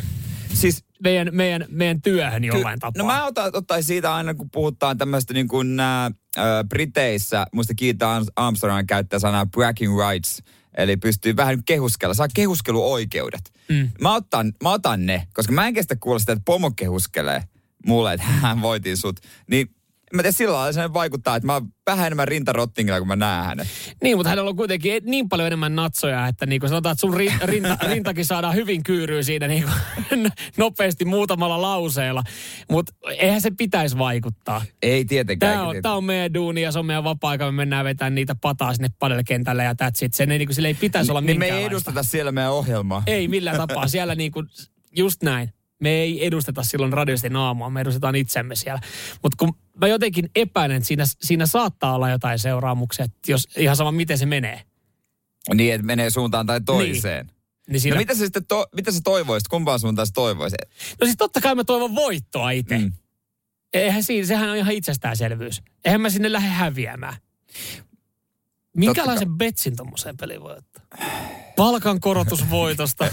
siis 0.53 0.83
meidän, 1.03 1.29
meidän, 1.31 1.65
meidän 1.69 2.01
työhön 2.01 2.43
jollain 2.43 2.79
tapaa? 2.79 3.03
No 3.03 3.05
mä 3.05 3.25
otan, 3.25 3.51
ottaisin 3.53 3.87
siitä 3.87 4.15
aina, 4.15 4.33
kun 4.33 4.49
puhutaan 4.49 4.97
tämmöistä 4.97 5.33
niin 5.33 5.47
kuin 5.47 5.75
nää, 5.75 6.05
äh, 6.37 6.43
Briteissä, 6.69 7.45
muista 7.53 7.73
kiittää 7.73 8.21
Armstrong 8.35 8.87
käyttää 8.87 9.19
sanaa 9.19 9.45
bragging 9.45 9.93
rights– 9.97 10.41
Eli 10.77 10.97
pystyy 10.97 11.35
vähän 11.35 11.63
kehuskella, 11.63 12.13
saa 12.13 12.27
kehuskeluoikeudet. 12.33 13.53
Mm. 13.69 13.89
Mä, 14.01 14.15
otan, 14.15 14.53
mä 14.63 14.71
otan 14.71 15.05
ne, 15.05 15.27
koska 15.33 15.53
mä 15.53 15.67
en 15.67 15.73
kestä 15.73 15.95
kuulla 15.95 16.19
sitä, 16.19 16.31
että 16.31 16.45
pomo 16.45 16.71
kehuskelee 16.71 17.43
mulle, 17.85 18.13
että 18.13 18.25
hän 18.25 18.61
voitin 18.67 18.97
sut. 18.97 19.19
Niin 19.49 19.75
mä 20.13 20.21
tiedän, 20.21 20.33
sillä 20.33 20.53
lailla 20.53 20.73
se 20.73 20.93
vaikuttaa, 20.93 21.35
että 21.35 21.45
mä 21.47 21.53
oon 21.53 21.67
vähän 21.85 22.07
enemmän 22.07 22.27
rintarottingilla, 22.27 22.99
kun 22.99 23.07
mä 23.07 23.15
näen 23.15 23.45
hänet. 23.45 23.67
Niin, 24.03 24.17
mutta 24.17 24.29
hänellä 24.29 24.49
on 24.49 24.55
kuitenkin 24.55 25.03
niin 25.05 25.29
paljon 25.29 25.47
enemmän 25.47 25.75
natsoja, 25.75 26.27
että 26.27 26.45
niin 26.45 26.59
kuin 26.59 26.69
sanotaan, 26.69 26.93
että 26.93 27.01
sun 27.01 27.13
rinta, 27.43 27.77
rintakin 27.81 28.25
saadaan 28.25 28.55
hyvin 28.55 28.83
kyyryä 28.83 29.23
siinä 29.23 29.47
niin 29.47 29.63
kuin 29.63 30.31
nopeasti 30.57 31.05
muutamalla 31.05 31.61
lauseella. 31.61 32.23
Mutta 32.71 32.93
eihän 33.17 33.41
se 33.41 33.51
pitäisi 33.57 33.97
vaikuttaa. 33.97 34.61
Ei 34.81 35.05
tietenkään. 35.05 35.53
Tämä 35.53 35.67
on, 35.67 35.75
tämä 35.81 35.95
on 35.95 36.03
meidän 36.03 36.33
duuni 36.33 36.61
ja 36.61 36.71
se 36.71 36.79
on 36.79 36.85
meidän 36.85 37.03
vapaa-aika. 37.03 37.45
Me 37.45 37.51
mennään 37.51 37.85
vetämään 37.85 38.15
niitä 38.15 38.35
pataa 38.41 38.73
sinne 38.73 38.89
padelkentälle 38.99 39.63
ja 39.63 39.73
that's 39.73 40.05
it. 40.05 40.13
Sen 40.13 40.31
ei, 40.31 40.37
niin 40.37 40.47
kuin, 40.47 40.55
sillä 40.55 40.67
ei 40.67 40.73
pitäisi 40.73 41.11
olla 41.11 41.21
Niin 41.21 41.39
me 41.39 41.47
ei 41.47 41.63
edusteta 41.63 42.03
siellä 42.03 42.31
meidän 42.31 42.51
ohjelmaa. 42.51 43.03
Ei 43.07 43.27
millään 43.27 43.57
tapaa. 43.57 43.87
Siellä 43.87 44.15
niin 44.15 44.31
kuin, 44.31 44.47
just 44.95 45.23
näin. 45.23 45.54
Me 45.81 45.89
ei 45.89 46.25
edusteta 46.25 46.63
silloin 46.63 46.93
radiosti 46.93 47.29
naamua, 47.29 47.69
me 47.69 47.81
edustetaan 47.81 48.15
itsemme 48.15 48.55
siellä. 48.55 48.79
Mutta 49.23 49.35
kun 49.37 49.55
mä 49.81 49.87
jotenkin 49.87 50.29
epäilen, 50.35 50.77
että 50.77 50.87
siinä, 50.87 51.03
siinä 51.21 51.45
saattaa 51.45 51.95
olla 51.95 52.09
jotain 52.09 52.39
seuraamuksia, 52.39 53.05
että 53.05 53.31
jos 53.31 53.47
ihan 53.57 53.75
sama 53.75 53.91
miten 53.91 54.17
se 54.17 54.25
menee. 54.25 54.61
Niin, 55.53 55.73
että 55.73 55.87
menee 55.87 56.09
suuntaan 56.09 56.45
tai 56.45 56.61
toiseen. 56.61 57.25
Niin. 57.25 57.35
Niin 57.69 57.81
siinä... 57.81 57.95
No 57.95 57.99
mitä 57.99 58.13
sä 58.13 58.19
sitten 58.19 58.45
to, 58.45 58.65
mitä 58.75 58.91
sä 58.91 58.99
toivoisit? 59.03 59.47
Kumpaan 59.47 59.79
suuntaan 59.79 60.07
sä 60.07 60.13
toivoisit? 60.15 60.59
No 61.01 61.05
siis 61.05 61.17
totta 61.17 61.41
kai 61.41 61.55
mä 61.55 61.63
toivon 61.63 61.95
voittoa 61.95 62.51
itse. 62.51 62.77
Mm. 62.77 62.91
Eihän 63.73 64.03
siinä, 64.03 64.27
sehän 64.27 64.49
on 64.49 64.57
ihan 64.57 64.73
itsestäänselvyys. 64.73 65.61
Eihän 65.85 66.01
mä 66.01 66.09
sinne 66.09 66.31
lähde 66.31 66.49
häviämään. 66.49 67.15
Minkälaisen 68.77 69.37
betsin 69.37 69.75
tommoseen 69.75 70.17
peliin 70.17 70.41
voi 70.41 70.57
ottaa? 70.57 70.83
Palkankorotusvoitosta. 71.55 73.07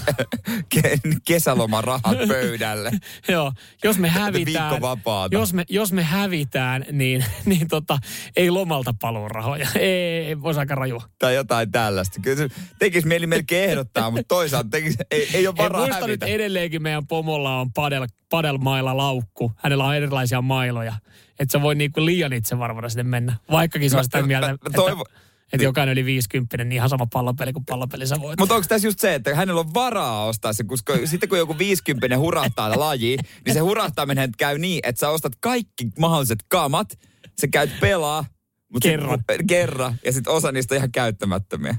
Kesälomarahat 1.26 2.18
pöydälle. 2.28 2.90
Joo, 3.28 3.52
jos 3.84 3.98
me 3.98 4.08
hävitään, 4.08 4.82
jos 5.30 5.52
me, 5.52 5.64
jos 5.68 5.92
me 5.92 6.02
hävitään, 6.02 6.84
niin, 6.92 7.24
niin 7.44 7.68
tota, 7.68 7.98
ei 8.36 8.50
lomalta 8.50 8.94
rahoja. 9.28 9.68
Ei, 9.78 10.42
voisi 10.42 10.60
aika 10.60 10.74
raju. 10.74 11.02
Tai 11.18 11.34
jotain 11.34 11.70
tällaista. 11.70 12.20
Kyllä 12.20 12.36
se 12.36 12.48
tekisi 12.78 13.08
mieli 13.08 13.26
melkein 13.26 13.70
ehdottaa, 13.70 14.10
mutta 14.10 14.28
toisaalta 14.28 14.68
tekisi, 14.70 14.98
ei, 15.10 15.28
ei 15.34 15.46
ole 15.46 15.56
varaa 15.56 15.86
hävitä. 15.86 16.06
nyt 16.06 16.22
edelleenkin 16.22 16.82
meidän 16.82 17.06
pomolla 17.06 17.60
on 17.60 17.72
padel, 17.72 18.06
padelmailla 18.30 18.96
laukku. 18.96 19.52
Hänellä 19.56 19.84
on 19.84 19.96
erilaisia 19.96 20.42
mailoja. 20.42 20.94
Että 21.38 21.52
se 21.52 21.62
voi 21.62 21.74
niinku 21.74 22.04
liian 22.04 22.32
itse 22.32 22.58
varmana 22.58 22.88
sinne 22.88 23.02
mennä. 23.02 23.36
Vaikkakin 23.50 23.90
se 23.90 23.96
on 23.96 24.04
sitä 24.04 24.22
mieltä, 24.22 24.46
mä, 24.46 24.52
mä, 24.52 24.58
mä 24.68 24.74
toivon, 24.74 25.06
että 25.08 25.21
että 25.52 25.56
niin. 25.56 25.64
jokainen 25.64 25.92
yli 25.92 26.04
50, 26.04 26.56
niin 26.56 26.72
ihan 26.72 26.88
sama 26.88 27.06
pallopeli 27.12 27.52
kuin 27.52 27.64
pallopeli 27.64 28.06
sä 28.06 28.20
voit. 28.20 28.40
Mutta 28.40 28.54
onko 28.54 28.66
tässä 28.68 28.88
just 28.88 28.98
se, 28.98 29.14
että 29.14 29.34
hänellä 29.34 29.60
on 29.60 29.74
varaa 29.74 30.24
ostaa 30.24 30.52
se, 30.52 30.64
koska 30.64 30.92
sitten 31.04 31.28
kun 31.28 31.38
joku 31.38 31.58
50 31.58 32.18
hurahtaa 32.18 32.78
laji, 32.78 33.16
niin 33.46 33.54
se 33.54 33.60
hurahtaminen 33.60 34.32
käy 34.38 34.58
niin, 34.58 34.80
että 34.82 35.00
sä 35.00 35.08
ostat 35.08 35.32
kaikki 35.40 35.88
mahdolliset 35.98 36.38
kamat, 36.48 36.98
sä 37.40 37.48
käyt 37.48 37.70
pelaa, 37.80 38.24
mutta 38.72 38.88
kerran. 38.88 39.18
Sit, 39.18 39.46
kerran, 39.48 39.94
ja 40.04 40.12
sitten 40.12 40.32
osa 40.32 40.52
niistä 40.52 40.74
on 40.74 40.76
ihan 40.76 40.92
käyttämättömiä. 40.92 41.76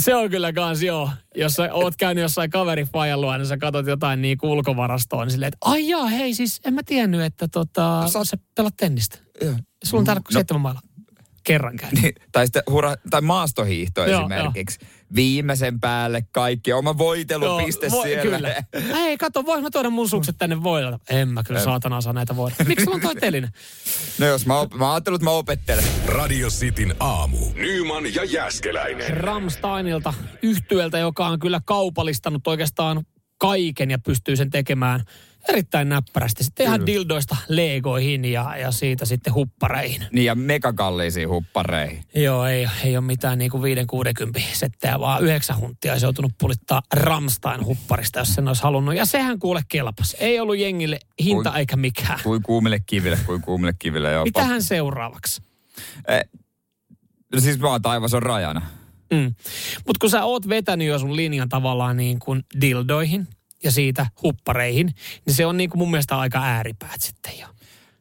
Se 0.00 0.14
on 0.14 0.30
kyllä 0.30 0.52
kans 0.52 0.82
joo. 0.82 1.10
Jos 1.34 1.52
sä 1.52 1.74
oot 1.74 1.96
käynyt 1.96 2.22
jossain 2.22 2.50
kaverifajan 2.50 3.20
niin 3.38 3.46
sä 3.46 3.56
katsot 3.56 3.86
jotain 3.86 4.22
niin 4.22 4.38
ulkovarastoa, 4.42 5.24
niin 5.24 5.30
silleen, 5.30 5.48
että 5.48 5.58
ai 5.60 5.88
jaa, 5.88 6.06
hei 6.06 6.34
siis 6.34 6.60
en 6.64 6.74
mä 6.74 6.82
tiennyt, 6.86 7.20
että 7.20 7.48
tota, 7.48 8.08
sä, 8.08 8.24
sä 8.24 8.36
pelat 8.54 8.74
tennistä. 8.76 9.18
Joo. 9.40 9.54
Sulla 9.84 10.00
on 10.00 10.04
täällä 10.04 10.20
no. 10.20 10.32
seitsemän 10.32 10.60
mailla. 10.60 10.80
Kerran 11.44 11.76
käynyt. 11.76 12.02
Niin, 12.02 12.14
tai, 12.32 12.46
sitten 12.46 12.62
hura, 12.70 12.94
tai 13.10 13.20
maastohiihto 13.20 14.06
Joo, 14.06 14.20
esimerkiksi. 14.20 14.78
Viimeisen 15.14 15.80
päälle 15.80 16.22
kaikki, 16.32 16.72
oma 16.72 16.98
voitelupiste 16.98 17.86
Joo, 17.86 17.96
voi- 17.96 18.08
siellä. 18.08 18.22
Kyllä. 18.22 18.64
Hei, 18.92 19.16
kato, 19.18 19.44
vois 19.44 19.62
mä 19.62 19.70
tuoda 19.70 19.90
mun 19.90 20.08
sukset 20.08 20.38
tänne 20.38 20.62
voidella? 20.62 20.98
En 21.10 21.28
mä 21.28 21.42
kyllä 21.42 21.60
saatana 21.60 22.00
saa 22.00 22.12
näitä 22.12 22.36
voida. 22.36 22.56
Miksi 22.66 22.84
sulla 22.84 22.94
on 22.94 23.00
toi 23.00 23.16
teline? 23.16 23.48
No 24.18 24.26
jos 24.26 24.46
mä, 24.46 24.60
op- 24.60 24.74
mä 24.74 24.92
ajattelin, 24.92 25.14
että 25.14 25.24
mä 25.24 25.30
opettelen. 25.30 25.84
Radio 26.06 26.48
Cityn 26.48 26.94
aamu. 27.00 27.38
Nyman 27.54 28.14
ja 28.14 28.24
Jäskeläinen. 28.24 29.10
Ramsteinilta, 29.16 30.14
yhtyöltä, 30.42 30.98
joka 30.98 31.26
on 31.26 31.38
kyllä 31.38 31.60
kaupallistanut 31.64 32.46
oikeastaan 32.46 33.04
kaiken 33.38 33.90
ja 33.90 33.98
pystyy 33.98 34.36
sen 34.36 34.50
tekemään 34.50 35.04
erittäin 35.48 35.88
näppärästi. 35.88 36.44
Sitten 36.44 36.66
ihan 36.66 36.86
dildoista 36.86 37.36
legoihin 37.48 38.24
ja, 38.24 38.56
ja 38.56 38.70
siitä 38.70 39.04
sitten 39.04 39.34
huppareihin. 39.34 40.04
Niin 40.12 40.24
ja 40.24 40.34
megakalliisiin 40.34 41.28
huppareihin. 41.28 42.04
Joo, 42.14 42.46
ei, 42.46 42.68
ei 42.84 42.96
ole 42.96 43.04
mitään 43.04 43.38
niinku 43.38 43.60
5-60 44.38 44.40
settejä, 44.52 45.00
vaan 45.00 45.22
yhdeksän 45.22 45.58
hunttia 45.58 45.92
olisi 45.92 46.06
joutunut 46.06 46.32
pulittaa 46.38 46.82
Ramstein 46.94 47.64
hupparista, 47.64 48.18
jos 48.18 48.34
sen 48.34 48.48
olisi 48.48 48.62
halunnut. 48.62 48.94
Ja 48.94 49.04
sehän 49.04 49.38
kuule 49.38 49.60
kelpas. 49.68 50.16
Ei 50.20 50.40
ollut 50.40 50.58
jengille 50.58 50.98
hinta 51.24 51.50
Kuin- 51.50 51.58
eikä 51.58 51.76
mikään. 51.76 52.18
Kuin 52.22 52.42
kuumille 52.42 52.80
kiville, 52.86 53.18
kuin 53.26 53.42
kuumille 53.42 53.72
kiville. 53.78 54.12
Joo. 54.12 54.24
Mitähän 54.24 54.62
seuraavaksi? 54.62 55.42
No 57.34 57.40
siis 57.40 57.60
vaan 57.60 57.82
taivas 57.82 58.14
on 58.14 58.22
rajana. 58.22 58.62
Mm. 59.12 59.34
Mutta 59.86 59.98
kun 60.00 60.10
sä 60.10 60.24
oot 60.24 60.48
vetänyt 60.48 60.88
jo 60.88 60.98
sun 60.98 61.16
linjan 61.16 61.48
tavallaan 61.48 61.96
niin 61.96 62.18
kuin 62.18 62.44
dildoihin 62.60 63.28
ja 63.64 63.70
siitä 63.70 64.06
huppareihin, 64.22 64.94
niin 65.26 65.34
se 65.34 65.46
on 65.46 65.56
niin 65.56 65.70
kuin 65.70 65.78
mun 65.78 65.90
mielestä 65.90 66.18
aika 66.18 66.42
ääripäät 66.42 67.00
sitten 67.00 67.38
jo. 67.38 67.46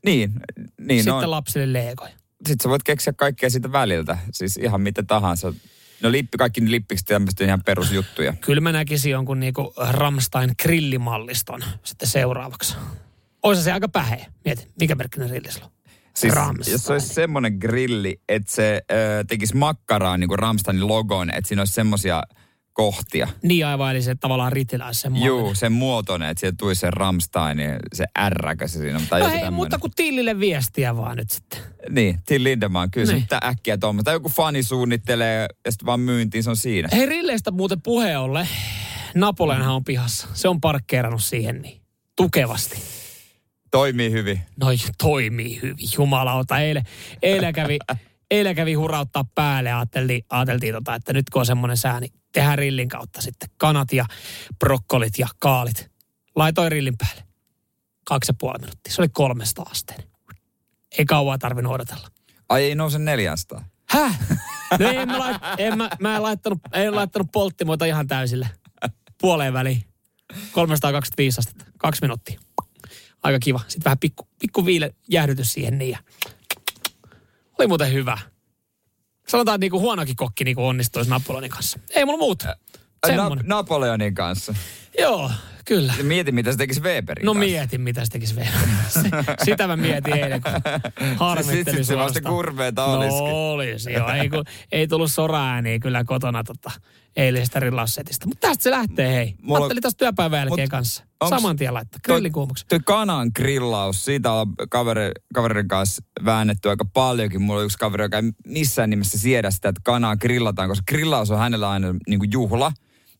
Niin, 0.06 0.34
niin 0.80 1.04
sitten 1.04 1.22
no, 1.22 1.32
lapsille 1.32 1.74
leegoja. 1.74 2.14
sit 2.48 2.62
sä 2.62 2.70
voit 2.70 2.84
keksiä 2.84 3.14
kaikkea 3.14 3.50
siitä 3.50 3.72
väliltä. 3.72 4.18
Siis 4.32 4.58
ihan 4.58 4.82
mitä 4.82 5.04
tahansa. 5.04 5.54
No 6.02 6.12
lippi, 6.12 6.38
kaikki 6.38 6.62
ja 6.62 6.98
tämmöistä 7.06 7.44
ihan 7.44 7.64
perusjuttuja. 7.66 8.34
Kyllä 8.34 8.62
mä 8.62 8.72
näkisin 8.72 9.12
jonkun 9.12 9.40
niinku 9.40 9.74
Ramstein 9.78 10.52
grillimalliston 10.62 11.64
sitten 11.84 12.08
seuraavaksi. 12.08 12.76
Oisa 13.44 13.64
se 13.64 13.72
aika 13.72 13.90
päheä. 13.90 14.26
Mieti, 14.46 14.68
mikä 14.80 14.96
merkkinen 14.96 15.30
grilli 15.30 15.52
sulla 15.52 15.66
on? 15.66 15.72
Siis 16.16 16.34
Rammstein. 16.34 16.74
jos 16.74 16.86
se 16.86 16.94
olisi 16.94 17.14
semmoinen 17.14 17.58
grilli, 17.62 18.22
että 18.30 18.54
se 18.54 18.82
ö, 18.92 18.96
tekisi 19.28 19.56
makkaraa 19.56 20.18
niin 20.18 20.28
kuin 20.28 20.40
Ramsteinin 20.40 20.88
logon, 20.88 21.30
että 21.30 21.48
siinä 21.48 21.62
olisi 21.62 21.74
semmoisia 21.74 22.24
kohtia. 22.74 23.28
Niin 23.44 23.66
aivan, 23.66 23.92
eli 23.92 24.02
se 24.02 24.16
tavallaan 24.16 24.52
ritiläis 24.52 25.02
semmoinen. 25.02 25.28
Juu, 25.28 25.56
sen 25.56 25.72
muotoinen, 25.72 26.30
että 26.30 26.40
siellä 26.40 26.56
tulisi 26.60 26.80
se 26.82 26.92
Ramstein, 26.92 27.60
ja 27.60 27.80
se 27.94 28.06
R 28.30 28.56
se 28.68 28.80
siinä 28.80 28.98
on. 28.98 29.04
Tai 29.10 29.20
No 29.20 29.26
hei, 29.28 29.36
tämmönen. 29.36 29.54
mutta 29.54 29.78
kun 29.80 29.92
Tillille 29.96 30.40
viestiä 30.40 30.98
vaan 30.98 31.18
nyt 31.18 31.30
sitten. 31.30 31.60
Niin, 31.90 32.20
Till 32.26 32.44
Lindemann, 32.44 32.92
kyllä 32.92 33.08
se 33.08 33.14
Niin. 33.14 33.22
pitää 33.24 33.40
äkkiä 33.46 33.78
tuommoista. 33.78 34.06
Tai 34.06 34.16
joku 34.16 34.30
fani 34.30 34.64
suunnittelee 34.64 35.48
ja 35.66 35.72
sitten 35.72 35.86
vaan 35.86 36.00
myyntiin, 36.00 36.44
se 36.44 36.50
on 36.50 36.58
siinä. 36.58 36.90
Hei, 36.92 37.06
rilleistä 37.06 37.52
muuten 37.52 37.82
puheen 37.82 38.20
ollen. 38.20 38.48
Napoleonhan 39.16 39.76
on 39.76 39.84
pihassa. 39.84 40.28
Se 40.34 40.48
on 40.48 40.62
parkkeerannut 40.62 41.24
siihen 41.24 41.62
niin 41.62 41.82
tukevasti. 42.16 42.78
Toimii 43.72 44.12
hyvin. 44.12 44.42
No 44.60 44.68
toimii 44.98 45.62
hyvin, 45.62 45.88
jumalauta. 45.98 46.60
Eilen, 46.60 46.84
eilen, 47.22 47.54
kävi, 47.54 47.80
eilen 48.32 48.56
kävi 48.56 48.74
hurauttaa 48.74 49.26
päälle 49.36 49.70
ja 49.70 49.80
ajateltiin, 49.80 50.26
ajateltiin 50.30 50.74
tota, 50.74 50.96
että 50.96 51.14
nyt 51.14 51.30
kun 51.30 51.40
on 51.40 51.46
semmoinen 51.46 51.78
sää, 51.78 52.00
niin 52.00 52.14
tehdään 52.32 52.58
rillin 52.58 52.90
kautta 52.90 53.22
sitten 53.22 53.50
kanat 53.58 53.94
ja 53.94 54.06
brokkolit 54.60 55.20
ja 55.20 55.28
kaalit. 55.40 55.92
Laitoin 56.36 56.72
rillin 56.72 56.98
päälle. 56.98 57.24
Kaksi 58.06 58.30
ja 58.30 58.36
puoli 58.40 58.60
minuuttia. 58.60 58.94
Se 58.94 59.02
oli 59.02 59.10
kolmesta 59.10 59.64
asteen. 59.72 60.04
Ei 60.98 61.06
kauaa 61.06 61.38
tarvinnut 61.38 61.74
odotella. 61.74 62.08
Ai 62.50 62.64
ei 62.64 62.76
nouse 62.76 63.00
400. 63.00 63.66
Häh? 63.90 64.20
No 64.80 64.90
en 64.90 65.08
mä, 65.08 65.20
lait, 65.20 65.38
en 65.58 65.78
mä, 65.78 65.90
mä 66.00 66.16
en 66.16 66.24
laittanut, 66.24 66.60
en 66.74 66.96
laittanut 66.96 67.32
polttimoita 67.32 67.86
ihan 67.86 68.08
täysille. 68.08 68.50
Puoleen 69.22 69.54
väliin. 69.54 69.84
325 70.52 71.40
astetta. 71.40 71.66
Kaksi 71.78 72.02
minuuttia. 72.02 72.40
Aika 73.24 73.40
kiva. 73.40 73.60
Sitten 73.68 73.84
vähän 73.84 74.00
pikku, 74.00 74.28
pikku 74.40 74.66
viile 74.66 74.96
jäähdytys 75.10 75.54
siihen 75.54 75.78
niin. 75.78 75.92
Ja... 75.92 76.00
Oli 77.62 77.68
muuten 77.68 77.94
hyvä. 77.94 78.18
Sanotaan, 79.28 79.56
että 79.56 79.64
niinku 79.64 79.80
huonokin 79.80 80.16
kokki 80.16 80.44
niinku 80.44 80.68
onnistuisi 80.68 81.10
Napoleonin 81.10 81.50
kanssa. 81.52 81.80
Ei 81.90 82.06
mulla 82.06 82.18
muuta. 82.20 82.56
Na-. 83.16 83.30
Napoleonin 83.44 84.14
kanssa. 84.16 84.56
Joo, 85.00 85.32
kyllä. 85.66 85.94
Ja 85.98 86.04
Mieti, 86.04 86.32
mitä 86.32 86.52
se 86.52 86.58
tekisi 86.58 86.82
Weberin 86.82 87.26
No 87.26 87.34
kanssa. 87.34 87.50
mietin, 87.50 87.82
mitä 87.82 88.06
se 88.06 88.12
tekisi 88.12 88.36
vielä. 88.36 88.52
Se- 88.88 89.10
Sitä 89.46 89.68
mä 89.68 89.76
mietin 89.76 90.14
eilen, 90.18 90.42
kun 90.42 90.52
harmittelin 91.20 91.66
Sitten 91.66 91.86
se 91.86 91.98
vasta 91.98 92.22
kurveeta 92.22 92.86
No 92.88 92.94
olisikin. 92.94 93.24
olisi, 93.34 93.92
joo. 93.94 94.10
Ei, 94.12 94.30
kun, 94.30 94.44
ei 94.72 94.88
tullut 94.88 95.12
soraääniä 95.12 95.80
kyllä 95.80 96.04
kotona 96.04 96.44
tota, 96.44 96.72
eilisestä 97.16 97.60
rillaussetistä. 97.60 98.26
Mutta 98.28 98.48
tästä 98.48 98.64
se 98.64 98.72
lähtee, 98.72 99.14
hei. 99.14 99.36
Mulla- 99.42 99.58
ajattelin 99.60 99.82
tästä 99.84 99.98
työpäivän 99.98 100.40
jälkeen 100.40 100.66
Mut 100.66 100.70
kanssa. 100.72 101.04
onks- 101.24 101.30
Saman 101.30 101.56
tien 101.56 101.74
laittaa. 101.74 102.00
Grillin. 102.04 102.32
Toi 102.70 102.80
kanan 102.86 103.32
grillaus, 103.36 104.06
siitä 104.06 104.32
on 104.32 104.54
kaveri, 104.70 105.12
kaverin 105.34 105.68
kanssa 105.68 106.04
väännetty 106.26 106.70
aika 106.70 106.86
paljonkin. 106.86 107.42
Mulla 107.42 107.60
on 107.60 107.66
yksi 107.66 107.78
kaveri, 107.78 108.04
joka 108.06 108.18
ei 108.18 108.32
missään 108.48 108.90
nimessä 108.90 109.20
siedä 109.20 109.52
sitä, 109.52 109.70
että 109.70 109.82
kanaa 109.84 110.16
grillataan, 110.16 110.70
koska 110.70 110.84
grillaus 110.88 111.32
on 111.32 111.40
hänellä 111.40 111.70
aina 111.70 111.88
niin 112.08 112.20
kuin 112.20 112.32
juhla. 112.32 112.72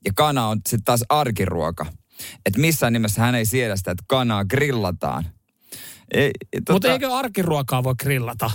Ja 0.06 0.12
kana 0.16 0.48
on 0.48 0.58
sitten 0.58 0.84
taas 0.84 1.04
arkiruoka. 1.10 1.86
Että 2.46 2.60
missään 2.60 2.94
nimessä 2.94 3.22
hän 3.22 3.36
ei 3.36 3.46
siedä 3.46 3.76
sitä, 3.76 3.92
että 3.92 4.04
kanaa 4.08 4.46
grillataan. 4.46 5.26
Ei, 6.14 6.32
tota, 6.56 6.74
Mutta 6.74 6.92
eikö 6.92 7.14
arkiruokaa 7.14 7.84
voi 7.84 7.96
grillata? 7.96 8.52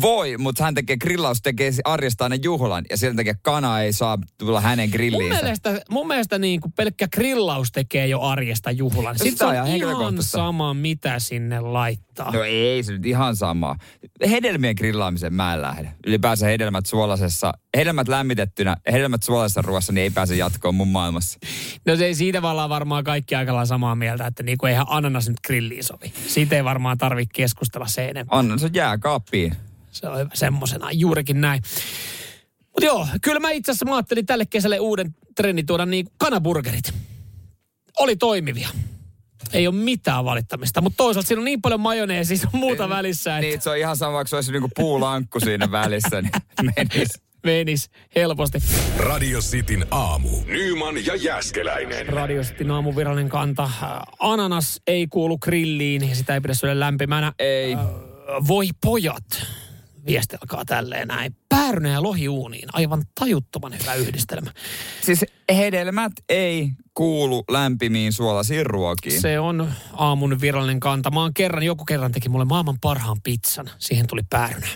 Voi, 0.00 0.36
mutta 0.38 0.64
hän 0.64 0.74
tekee 0.74 0.96
grillaus, 0.96 1.42
tekee 1.42 1.72
arjesta 1.84 2.24
aina 2.24 2.36
juhlan. 2.36 2.84
Ja 2.90 2.96
sen 2.96 3.16
takia 3.16 3.34
kana 3.42 3.80
ei 3.80 3.92
saa 3.92 4.18
tulla 4.38 4.60
hänen 4.60 4.88
Mun 4.88 4.92
grilliinsä. 4.92 5.42
mielestä, 5.42 5.80
mun 5.90 6.06
mielestä 6.06 6.38
niin 6.38 6.60
kuin 6.60 6.72
pelkkä 6.72 7.08
grillaus 7.08 7.72
tekee 7.72 8.06
jo 8.06 8.20
arjesta 8.20 8.70
juhlan. 8.70 9.18
Sitten 9.18 9.36
se 9.36 9.44
on 9.44 9.56
on 9.56 9.66
ihan 9.66 10.22
sama, 10.22 10.74
mitä 10.74 11.18
sinne 11.18 11.60
laittaa. 11.60 12.30
No 12.30 12.42
ei 12.42 12.82
se 12.82 12.92
nyt 12.92 13.06
ihan 13.06 13.36
sama. 13.36 13.76
Hedelmien 14.30 14.74
grillaamiseen 14.78 15.34
mä 15.34 15.54
en 15.54 15.62
lähde. 15.62 15.92
Ylipäänsä 16.06 16.46
hedelmät 16.46 16.86
suolasessa, 16.86 17.52
hedelmät 17.76 18.08
lämmitettynä, 18.08 18.76
hedelmät 18.92 19.22
suolasessa 19.22 19.62
ruoassa, 19.62 19.92
niin 19.92 20.02
ei 20.02 20.10
pääse 20.10 20.36
jatkoon 20.36 20.74
mun 20.74 20.88
maailmassa. 20.88 21.38
No 21.86 21.96
se 21.96 22.04
ei 22.04 22.14
siitä 22.14 22.38
tavallaan 22.38 22.70
varmaan 22.70 23.04
kaikki 23.04 23.34
aika 23.34 23.64
samaa 23.64 23.94
mieltä, 23.94 24.26
että 24.26 24.42
niinku 24.42 24.66
eihän 24.66 24.86
ananas 24.88 25.28
nyt 25.28 25.40
grilliin 25.46 25.84
sovi. 25.84 26.12
Siitä 26.26 26.56
ei 26.56 26.64
varmaan 26.64 26.98
tarvitse 26.98 27.32
keskustella 27.34 27.86
se 27.86 28.08
enempää. 28.08 28.38
Anna 28.38 28.58
se 28.58 28.70
jää 28.74 28.98
kaappiin. 28.98 29.56
Se 29.90 30.08
on 30.08 30.18
hyvä 30.18 30.30
semmosena, 30.34 30.92
juurikin 30.92 31.40
näin. 31.40 31.62
Mutta 32.66 32.84
joo, 32.84 33.06
kyllä 33.22 33.40
mä 33.40 33.50
itse 33.50 33.72
asiassa 33.72 33.86
mä 33.86 33.94
ajattelin 33.96 34.26
tälle 34.26 34.46
kesälle 34.46 34.78
uuden 34.80 35.14
trendin 35.36 35.66
tuoda 35.66 35.86
niin 35.86 36.06
kanaburgerit. 36.18 36.94
Oli 37.98 38.16
toimivia. 38.16 38.68
Ei 39.52 39.66
ole 39.66 39.74
mitään 39.74 40.24
valittamista, 40.24 40.80
mutta 40.80 40.96
toisaalta 40.96 41.28
siinä 41.28 41.40
on 41.40 41.44
niin 41.44 41.62
paljon 41.62 41.80
majoneesia 41.80 42.38
ja 42.42 42.48
muuta 42.52 42.88
välissä, 42.88 43.36
että 43.38 43.46
Niin, 43.46 43.60
se 43.60 43.70
on 43.70 43.76
ihan 43.78 43.96
sama, 43.96 44.12
vaikka 44.12 44.28
se 44.28 44.36
olisi 44.36 44.52
niinku 44.52 44.70
puulankku 44.76 45.40
siinä 45.40 45.70
välissä, 45.70 46.22
niin 46.22 46.32
menis. 46.76 47.08
menis 47.44 47.90
helposti. 48.14 48.58
Radio 48.96 49.40
Cityn 49.40 49.86
aamu. 49.90 50.28
Nyman 50.46 51.06
ja 51.06 51.14
Jäskeläinen. 51.16 52.06
Radiostin 52.06 52.70
aamuvirallinen 52.70 53.28
kanta. 53.30 53.62
Äh, 53.62 53.72
Ananas 54.18 54.80
ei 54.86 55.06
kuulu 55.06 55.38
grilliin 55.38 56.08
ja 56.08 56.14
sitä 56.14 56.34
ei 56.34 56.40
pidä 56.40 56.54
syödä 56.54 56.80
lämpimänä. 56.80 57.32
Ei. 57.38 57.74
Äh, 57.74 57.80
Voi 58.48 58.68
pojat. 58.80 59.24
Viesti 60.06 60.36
alkaa 60.40 60.64
tälleen 60.64 61.08
näin. 61.08 61.36
Päärynä 61.48 61.88
ja 61.88 62.02
lohi 62.02 62.28
uuniin. 62.28 62.68
Aivan 62.72 63.04
tajuttoman 63.20 63.72
hyvä 63.80 63.94
yhdistelmä. 63.94 64.50
Siis 65.02 65.24
hedelmät 65.56 66.12
ei 66.28 66.70
kuulu 66.94 67.44
lämpimiin 67.50 68.12
suolaisiin 68.12 68.66
ruokiin. 68.66 69.20
Se 69.20 69.38
on 69.38 69.72
aamun 69.92 70.40
virallinen 70.40 70.80
kanta. 70.80 71.10
Mä 71.10 71.20
oon 71.20 71.34
kerran, 71.34 71.62
joku 71.62 71.84
kerran 71.84 72.12
teki 72.12 72.28
mulle 72.28 72.44
maailman 72.44 72.78
parhaan 72.80 73.22
pizzan. 73.22 73.70
Siihen 73.78 74.06
tuli 74.06 74.22
päärynää. 74.30 74.70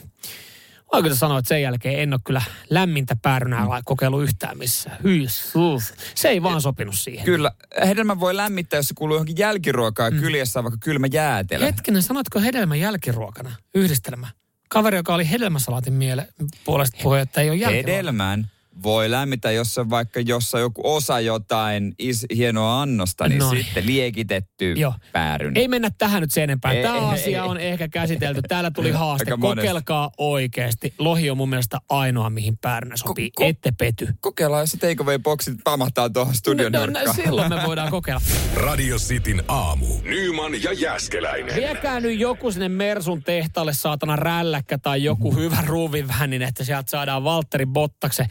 Mä 0.93 1.03
kyllä 1.03 1.17
sanoa, 1.17 1.39
että 1.39 1.49
sen 1.49 1.63
jälkeen 1.63 2.01
en 2.01 2.13
ole 2.13 2.21
kyllä 2.25 2.43
lämmintä 2.71 3.17
päärynää 3.23 3.65
mm. 3.65 3.71
kokeillut 3.85 4.23
yhtään 4.23 4.59
missään. 4.59 4.97
Hyi, 5.05 5.29
suus. 5.29 5.95
Se 6.15 6.29
ei 6.29 6.43
vaan 6.43 6.61
sopinut 6.61 6.95
siihen. 6.95 7.25
Kyllä, 7.25 7.53
hedelmä 7.87 8.21
voi 8.21 8.37
lämmittää, 8.37 8.79
jos 8.79 8.89
se 8.89 8.95
kuuluu 8.95 9.15
johonkin 9.15 9.39
jälkiruokaan 9.39 10.15
ja 10.15 10.21
kyljessä 10.21 10.61
on 10.61 10.65
vaikka 10.65 10.79
kylmä 10.81 11.07
jäätelö. 11.13 11.65
Hetkinen, 11.65 12.03
sanotko 12.03 12.41
hedelmän 12.41 12.81
jälkiruokana? 12.81 13.57
Yhdistelmä. 13.75 14.29
Kaveri, 14.69 14.97
joka 14.97 15.15
oli 15.15 15.31
hedelmäsalaatin 15.31 15.93
miele 15.93 16.29
puolesta 16.65 16.99
puhuja, 17.03 17.23
että 17.23 17.41
ei 17.41 17.51
ole 17.51 17.57
jälkiruokana. 17.57 17.97
Hedelmän 17.97 18.51
voi 18.83 19.11
lämmitä, 19.11 19.51
jos 19.51 19.79
on 19.79 19.91
vaikka 19.91 20.21
jossa 20.21 20.59
joku 20.59 20.81
osa 20.95 21.21
jotain 21.21 21.95
is, 21.99 22.27
hienoa 22.37 22.83
annosta, 22.83 23.29
niin 23.29 23.39
Noin. 23.39 23.65
sitten 23.65 23.87
liekitetty 23.87 24.73
Joo. 24.73 24.95
pääryn. 25.13 25.57
Ei 25.57 25.69
mennä 25.69 25.91
tähän 25.99 26.21
nyt 26.21 26.31
sen 26.31 26.45
enempää. 26.45 26.73
Ei, 26.73 26.83
Tämä 26.83 26.97
ei, 26.97 27.03
asia 27.05 27.43
ei. 27.43 27.49
on 27.49 27.59
ehkä 27.59 27.89
käsitelty. 27.89 28.43
Täällä 28.49 28.71
tuli 28.71 28.91
haaste. 28.91 29.25
Aika 29.25 29.37
monesti. 29.37 29.61
Kokeilkaa 29.69 30.11
oikeasti. 30.19 30.95
Lohi 30.99 31.31
on 31.31 31.37
mun 31.37 31.49
mielestä 31.49 31.79
ainoa, 31.89 32.31
mihin 32.31 32.59
päärynä 32.59 32.97
sopii. 32.97 33.31
ko- 33.41 33.45
Ette 33.45 33.73
pety. 33.79 34.09
Kokeillaan, 34.21 34.63
jos 34.63 34.71
se 34.71 34.77
takeaway-boksit 34.79 35.55
pamahtaa 35.65 36.11
tuohon 36.11 36.35
studion 36.35 36.73
No, 36.73 36.79
no, 36.81 36.87
nurkkaan. 36.87 37.15
silloin 37.17 37.49
me 37.55 37.63
voidaan 37.67 37.91
kokeilla. 37.91 38.21
Radio 38.67 38.97
Cityn 38.97 39.43
aamu. 39.49 39.87
Nyman 40.03 40.63
ja 40.63 40.73
Jäskeläinen. 40.73 41.57
Viekää 41.57 42.01
nyt 42.01 42.19
joku 42.21 42.53
sinne 42.53 42.69
Mersun 42.69 43.23
tehtaalle 43.23 43.73
saatana 43.75 44.17
rälläkkä 44.17 44.79
tai 44.79 45.05
joku 45.05 45.31
Mhm. 45.31 45.41
hyvä 45.41 45.59
ruuvinvähän, 45.67 46.31
niin 46.31 46.43
että 46.43 46.65
sieltä 46.65 46.91
saadaan 46.91 47.25
Valtteri 47.25 47.67
Bottaksen 47.67 48.27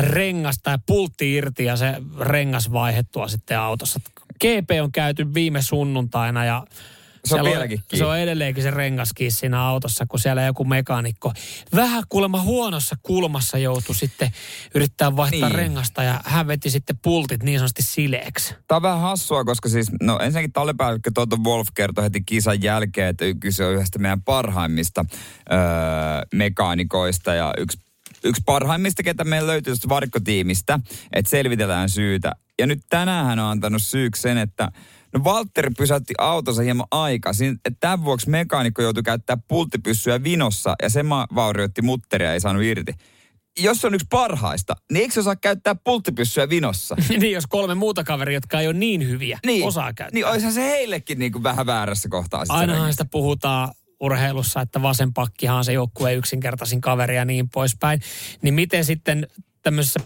rengasta 0.00 0.70
ja 0.70 0.78
pultti 0.86 1.34
irti 1.34 1.64
ja 1.64 1.76
se 1.76 1.94
rengas 2.20 2.72
vaihettua 2.72 3.28
sitten 3.28 3.58
autossa. 3.58 4.00
GP 4.40 4.70
on 4.82 4.92
käyty 4.92 5.34
viime 5.34 5.62
sunnuntaina 5.62 6.44
ja 6.44 6.64
Se 7.24 7.34
on 7.34 7.44
vieläkin 7.44 7.78
se 7.78 7.84
kiinni. 7.88 8.06
on 8.06 8.18
edelleenkin 8.18 8.62
se 8.62 8.70
rengas 8.70 9.08
siinä 9.28 9.62
autossa, 9.62 10.06
kun 10.08 10.18
siellä 10.20 10.42
joku 10.42 10.64
mekaanikko 10.64 11.32
vähän 11.74 12.02
kuulemma 12.08 12.40
huonossa 12.42 12.96
kulmassa 13.02 13.58
joutui 13.58 13.94
sitten 13.94 14.30
yrittää 14.74 15.16
vaihtaa 15.16 15.48
Niin. 15.48 15.58
rengasta 15.58 16.02
ja 16.02 16.20
hän 16.24 16.46
veti 16.46 16.70
sitten 16.70 16.98
pultit 17.02 17.42
niin 17.42 17.58
sanotusti 17.58 17.82
sileeksi. 17.82 18.54
Tämä 18.68 18.76
on 18.76 18.82
vähän 18.82 19.00
hassua, 19.00 19.44
koska 19.44 19.68
siis, 19.68 19.90
no 20.02 20.18
ensinnäkin 20.18 20.52
tallipäällikkö 20.52 21.10
Toto 21.14 21.36
Wolf 21.36 21.68
kertoi 21.74 22.04
heti 22.04 22.20
kisan 22.26 22.62
jälkeen, 22.62 23.08
että 23.08 23.24
kyse 23.40 23.64
on 23.64 23.74
yhdestä 23.74 23.98
meidän 23.98 24.22
parhaimmista 24.22 25.04
öö, 25.52 25.58
mekaanikoista 26.34 27.34
ja 27.34 27.54
yksi, 27.58 27.78
yksi 28.24 28.42
parhaimmista, 28.46 29.02
ketä 29.02 29.24
meillä 29.24 29.46
löytyy 29.46 29.72
tuosta 29.72 29.88
varikkotiimistä, 29.88 30.80
että 31.12 31.30
selvitellään 31.30 31.88
syytä. 31.88 32.32
Ja 32.58 32.66
nyt 32.66 32.80
tänään 32.88 33.26
hän 33.26 33.38
on 33.38 33.50
antanut 33.50 33.82
syyksi 33.82 34.22
sen, 34.22 34.38
että 34.38 34.68
No 35.14 35.24
Valtteri 35.24 35.70
pysäytti 35.78 36.14
autonsa 36.18 36.62
hieman 36.62 36.86
aikaisin, 36.90 37.52
että 37.64 37.70
tämän 37.80 38.04
vuoksi 38.04 38.30
mekaanikko 38.30 38.82
joutui 38.82 39.02
käyttää 39.02 39.36
pulttipyssyä 39.48 40.22
vinossa 40.22 40.74
ja 40.82 40.90
se 40.90 41.04
vaurioitti 41.34 41.82
mutteria 41.82 42.32
ei 42.32 42.40
saanut 42.40 42.62
irti. 42.62 42.92
Jos 43.58 43.80
se 43.80 43.86
on 43.86 43.94
yksi 43.94 44.06
parhaista, 44.10 44.76
niin 44.92 45.02
eikö 45.02 45.14
se 45.14 45.20
osaa 45.20 45.36
käyttää 45.36 45.74
pulttipyssyä 45.74 46.48
vinossa? 46.48 46.96
niin 47.20 47.32
jos 47.32 47.46
kolme 47.46 47.74
muuta 47.74 48.04
kaveria, 48.04 48.36
jotka 48.36 48.60
ei 48.60 48.66
ole 48.66 48.74
niin 48.74 49.08
hyviä, 49.08 49.38
niin, 49.46 49.66
osaa 49.66 49.92
käyttää. 49.92 50.14
Niin 50.14 50.26
olisihan 50.26 50.52
se 50.52 50.62
heillekin 50.62 51.18
niin 51.18 51.32
kuin 51.32 51.42
vähän 51.42 51.66
väärässä 51.66 52.08
kohtaa. 52.08 52.44
Ainahan 52.48 52.92
sitä 52.92 53.04
puhutaan 53.04 53.74
urheilussa, 54.00 54.60
että 54.60 54.82
vasen 54.82 55.12
pakkihan 55.14 55.56
on 55.56 55.64
se 55.64 55.72
joukkueen 55.72 56.16
yksinkertaisin 56.16 56.80
kaveri 56.80 57.16
ja 57.16 57.24
niin 57.24 57.48
poispäin. 57.48 58.00
Niin 58.42 58.54
miten 58.54 58.84
sitten 58.84 59.26
tämmöisessä 59.62 60.00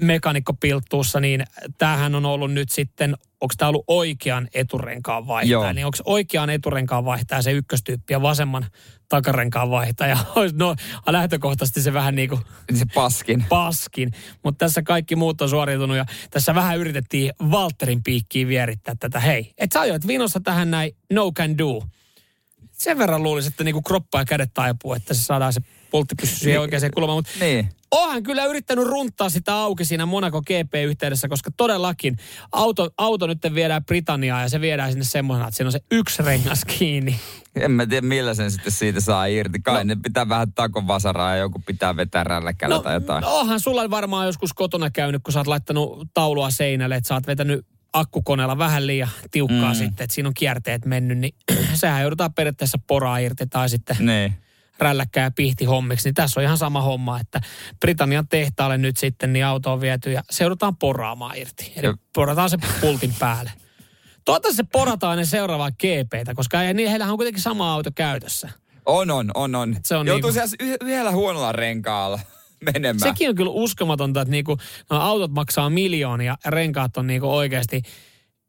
mekanikkopilttuussa, 0.00 1.20
niin 1.20 1.44
tämähän 1.78 2.14
on 2.14 2.26
ollut 2.26 2.52
nyt 2.52 2.70
sitten, 2.70 3.16
onko 3.40 3.54
tämä 3.56 3.68
ollut 3.68 3.84
oikean 3.86 4.48
eturenkaan 4.54 5.26
vaihtaja? 5.26 5.52
Joo. 5.52 5.72
Niin 5.72 5.86
onko 5.86 5.98
oikean 6.04 6.50
eturenkaan 6.50 7.04
vaihtaja 7.04 7.42
se 7.42 7.52
ykköstyyppi 7.52 8.12
ja 8.12 8.22
vasemman 8.22 8.66
takarenkaan 9.08 9.70
vaihtaja? 9.70 10.18
No 10.52 10.76
lähtökohtaisesti 11.06 11.82
se 11.82 11.92
vähän 11.92 12.14
niin 12.14 12.28
kuin 12.28 12.40
se 12.74 12.84
paskin. 12.94 13.44
paskin. 13.48 14.12
Mutta 14.44 14.64
tässä 14.64 14.82
kaikki 14.82 15.16
muut 15.16 15.40
on 15.40 15.48
suoriutunut 15.48 15.96
ja 15.96 16.04
tässä 16.30 16.54
vähän 16.54 16.78
yritettiin 16.78 17.32
Walterin 17.42 18.02
piikkiin 18.02 18.48
vierittää 18.48 18.94
tätä. 19.00 19.20
Hei, 19.20 19.52
et 19.58 19.72
sä 19.72 19.80
ajoit 19.80 20.06
vinossa 20.06 20.40
tähän 20.40 20.70
näin, 20.70 20.92
no 21.12 21.32
can 21.32 21.58
do. 21.58 21.82
Sen 22.78 22.98
verran 22.98 23.22
luulisi, 23.22 23.48
että 23.48 23.64
niinku 23.64 23.82
kroppa 23.82 24.18
ja 24.18 24.24
kädet 24.24 24.50
taipuu, 24.54 24.94
että 24.94 25.14
se 25.14 25.22
saadaan 25.22 25.52
se 25.52 25.60
pultti 25.90 26.14
pysyä 26.20 26.38
siihen 26.38 26.60
oikeaan 26.60 26.90
kulmaan. 26.94 27.18
Mutta 27.18 27.30
Niin. 27.40 27.68
Oonhan 27.90 28.22
kyllä 28.22 28.44
yrittänyt 28.44 28.86
runtaa 28.86 29.30
sitä 29.30 29.54
auki 29.54 29.84
siinä 29.84 30.06
Monaco 30.06 30.42
GP-yhteydessä, 30.42 31.28
koska 31.28 31.50
todellakin 31.56 32.16
auto, 32.52 32.90
auto 32.98 33.26
nyt 33.26 33.38
viedään 33.54 33.84
Britanniaan 33.84 34.42
ja 34.42 34.48
se 34.48 34.60
viedään 34.60 34.90
sinne 34.90 35.04
semmoisena, 35.04 35.48
että 35.48 35.56
siinä 35.56 35.68
on 35.68 35.72
se 35.72 35.80
yksi 35.90 36.22
rengas 36.22 36.64
kiinni. 36.64 37.16
En 37.56 37.70
mä 37.70 37.86
tiedä, 37.86 38.06
millä 38.06 38.34
sen 38.34 38.50
sitten 38.50 38.72
siitä 38.72 39.00
saa 39.00 39.26
irti. 39.26 39.60
Kai 39.60 39.74
no. 39.74 39.82
ne 39.84 39.96
pitää 40.02 40.28
vähän 40.28 40.52
takon 40.52 40.86
vasaraa 40.86 41.30
ja 41.30 41.36
joku 41.36 41.62
pitää 41.66 41.96
vetää 41.96 42.24
rälläkällä 42.24 42.74
No, 42.76 42.82
tai 42.82 42.94
jotain. 42.94 43.22
no 43.22 43.36
onhan 43.38 43.60
sulla 43.60 43.90
varmaan 43.90 44.26
joskus 44.26 44.52
kotona 44.52 44.90
käynyt, 44.90 45.22
kun 45.22 45.32
sä 45.32 45.40
oot 45.40 45.46
laittanut 45.46 46.08
taulua 46.14 46.50
seinälle, 46.50 46.96
että 46.96 47.08
sä 47.08 47.14
oot 47.14 47.26
vetänyt 47.26 47.66
akkukoneella 47.98 48.58
vähän 48.58 48.86
liian 48.86 49.08
tiukkaa 49.30 49.72
mm. 49.72 49.78
sitten, 49.78 50.04
että 50.04 50.14
siinä 50.14 50.28
on 50.28 50.34
kierteet 50.34 50.84
mennyt, 50.84 51.18
niin 51.18 51.34
sehän 51.74 52.02
joudutaan 52.02 52.34
periaatteessa 52.34 52.78
poraa 52.86 53.18
irti 53.18 53.46
tai 53.46 53.68
sitten 53.68 53.96
Niin. 54.00 54.34
rälläkkää 54.78 55.24
ja 55.24 55.30
pihti 55.30 55.64
hommiksi. 55.64 56.08
Niin 56.08 56.14
tässä 56.14 56.40
on 56.40 56.44
ihan 56.44 56.58
sama 56.58 56.80
homma, 56.82 57.20
että 57.20 57.40
Britannian 57.80 58.28
tehtaalle 58.28 58.78
nyt 58.78 58.96
sitten 58.96 59.32
niin 59.32 59.44
auto 59.46 59.72
on 59.72 59.80
viety 59.80 60.12
ja 60.12 60.22
se 60.30 60.44
joudutaan 60.44 60.76
poraamaan 60.76 61.36
irti. 61.36 61.72
Eli 61.76 61.94
porataan 62.14 62.50
se 62.50 62.58
pultin 62.80 63.14
päälle. 63.18 63.50
Toivottavasti 64.24 64.56
se 64.56 64.68
porataan 64.72 65.12
ennen 65.12 65.26
seuraavaa 65.26 65.70
GPtä, 65.70 66.34
koska 66.34 66.62
ei, 66.62 66.74
niin 66.74 66.88
heillähän 66.88 67.12
on 67.12 67.18
kuitenkin 67.18 67.42
sama 67.42 67.72
auto 67.72 67.90
käytössä. 67.94 68.48
On, 68.86 69.10
on, 69.10 69.30
on, 69.34 69.54
on. 69.54 69.76
Se 69.84 69.96
on 69.96 70.06
Joutuu 70.06 70.30
niinku... 70.30 70.56
yh- 70.60 70.76
yhdellä 70.80 71.10
huonolla 71.10 71.52
renkaalla 71.52 72.20
menemään. 72.60 73.00
Sekin 73.00 73.28
on 73.28 73.34
kyllä 73.34 73.50
uskomatonta, 73.50 74.20
että 74.20 74.30
niinku, 74.32 74.56
no 74.90 75.00
autot 75.00 75.30
maksaa 75.32 75.70
miljoonia 75.70 76.36
ja 76.44 76.50
renkaat 76.50 76.96
on 76.96 77.06
niinku 77.06 77.30
oikeasti, 77.34 77.82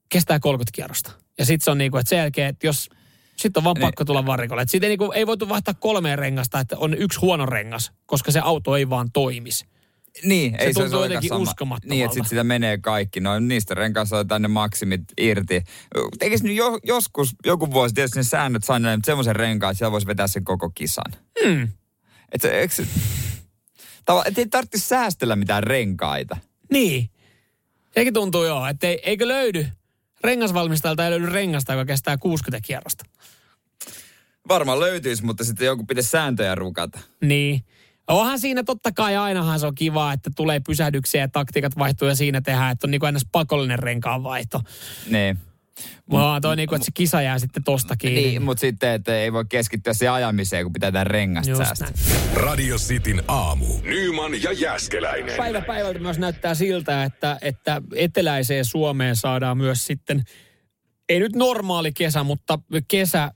kestää 0.10 0.40
30 0.40 0.76
kierrosta. 0.76 1.12
Ja 1.38 1.46
sitten 1.46 1.64
se 1.66 1.72
on 1.72 1.78
niinku, 1.78 1.98
että 1.98 2.10
sen 2.10 2.20
jälkeen, 2.20 2.48
että 2.50 2.68
jos, 2.68 2.90
sitten 3.38 3.60
on 3.60 3.64
vaan 3.64 3.74
Niin. 3.74 3.82
pakko 3.82 4.06
tulla 4.06 4.26
varikolle. 4.26 4.62
Että 4.62 4.72
siitä 4.72 4.86
ei, 4.86 4.90
niinku, 4.90 5.12
ei 5.12 5.28
voitu 5.28 5.50
vaihtaa 5.50 5.74
kolmeen 5.74 6.20
rengasta, 6.20 6.60
että 6.60 6.78
on 6.78 6.94
yksi 6.94 7.20
huono 7.20 7.46
rengas, 7.46 7.92
koska 8.06 8.32
se 8.32 8.40
auto 8.40 8.76
ei 8.78 8.90
vaan 8.90 9.12
toimisi. 9.14 9.66
Niin, 10.24 10.52
Se 10.60 10.64
ei 10.66 10.74
se 10.74 10.84
ole 10.96 11.06
jotenkin 11.06 11.30
sama. 11.30 11.42
uskomattomalta. 11.42 11.96
Niin, 11.96 12.06
että 12.06 12.16
sit 12.16 12.28
sitä 12.28 12.44
menee 12.44 12.78
kaikki. 12.78 13.20
No 13.20 13.40
niistä 13.40 13.74
renkaista 13.74 14.18
otetaan 14.18 14.42
ne 14.42 14.48
maksimit 14.48 15.02
irti. 15.18 15.64
Tekis 16.20 16.44
nyt 16.44 16.56
jo, 16.56 16.80
joskus, 16.84 17.36
joku 17.46 17.72
vuosi 17.72 17.96
tietysti 17.96 18.20
ne 18.20 18.24
säännöt 18.24 18.64
sain 18.64 18.84
semmoisen 19.06 19.36
renkaan, 19.36 19.72
että 19.72 19.78
siellä 19.78 19.92
voisi 19.92 20.08
vetää 20.08 20.28
sen 20.28 20.44
koko 20.44 20.70
kisan. 20.70 21.12
Mm. 21.46 21.68
Et 22.32 22.42
se, 22.42 22.50
eikö 22.60 22.84
se, 24.00 24.04
tava, 24.06 24.24
et 24.26 24.38
ei 24.38 24.48
tarvitsisi 24.48 24.88
säästellä 24.88 25.36
mitään 25.36 25.64
renkaita. 25.64 26.38
Niin. 26.72 27.10
Sekin 27.94 28.14
tuntuu 28.14 28.46
joo, 28.46 28.68
että 28.68 28.88
ei, 28.88 29.00
eikö 29.04 29.28
löydy, 29.28 29.68
rengasvalmistajalta 30.24 31.06
ei 31.06 31.12
löydy 31.12 31.26
rengasta, 31.26 31.74
joka 31.74 31.86
kestää 31.86 32.18
60 32.18 32.68
kierrosta. 32.68 33.06
Varmaan 34.48 34.80
löytyisi, 34.80 35.26
mutta 35.26 35.44
sitten 35.44 35.66
joku 35.66 35.86
pitäisi 35.86 36.10
sääntöjä 36.10 36.56
rukata. 36.56 37.00
Niin. 37.22 37.66
Onhan 38.08 38.40
siinä 38.40 38.64
totta 38.64 38.92
kai 38.92 39.18
ainahan 39.18 39.60
se 39.60 39.68
on 39.68 39.76
kiva, 39.76 40.14
että 40.14 40.30
tulee 40.36 40.60
pysähdyksiä 40.60 41.22
ja 41.22 41.28
taktiikat 41.28 41.78
vaihtuu 41.78 42.08
ja 42.08 42.16
siinä 42.16 42.42
tehdään, 42.42 42.72
että 42.72 42.88
on 42.88 42.92
niin 42.92 43.00
kuin 43.00 43.16
pakollinen 43.32 43.80
renkaan 43.80 44.24
vaihto. 44.24 44.62
Niin. 45.10 45.38
Vaan 46.12 46.42
toi 46.42 46.56
niin 46.56 46.70
kuin, 46.70 46.76
että 46.76 46.86
se 46.86 46.92
kisa 46.94 47.22
jää 47.22 47.40
sitten 47.40 47.64
tosta 47.64 47.96
kiinni. 47.96 48.22
Niin, 48.22 48.42
mutta 48.42 48.62
sitten, 48.62 48.92
että 48.92 49.18
ei 49.18 49.34
voi 49.34 49.46
keskittyä 49.50 49.94
siihen 49.94 50.14
ajamiseen, 50.14 50.66
kun 50.66 50.74
pitää 50.74 50.92
tämän 50.92 51.08
rengasta 51.08 51.52
Just 51.52 51.64
säästää. 51.64 51.92
Radio 52.34 52.78
Cityn 52.78 53.24
aamu. 53.28 53.66
Nyman 53.84 54.44
ja 54.44 54.52
Jäskeläinen. 54.52 55.38
Päivä 55.38 55.62
päivältä 55.62 56.00
myös 56.00 56.20
näyttää 56.20 56.56
siltä, 56.56 57.04
että, 57.04 57.38
että 57.42 57.82
eteläiseen 57.96 58.66
Suomeen 58.66 59.16
saadaan 59.16 59.58
myös 59.58 59.86
sitten, 59.86 60.24
ei 61.10 61.20
nyt 61.20 61.36
normaali 61.36 61.92
kesä, 61.92 62.24
mutta 62.24 62.60
kesä 62.88 63.32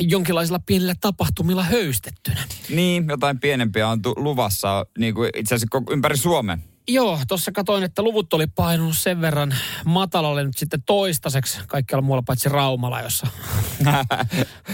jonkinlaisilla 0.00 0.60
pienillä 0.66 0.94
tapahtumilla 1.00 1.62
höystettynä. 1.62 2.44
Niin, 2.68 3.04
jotain 3.08 3.40
pienempiä 3.40 3.88
on 3.88 4.00
luvassa 4.16 4.86
niin 4.98 5.14
kuin 5.14 5.30
itse 5.36 5.54
asiassa 5.54 5.82
ympäri 5.90 6.16
Suomen. 6.16 6.62
Joo, 6.88 7.20
tuossa 7.28 7.52
katoin, 7.52 7.84
että 7.84 8.02
luvut 8.02 8.32
oli 8.34 8.46
painunut 8.46 8.96
sen 8.96 9.20
verran 9.20 9.54
matalalle 9.84 10.44
nyt 10.44 10.56
sitten 10.58 10.82
toistaiseksi 10.82 11.58
kaikkialla 11.66 12.02
muualla 12.02 12.22
paitsi 12.26 12.48
Raumalla, 12.48 13.00
jossa 13.00 13.26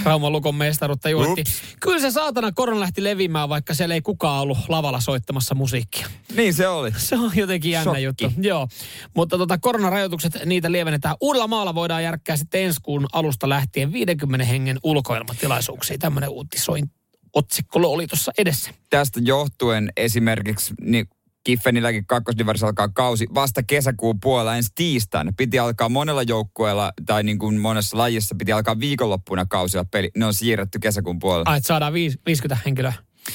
Rauman 0.04 0.32
lukon 0.32 0.54
mestaruutta. 0.54 1.08
Ups. 1.16 1.62
Kyllä 1.80 1.98
se 1.98 2.10
saatana 2.10 2.52
korona 2.52 2.80
lähti 2.80 3.04
levimään, 3.04 3.48
vaikka 3.48 3.74
siellä 3.74 3.94
ei 3.94 4.00
kukaan 4.00 4.42
ollut 4.42 4.58
lavalla 4.68 5.00
soittamassa 5.00 5.54
musiikkia. 5.54 6.06
niin 6.36 6.54
se 6.54 6.68
oli. 6.68 6.90
Se 6.96 7.16
on 7.16 7.30
jotenkin 7.34 7.70
jännä 7.70 7.84
Shokki. 7.84 8.02
juttu. 8.02 8.32
Joo, 8.40 8.68
mutta 9.16 9.38
tota, 9.38 9.58
koronarajoitukset, 9.58 10.38
niitä 10.44 10.72
lievennetään. 10.72 11.16
Uudella 11.20 11.46
maalla 11.46 11.74
voidaan 11.74 12.04
järkkää 12.04 12.36
sitten 12.36 12.62
ensi 12.62 12.80
kuun 12.82 13.06
alusta 13.12 13.48
lähtien 13.48 13.92
50 13.92 14.44
hengen 14.46 14.78
ulkoilmatilaisuuksia. 14.82 15.98
Tämmöinen 15.98 16.30
uutisoin 16.30 16.90
otsikko 17.32 17.78
oli 17.78 18.06
tuossa 18.06 18.32
edessä. 18.38 18.70
Tästä 18.90 19.20
johtuen 19.24 19.92
esimerkiksi 19.96 20.74
niin 20.80 21.08
Kiffenilläkin 21.44 22.06
kakkosdivarissa 22.06 22.66
alkaa 22.66 22.88
kausi 22.88 23.26
vasta 23.34 23.62
kesäkuun 23.62 24.20
puolella 24.20 24.56
ensi 24.56 24.72
tiistaina. 24.74 25.32
Piti 25.36 25.58
alkaa 25.58 25.88
monella 25.88 26.22
joukkueella 26.22 26.92
tai 27.06 27.22
niin 27.22 27.38
kuin 27.38 27.60
monessa 27.60 27.98
lajissa 27.98 28.34
piti 28.38 28.52
alkaa 28.52 28.80
viikonloppuna 28.80 29.46
kausilla 29.46 29.84
peli. 29.90 30.10
Ne 30.16 30.26
on 30.26 30.34
siirretty 30.34 30.78
kesäkuun 30.78 31.18
puolella. 31.18 31.50
Ai, 31.50 31.56
että 31.56 31.66
saadaan 31.66 31.92
viis- 31.92 32.18
50 32.26 32.62
henkilöä. 32.66 32.92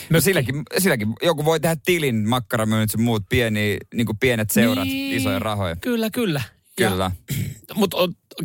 No 0.10 0.22
silläkin, 0.22 0.64
silläkin 0.78 1.14
joku 1.22 1.46
voi 1.46 1.60
tehdä 1.60 1.76
tilin, 1.86 2.30
makkaramyynnit 2.30 2.94
ja 2.94 3.00
muut 3.00 3.24
pieni, 3.30 3.78
niin 3.94 4.06
kuin 4.06 4.18
pienet 4.18 4.50
seurat, 4.50 4.84
Niin. 4.84 5.16
isoja 5.18 5.40
rahoja. 5.40 5.76
Kyllä, 5.76 6.10
kyllä. 6.10 6.42
Kyllä. 6.78 7.12
Mutta 7.76 7.98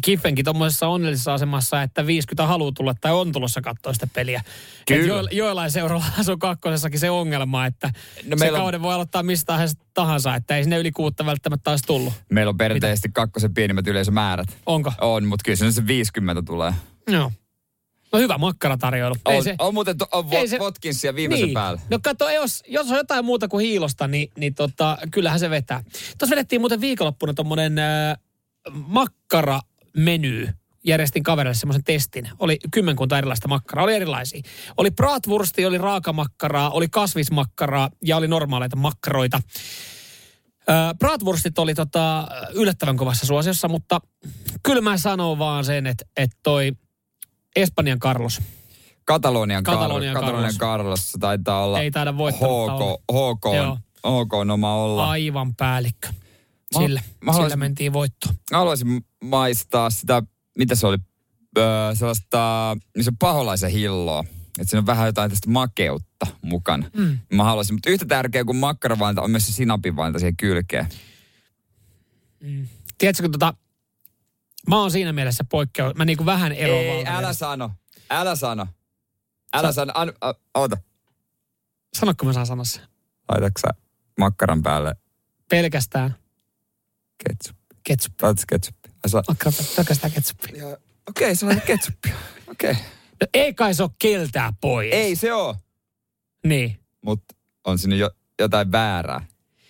Kiffenkin 0.05 0.45
tuommoisessa 0.45 0.89
onnellisessa 0.89 1.35
asemassa, 1.35 1.83
että 1.83 2.07
50 2.07 2.47
haluaa 2.47 2.73
tulla 2.75 2.95
tai 3.01 3.13
on 3.13 3.33
tulossa 3.33 3.61
katsoa 3.61 3.93
sitä 3.93 4.07
peliä. 4.07 4.43
Kyllä. 4.89 5.07
Jo, 5.07 5.29
joillain 5.33 5.71
seuralla 5.71 6.05
on 6.29 6.39
kakkosessakin 6.39 7.01
se 7.01 7.11
ongelma, 7.11 7.67
että 7.67 7.87
No 8.25 8.37
se 8.37 8.37
meillä 8.37 8.59
on- 8.59 8.63
kauden 8.63 8.83
voi 8.83 8.95
aloittaa 8.95 9.23
mistä 9.23 9.59
tahansa, 9.95 10.35
että 10.35 10.57
ei 10.57 10.63
sinne 10.63 10.79
yli 10.79 10.93
kuutta 10.93 11.27
välttämättä 11.27 11.65
taas 11.65 11.83
tullut. 11.87 12.13
Meillä 12.31 12.51
on 12.51 12.57
perinteisesti 12.57 13.09
kakkosen 13.13 13.55
pienimmät 13.55 13.87
yleisömäärät. 13.87 14.59
Onko? 14.67 14.93
On, 15.01 15.27
mutta 15.27 15.43
kyllä 15.45 15.57
se 15.57 15.73
se 15.73 15.87
50 15.87 16.43
tulee. 16.43 16.73
Joo. 17.11 17.23
No 17.23 17.33
hyvä 18.21 18.39
makkaratarjoilu. 18.39 19.15
On, 19.25 19.35
Ei 19.35 19.43
se, 19.43 19.55
on 19.59 19.75
muuten 19.75 19.99
to, 19.99 20.07
on 20.13 20.31
vo, 20.31 20.47
se- 20.47 20.59
Watkinsia 20.59 21.15
viimeisen 21.15 21.47
niin. 21.47 21.55
päällä. 21.55 21.81
No 21.91 21.99
kato, 22.03 22.31
jos, 22.31 22.63
jos 22.69 22.91
on 22.91 22.97
jotain 22.97 23.25
muuta 23.25 23.49
kuin 23.49 23.67
hiilosta, 23.67 24.09
niin, 24.09 24.31
niin 24.39 24.55
tota, 24.55 24.99
kyllähän 25.11 25.41
se 25.41 25.51
vetää. 25.51 25.85
Tuossa 26.19 26.37
vedettiin 26.37 26.61
muuten 26.61 26.81
viikonloppuna 26.81 27.35
tommonen 27.35 27.79
äh, 27.79 28.17
makkarameny. 28.73 30.49
Järjestin 30.85 31.23
kaverille 31.23 31.55
semmoisen 31.55 31.85
testin. 31.85 32.29
Oli 32.39 32.59
kymmenkunta 32.71 33.19
erilaista 33.19 33.49
makkaraa, 33.49 33.85
oli 33.85 33.95
erilaisia. 33.95 34.43
Oli 34.77 34.91
bratwursti, 34.91 35.67
oli 35.67 35.79
raakamakkaraa, 35.79 36.71
oli 36.71 36.89
kasvismakkaraa 36.89 37.91
ja 38.05 38.17
oli 38.17 38.29
normaaleita 38.29 38.77
makkaroita. 38.77 39.41
Äh, 40.71 40.95
bratwurstit 40.99 41.59
oli 41.59 41.75
tota, 41.75 42.29
yllättävän 42.55 42.97
kovassa 42.97 43.27
suosiossa, 43.27 43.69
mutta 43.69 44.01
kyllä 44.63 44.81
mä 44.81 44.97
sanon 44.97 45.39
vaan 45.39 45.65
sen, 45.65 45.87
että, 45.87 46.05
että 46.17 46.37
toi 46.43 46.73
Espanjan 47.57 47.99
Carlos– 47.99 48.41
Katalonian, 49.05 49.65
Katalonian 49.65 50.17
Kar- 50.17 50.21
Katalonian 50.21 50.55
Carlos 50.59 51.13
taitaa 51.21 51.65
olla 51.65 51.81
Ei 51.81 51.91
taida 51.91 52.13
HK. 52.13 53.03
HK, 53.13 53.55
Joo. 53.55 53.79
HK 54.25 54.35
on 54.35 54.51
oma 54.51 54.75
olla. 54.75 55.11
aivan 55.11 55.55
päällikkö. 55.55 56.09
Mä- 56.75 56.81
Sillä, 56.81 57.01
mä 57.25 57.33
haluaisin- 57.33 57.51
sillä 57.55 57.65
mentiin 57.65 57.93
voittoon. 57.93 58.35
Mä 58.51 58.59
haluaisin 58.59 59.05
maistaa 59.25 59.91
sitä, 59.91 60.23
mitä 60.59 60.75
se 60.75 60.87
oli, 60.87 60.97
öö, 61.59 61.95
sellaista, 61.95 62.77
niin 62.97 63.05
se 63.05 63.11
on 63.11 63.17
paholaisen 63.19 63.71
hilloa. 63.71 64.25
Että 64.59 64.71
siinä 64.71 64.79
on 64.79 64.87
vähän 64.87 65.07
jotain 65.07 65.31
tästä 65.31 65.51
makeutta 65.51 66.27
mukana. 66.43 66.91
Mm. 66.97 67.19
Mä 67.33 67.45
haluaisin, 67.45 67.75
mutta 67.75 67.91
yhtä 67.91 68.07
tärkeä 68.07 68.45
kuin 68.45 68.57
makkaravalinta 68.57 69.23
on 69.23 69.31
myös 69.31 69.47
se 69.47 69.53
sinapinvalinta 69.53 70.19
siihen 70.19 70.37
kylkeen. 70.37 70.87
Tiedätkö, 72.99 73.23
kun 73.23 73.33
tota, 73.33 73.55
mä 74.69 74.77
oon 74.81 74.91
siinä 74.91 75.13
mielessä 75.13 75.45
poikkeus. 75.45 75.95
Mä 75.95 76.05
niinku 76.05 76.27
vähän 76.27 76.53
eroan 76.53 76.81
Ei, 76.85 77.07
älä 77.07 77.33
sano. 77.33 77.71
Älä 78.11 78.37
sano. 78.37 78.67
Älä 79.53 79.69
Sä- 79.69 79.73
sano. 79.73 79.93
An, 79.97 80.13
a, 80.21 80.33
oota. 80.55 80.77
Sanokko 81.99 82.25
mä 82.27 82.33
saan 82.33 82.47
sanoa 82.47 82.65
sen? 82.65 82.83
Laitatko 83.29 83.61
makkaran 84.19 84.63
päälle 84.63 84.95
Pelkästään 85.51 86.15
ketsup? 87.25 87.57
ketsup. 87.85 88.23
Laitatko 88.23 88.45
ketsup? 88.49 88.77
Ai 88.87 89.11
sä- 89.11 89.23
Makkara 89.29 89.53
pelkästään 89.77 90.13
ketsuppia. 90.13 90.57
Joo, 90.57 90.73
Okei, 90.73 91.27
okay, 91.27 91.35
sä 91.35 91.47
laitat 91.47 91.65
ketsuppia. 91.65 92.15
Okei. 92.47 92.71
Okay. 92.71 92.83
No 93.21 93.27
ei 93.35 93.55
kai 93.55 93.75
se 93.75 93.83
ole 93.83 93.91
keltää 93.99 94.53
pois. 94.61 94.93
Ei 94.93 95.17
se 95.17 95.35
oo. 95.35 95.57
Niin. 96.47 96.79
Mutta 97.03 97.35
on 97.65 97.79
sinne 97.79 97.97
jo, 97.97 98.11
jotain 98.39 98.73
väärää. 98.73 99.27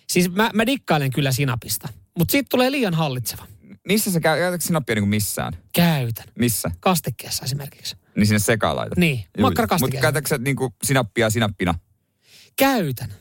Siis 0.09 0.29
mä, 0.31 0.51
mä 0.53 0.65
dikkailen 0.65 1.11
kyllä 1.11 1.31
sinapista. 1.31 1.89
Mutta 2.17 2.31
siitä 2.31 2.47
tulee 2.49 2.71
liian 2.71 2.93
hallitseva. 2.93 3.47
Missä 3.87 4.11
sä 4.11 4.19
käy- 4.19 4.39
käytätkö 4.39 4.67
sinappia 4.67 4.95
niin 4.95 5.01
kuin 5.03 5.09
missään? 5.09 5.53
Käytän. 5.73 6.25
Missä? 6.39 6.71
Kastikkeessa 6.79 7.45
esimerkiksi. 7.45 7.95
Niin 8.15 8.27
sinne 8.27 8.39
sekaan 8.39 8.75
laitat. 8.75 8.97
Niin. 8.97 9.17
Mutta 9.17 9.41
Makkarakastikkeessa. 9.41 10.01
käytätkö 10.01 10.27
sä 10.29 10.37
niin 10.37 10.55
kuin 10.55 10.73
sinappia 10.83 11.29
sinappina? 11.29 11.75
Käytän. 12.55 13.13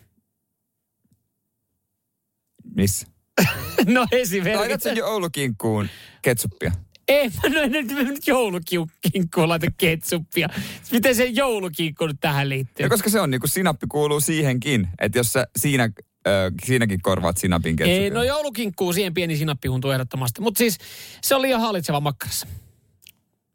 Missä? 2.77 3.07
no 3.87 4.01
Laitat 4.01 4.13
esimerkiksi. 4.21 4.79
sen 4.89 4.97
joulukinkkuun 4.97 5.89
ketsuppia. 6.23 6.73
Ei, 7.09 7.29
mä 7.29 7.61
no, 7.61 7.67
nyt, 7.67 7.87
nyt 7.87 8.27
joulukinkkuun 8.27 9.49
laita 9.49 9.67
ketsuppia. 9.77 10.49
Miten 10.93 11.15
se 11.15 11.25
joulukinkku 11.25 12.07
nyt 12.07 12.17
tähän 12.21 12.49
liittyy? 12.49 12.85
Ja 12.87 12.89
koska 12.91 13.11
se 13.11 13.21
on 13.21 13.31
niin 13.31 13.41
kuin 13.41 13.51
sinappi 13.51 13.87
kuuluu 13.87 14.21
siihenkin. 14.21 14.89
Että 15.01 15.19
jos 15.19 15.33
sä 15.33 15.47
siinä, 15.57 15.91
ö, 16.27 16.51
siinäkin 16.65 17.03
korvaat 17.03 17.37
sinapin 17.37 17.77
ketsupia. 17.77 18.03
Ei, 18.03 18.11
no 18.11 18.23
joulukinkkuu 18.23 18.93
siihen 18.93 19.15
pieni 19.15 19.37
sinappihuntu 19.37 19.91
ehdottomasti. 19.91 20.41
Mutta 20.41 20.59
siis 20.59 20.79
se 21.23 21.35
on 21.35 21.43
liian 21.43 21.61
hallitseva 21.61 22.01
makkarassa. 22.01 22.47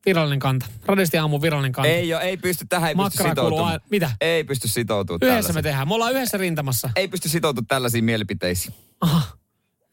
Virallinen 0.06 0.40
kanta. 0.40 0.66
Radisti 0.86 1.18
aamu 1.18 1.42
virallinen 1.42 1.72
kanta. 1.72 1.90
ei, 1.90 2.10
jo, 2.10 2.20
ei 2.20 2.38
pysty 2.38 2.66
tähän, 2.70 2.90
ei 2.90 2.96
pysty 2.96 3.04
Makkara 3.04 3.36
kuuluu 3.36 3.50
sitoutumaan. 3.50 3.72
aina. 3.72 3.84
Mitä? 3.90 4.12
Ei 4.22 4.44
pysty 4.44 4.68
sitoutumaan 4.68 5.18
Yhdessä 5.22 5.36
me 5.38 5.42
tällaisiin. 5.54 5.64
tehdään. 5.64 5.88
Me 5.88 5.94
ollaan 5.94 6.14
yhdessä 6.14 6.38
rintamassa. 6.38 6.90
Ei 6.96 7.08
pysty 7.08 7.30
sitoutumaan 7.30 7.68
tällaisiin 7.68 8.04
mielipiteisiin. 8.04 8.76
Aha. 9.02 9.37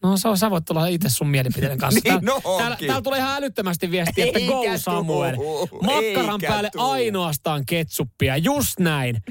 No 0.05 0.16
sä, 0.16 0.36
sä 0.36 0.50
voit 0.50 0.64
tulla 0.64 0.86
itse 0.86 1.09
sun 1.09 1.28
mielipiteiden 1.28 1.78
kanssa. 1.78 2.00
Niin, 2.05 2.24
no 2.24 2.40
täällä, 2.59 2.76
täällä 2.86 3.02
tulee 3.02 3.18
ihan 3.18 3.36
älyttömästi 3.36 3.90
viestiä, 3.90 4.26
että 4.26 4.40
go 4.40 4.62
Samuel. 4.76 5.36
Makkaran 5.82 6.34
eikä 6.34 6.48
päälle 6.48 6.70
tuu. 6.70 6.90
ainoastaan 6.90 7.66
ketsuppia. 7.66 8.36
Just 8.36 8.78
näin. 8.78 9.22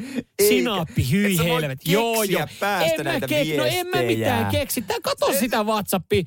Sinappi, 0.48 1.12
hyi 1.12 1.38
helvet. 1.38 1.80
Joo, 1.86 2.24
joo. 2.24 2.48
päästä 2.60 2.96
en 2.96 2.98
mä 2.98 3.04
näitä 3.04 3.28
no 3.58 3.66
en 3.66 3.88
mä 3.88 4.02
mitään 4.02 4.52
keksi. 4.52 4.82
Tää 4.82 4.98
kato 5.04 5.34
sitä 5.34 5.64
WhatsAppia. 5.64 6.24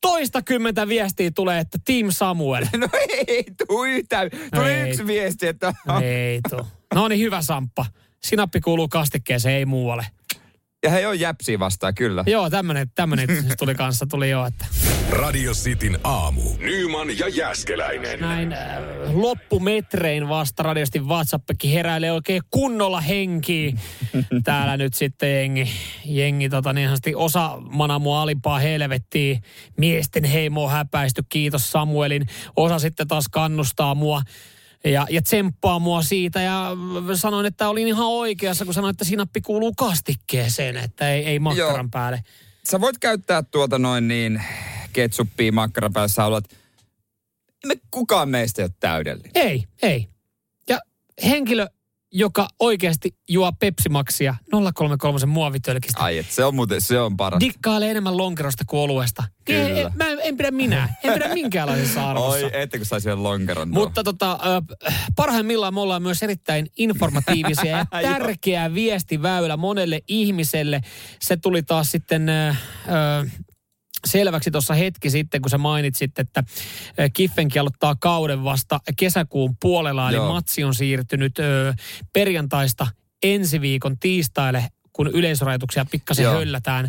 Toista 0.00 0.42
kymmentä 0.42 0.88
viestiä 0.88 1.30
tulee, 1.34 1.60
että 1.60 1.78
Team 1.84 2.06
Samuel. 2.10 2.66
No 2.78 2.88
ei 3.26 3.44
tuu 3.66 3.84
yhtään. 3.84 4.30
Tuli 4.54 4.70
Ei. 4.70 4.90
yksi 4.90 5.06
viesti, 5.06 5.46
että... 5.46 5.74
Ei 6.02 6.40
tuu. 6.50 6.66
No 6.94 7.08
niin, 7.08 7.20
hyvä 7.20 7.42
Samppa. 7.42 7.86
Sinappi 8.22 8.60
kuuluu 8.60 8.88
kastikkeeseen, 8.88 9.54
ei 9.54 9.66
muualle. 9.66 10.06
Ja 10.82 10.90
he 10.90 11.06
on 11.06 11.20
jäpsiä 11.20 11.58
vastaan, 11.58 11.94
kyllä. 11.94 12.24
Joo, 12.26 12.50
tämmönen, 12.50 12.90
tämmönen 12.94 13.28
tuli 13.58 13.74
kanssa, 13.74 14.06
tuli 14.06 14.30
jo, 14.30 14.46
että 14.46 14.66
Radio 15.10 15.52
Cityn 15.52 15.98
aamu. 16.04 16.42
Nyman 16.58 17.18
ja 17.18 17.28
Jäskeläinen. 17.28 18.20
näin 18.20 18.52
äh, 18.52 18.78
loppumetrein 19.12 20.28
vasta 20.28 20.62
radiosti 20.62 21.00
WhatsAppikin 21.00 21.70
heräilee 21.70 22.12
oikein 22.12 22.42
kunnolla 22.50 23.00
henki. 23.00 23.74
Täällä 24.44 24.76
nyt 24.76 24.94
sitten 24.94 25.34
jengi, 25.34 25.68
jengi 26.04 26.48
tota 26.48 26.72
niin 26.72 26.86
sanotusti 26.86 27.14
osa 27.14 27.58
manamua 27.70 28.22
alimpaa 28.22 28.58
helvettiä. 28.58 29.38
Miesten 29.76 30.24
heimo 30.24 30.68
häpäisty, 30.68 31.22
kiitos 31.28 31.70
Samuelin. 31.72 32.26
Osa 32.56 32.78
sitten 32.78 33.08
taas 33.08 33.28
kannustaa 33.28 33.94
mua 33.94 34.22
ja, 34.84 35.06
ja 35.10 35.22
tsemppaa 35.22 35.78
mua 35.78 36.02
siitä 36.02 36.40
ja 36.40 36.70
sanoin, 37.14 37.46
että 37.46 37.68
olin 37.68 37.88
ihan 37.88 38.06
oikeassa, 38.06 38.64
kun 38.64 38.74
sanoin, 38.74 38.90
että 38.90 39.04
sinappi 39.04 39.40
kuuluu 39.40 39.74
kastikkeeseen, 39.74 40.76
että 40.76 41.10
ei, 41.10 41.24
ei 41.24 41.38
makkaran 41.38 41.76
Joo. 41.76 41.88
päälle. 41.90 42.24
Sä 42.70 42.80
voit 42.80 42.98
käyttää 42.98 43.42
tuota 43.42 43.78
noin 43.78 44.08
niin 44.08 44.42
ketsuppia 44.92 45.52
makkaran 45.52 45.92
päällä, 45.92 46.08
sä 46.08 46.22
haluat. 46.22 46.44
Me 47.66 47.74
kukaan 47.90 48.28
meistä 48.28 48.62
ei 48.62 48.64
ole 48.64 48.72
täydellinen. 48.80 49.32
Ei, 49.34 49.64
ei. 49.82 50.08
Ja 50.68 50.78
henkilö, 51.24 51.66
joka 52.12 52.48
oikeasti 52.58 53.16
juo 53.28 53.52
Pepsi-maksia 53.60 54.34
033 54.74 55.26
muovitölkistä, 55.26 56.02
Ai, 56.02 56.18
et 56.18 56.30
se 56.30 56.44
on 56.44 56.54
muuten, 56.54 56.80
se 56.80 57.00
on 57.00 57.16
paras. 57.16 57.40
dikkailee 57.40 57.90
enemmän 57.90 58.16
lonkerosta 58.16 58.64
kuin 58.66 58.80
oluesta. 58.80 59.24
Kyllä. 59.44 59.60
Ei, 59.60 59.72
ei, 59.72 59.86
mä 59.94 60.04
en, 60.08 60.18
en 60.22 60.36
pidä 60.36 60.50
minä. 60.50 60.88
En 61.04 61.12
pidä 61.14 61.34
minkäänlaisessa 61.34 62.10
arvossa. 62.10 62.46
Oi, 62.46 62.50
ette 62.52 62.78
kun 62.78 62.86
saisi 62.86 63.04
sen 63.04 63.22
lonkeron 63.22 63.72
tuohon. 63.72 63.88
Mutta 63.88 64.04
tota, 64.04 64.38
parhaimmillaan 65.16 65.74
me 65.74 65.80
ollaan 65.80 66.02
myös 66.02 66.22
erittäin 66.22 66.66
informatiivisia 66.76 67.76
ja 67.76 67.86
tärkeä 68.02 68.74
viestiväylä 68.74 69.56
monelle 69.56 70.00
ihmiselle. 70.08 70.80
Se 71.20 71.36
tuli 71.36 71.62
taas 71.62 71.90
sitten 71.90 72.28
ö, 72.28 72.54
selväksi 74.06 74.50
tuossa 74.50 74.74
hetki 74.74 75.10
sitten, 75.10 75.42
kun 75.42 75.50
sä 75.50 75.58
mainitsit, 75.58 76.18
että 76.18 76.44
ö, 76.98 77.08
Kiffenkin 77.12 77.60
aloittaa 77.60 77.96
kauden 78.00 78.44
vasta 78.44 78.80
kesäkuun 78.96 79.56
puolella, 79.60 80.08
eli 80.08 80.16
Joo. 80.16 80.32
matsi 80.32 80.64
on 80.64 80.74
siirtynyt 80.74 81.38
ö, 81.38 81.74
perjantaista 82.12 82.86
ensi 83.22 83.60
viikon 83.60 83.98
tiistaille 83.98 84.64
kun 84.98 85.06
yleisrajoituksia 85.06 85.86
pikkasen 85.90 86.22
Joo. 86.22 86.34
höllätään. 86.34 86.88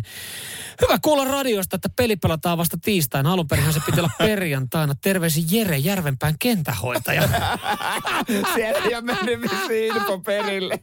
Hyvä 0.80 0.98
kuulla 1.02 1.24
radiosta, 1.24 1.76
että 1.76 1.88
peli 1.96 2.16
pelataan 2.16 2.58
vasta 2.58 2.78
tiistaina. 2.84 3.32
Alun 3.32 3.48
perin 3.48 3.72
se 3.72 3.80
piti 3.86 4.00
olla 4.00 4.10
perjantaina. 4.26 4.94
Terveisin 5.00 5.44
Jere 5.50 5.78
Järvenpään 5.78 6.34
kentähoitaja. 6.38 7.22
Siellä 8.54 8.78
ei 8.84 8.94
ole 8.94 9.00
mennyt 9.00 9.40
vissiin 9.40 9.96
info 9.96 10.18
perille. 10.18 10.80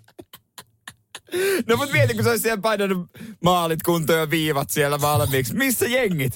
No 1.67 1.77
mut 1.77 1.91
mieti, 1.91 2.13
kun 2.13 2.23
sä 2.23 2.29
olisit 2.29 2.43
siellä 2.43 2.61
painanut 2.61 3.09
maalit 3.43 3.83
kuntoon 3.83 4.19
ja 4.19 4.29
viivat 4.29 4.69
siellä 4.69 5.01
valmiiksi. 5.01 5.55
Missä 5.55 5.85
jengit? 5.85 6.33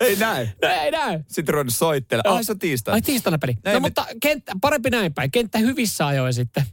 Ei 0.00 0.16
näin. 0.16 0.50
No 0.62 0.68
ei 0.68 0.90
näy. 0.90 1.20
Sitten 1.28 1.52
ruvennut 1.54 1.74
soittelemaan. 1.74 2.36
Ai 2.36 2.44
se 2.44 2.52
on 2.52 2.58
tiistaina. 2.58 2.94
Ai 2.94 3.02
tiistaina 3.02 3.38
peli. 3.38 3.52
No 3.64 3.72
me- 3.72 3.80
mutta 3.80 4.06
kenttä, 4.22 4.52
parempi 4.60 4.90
näin 4.90 5.14
päin. 5.14 5.30
Kenttä 5.30 5.58
hyvissä 5.58 6.06
ajoin 6.06 6.34
sitten. 6.34 6.64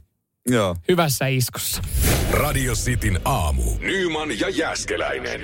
Joo. 0.48 0.76
Hyvässä 0.88 1.26
iskussa. 1.26 1.82
Radio 2.30 2.74
Cityn 2.74 3.20
aamu. 3.24 3.62
Nyman 3.78 4.40
ja 4.40 4.48
Jäskeläinen. 4.48 5.40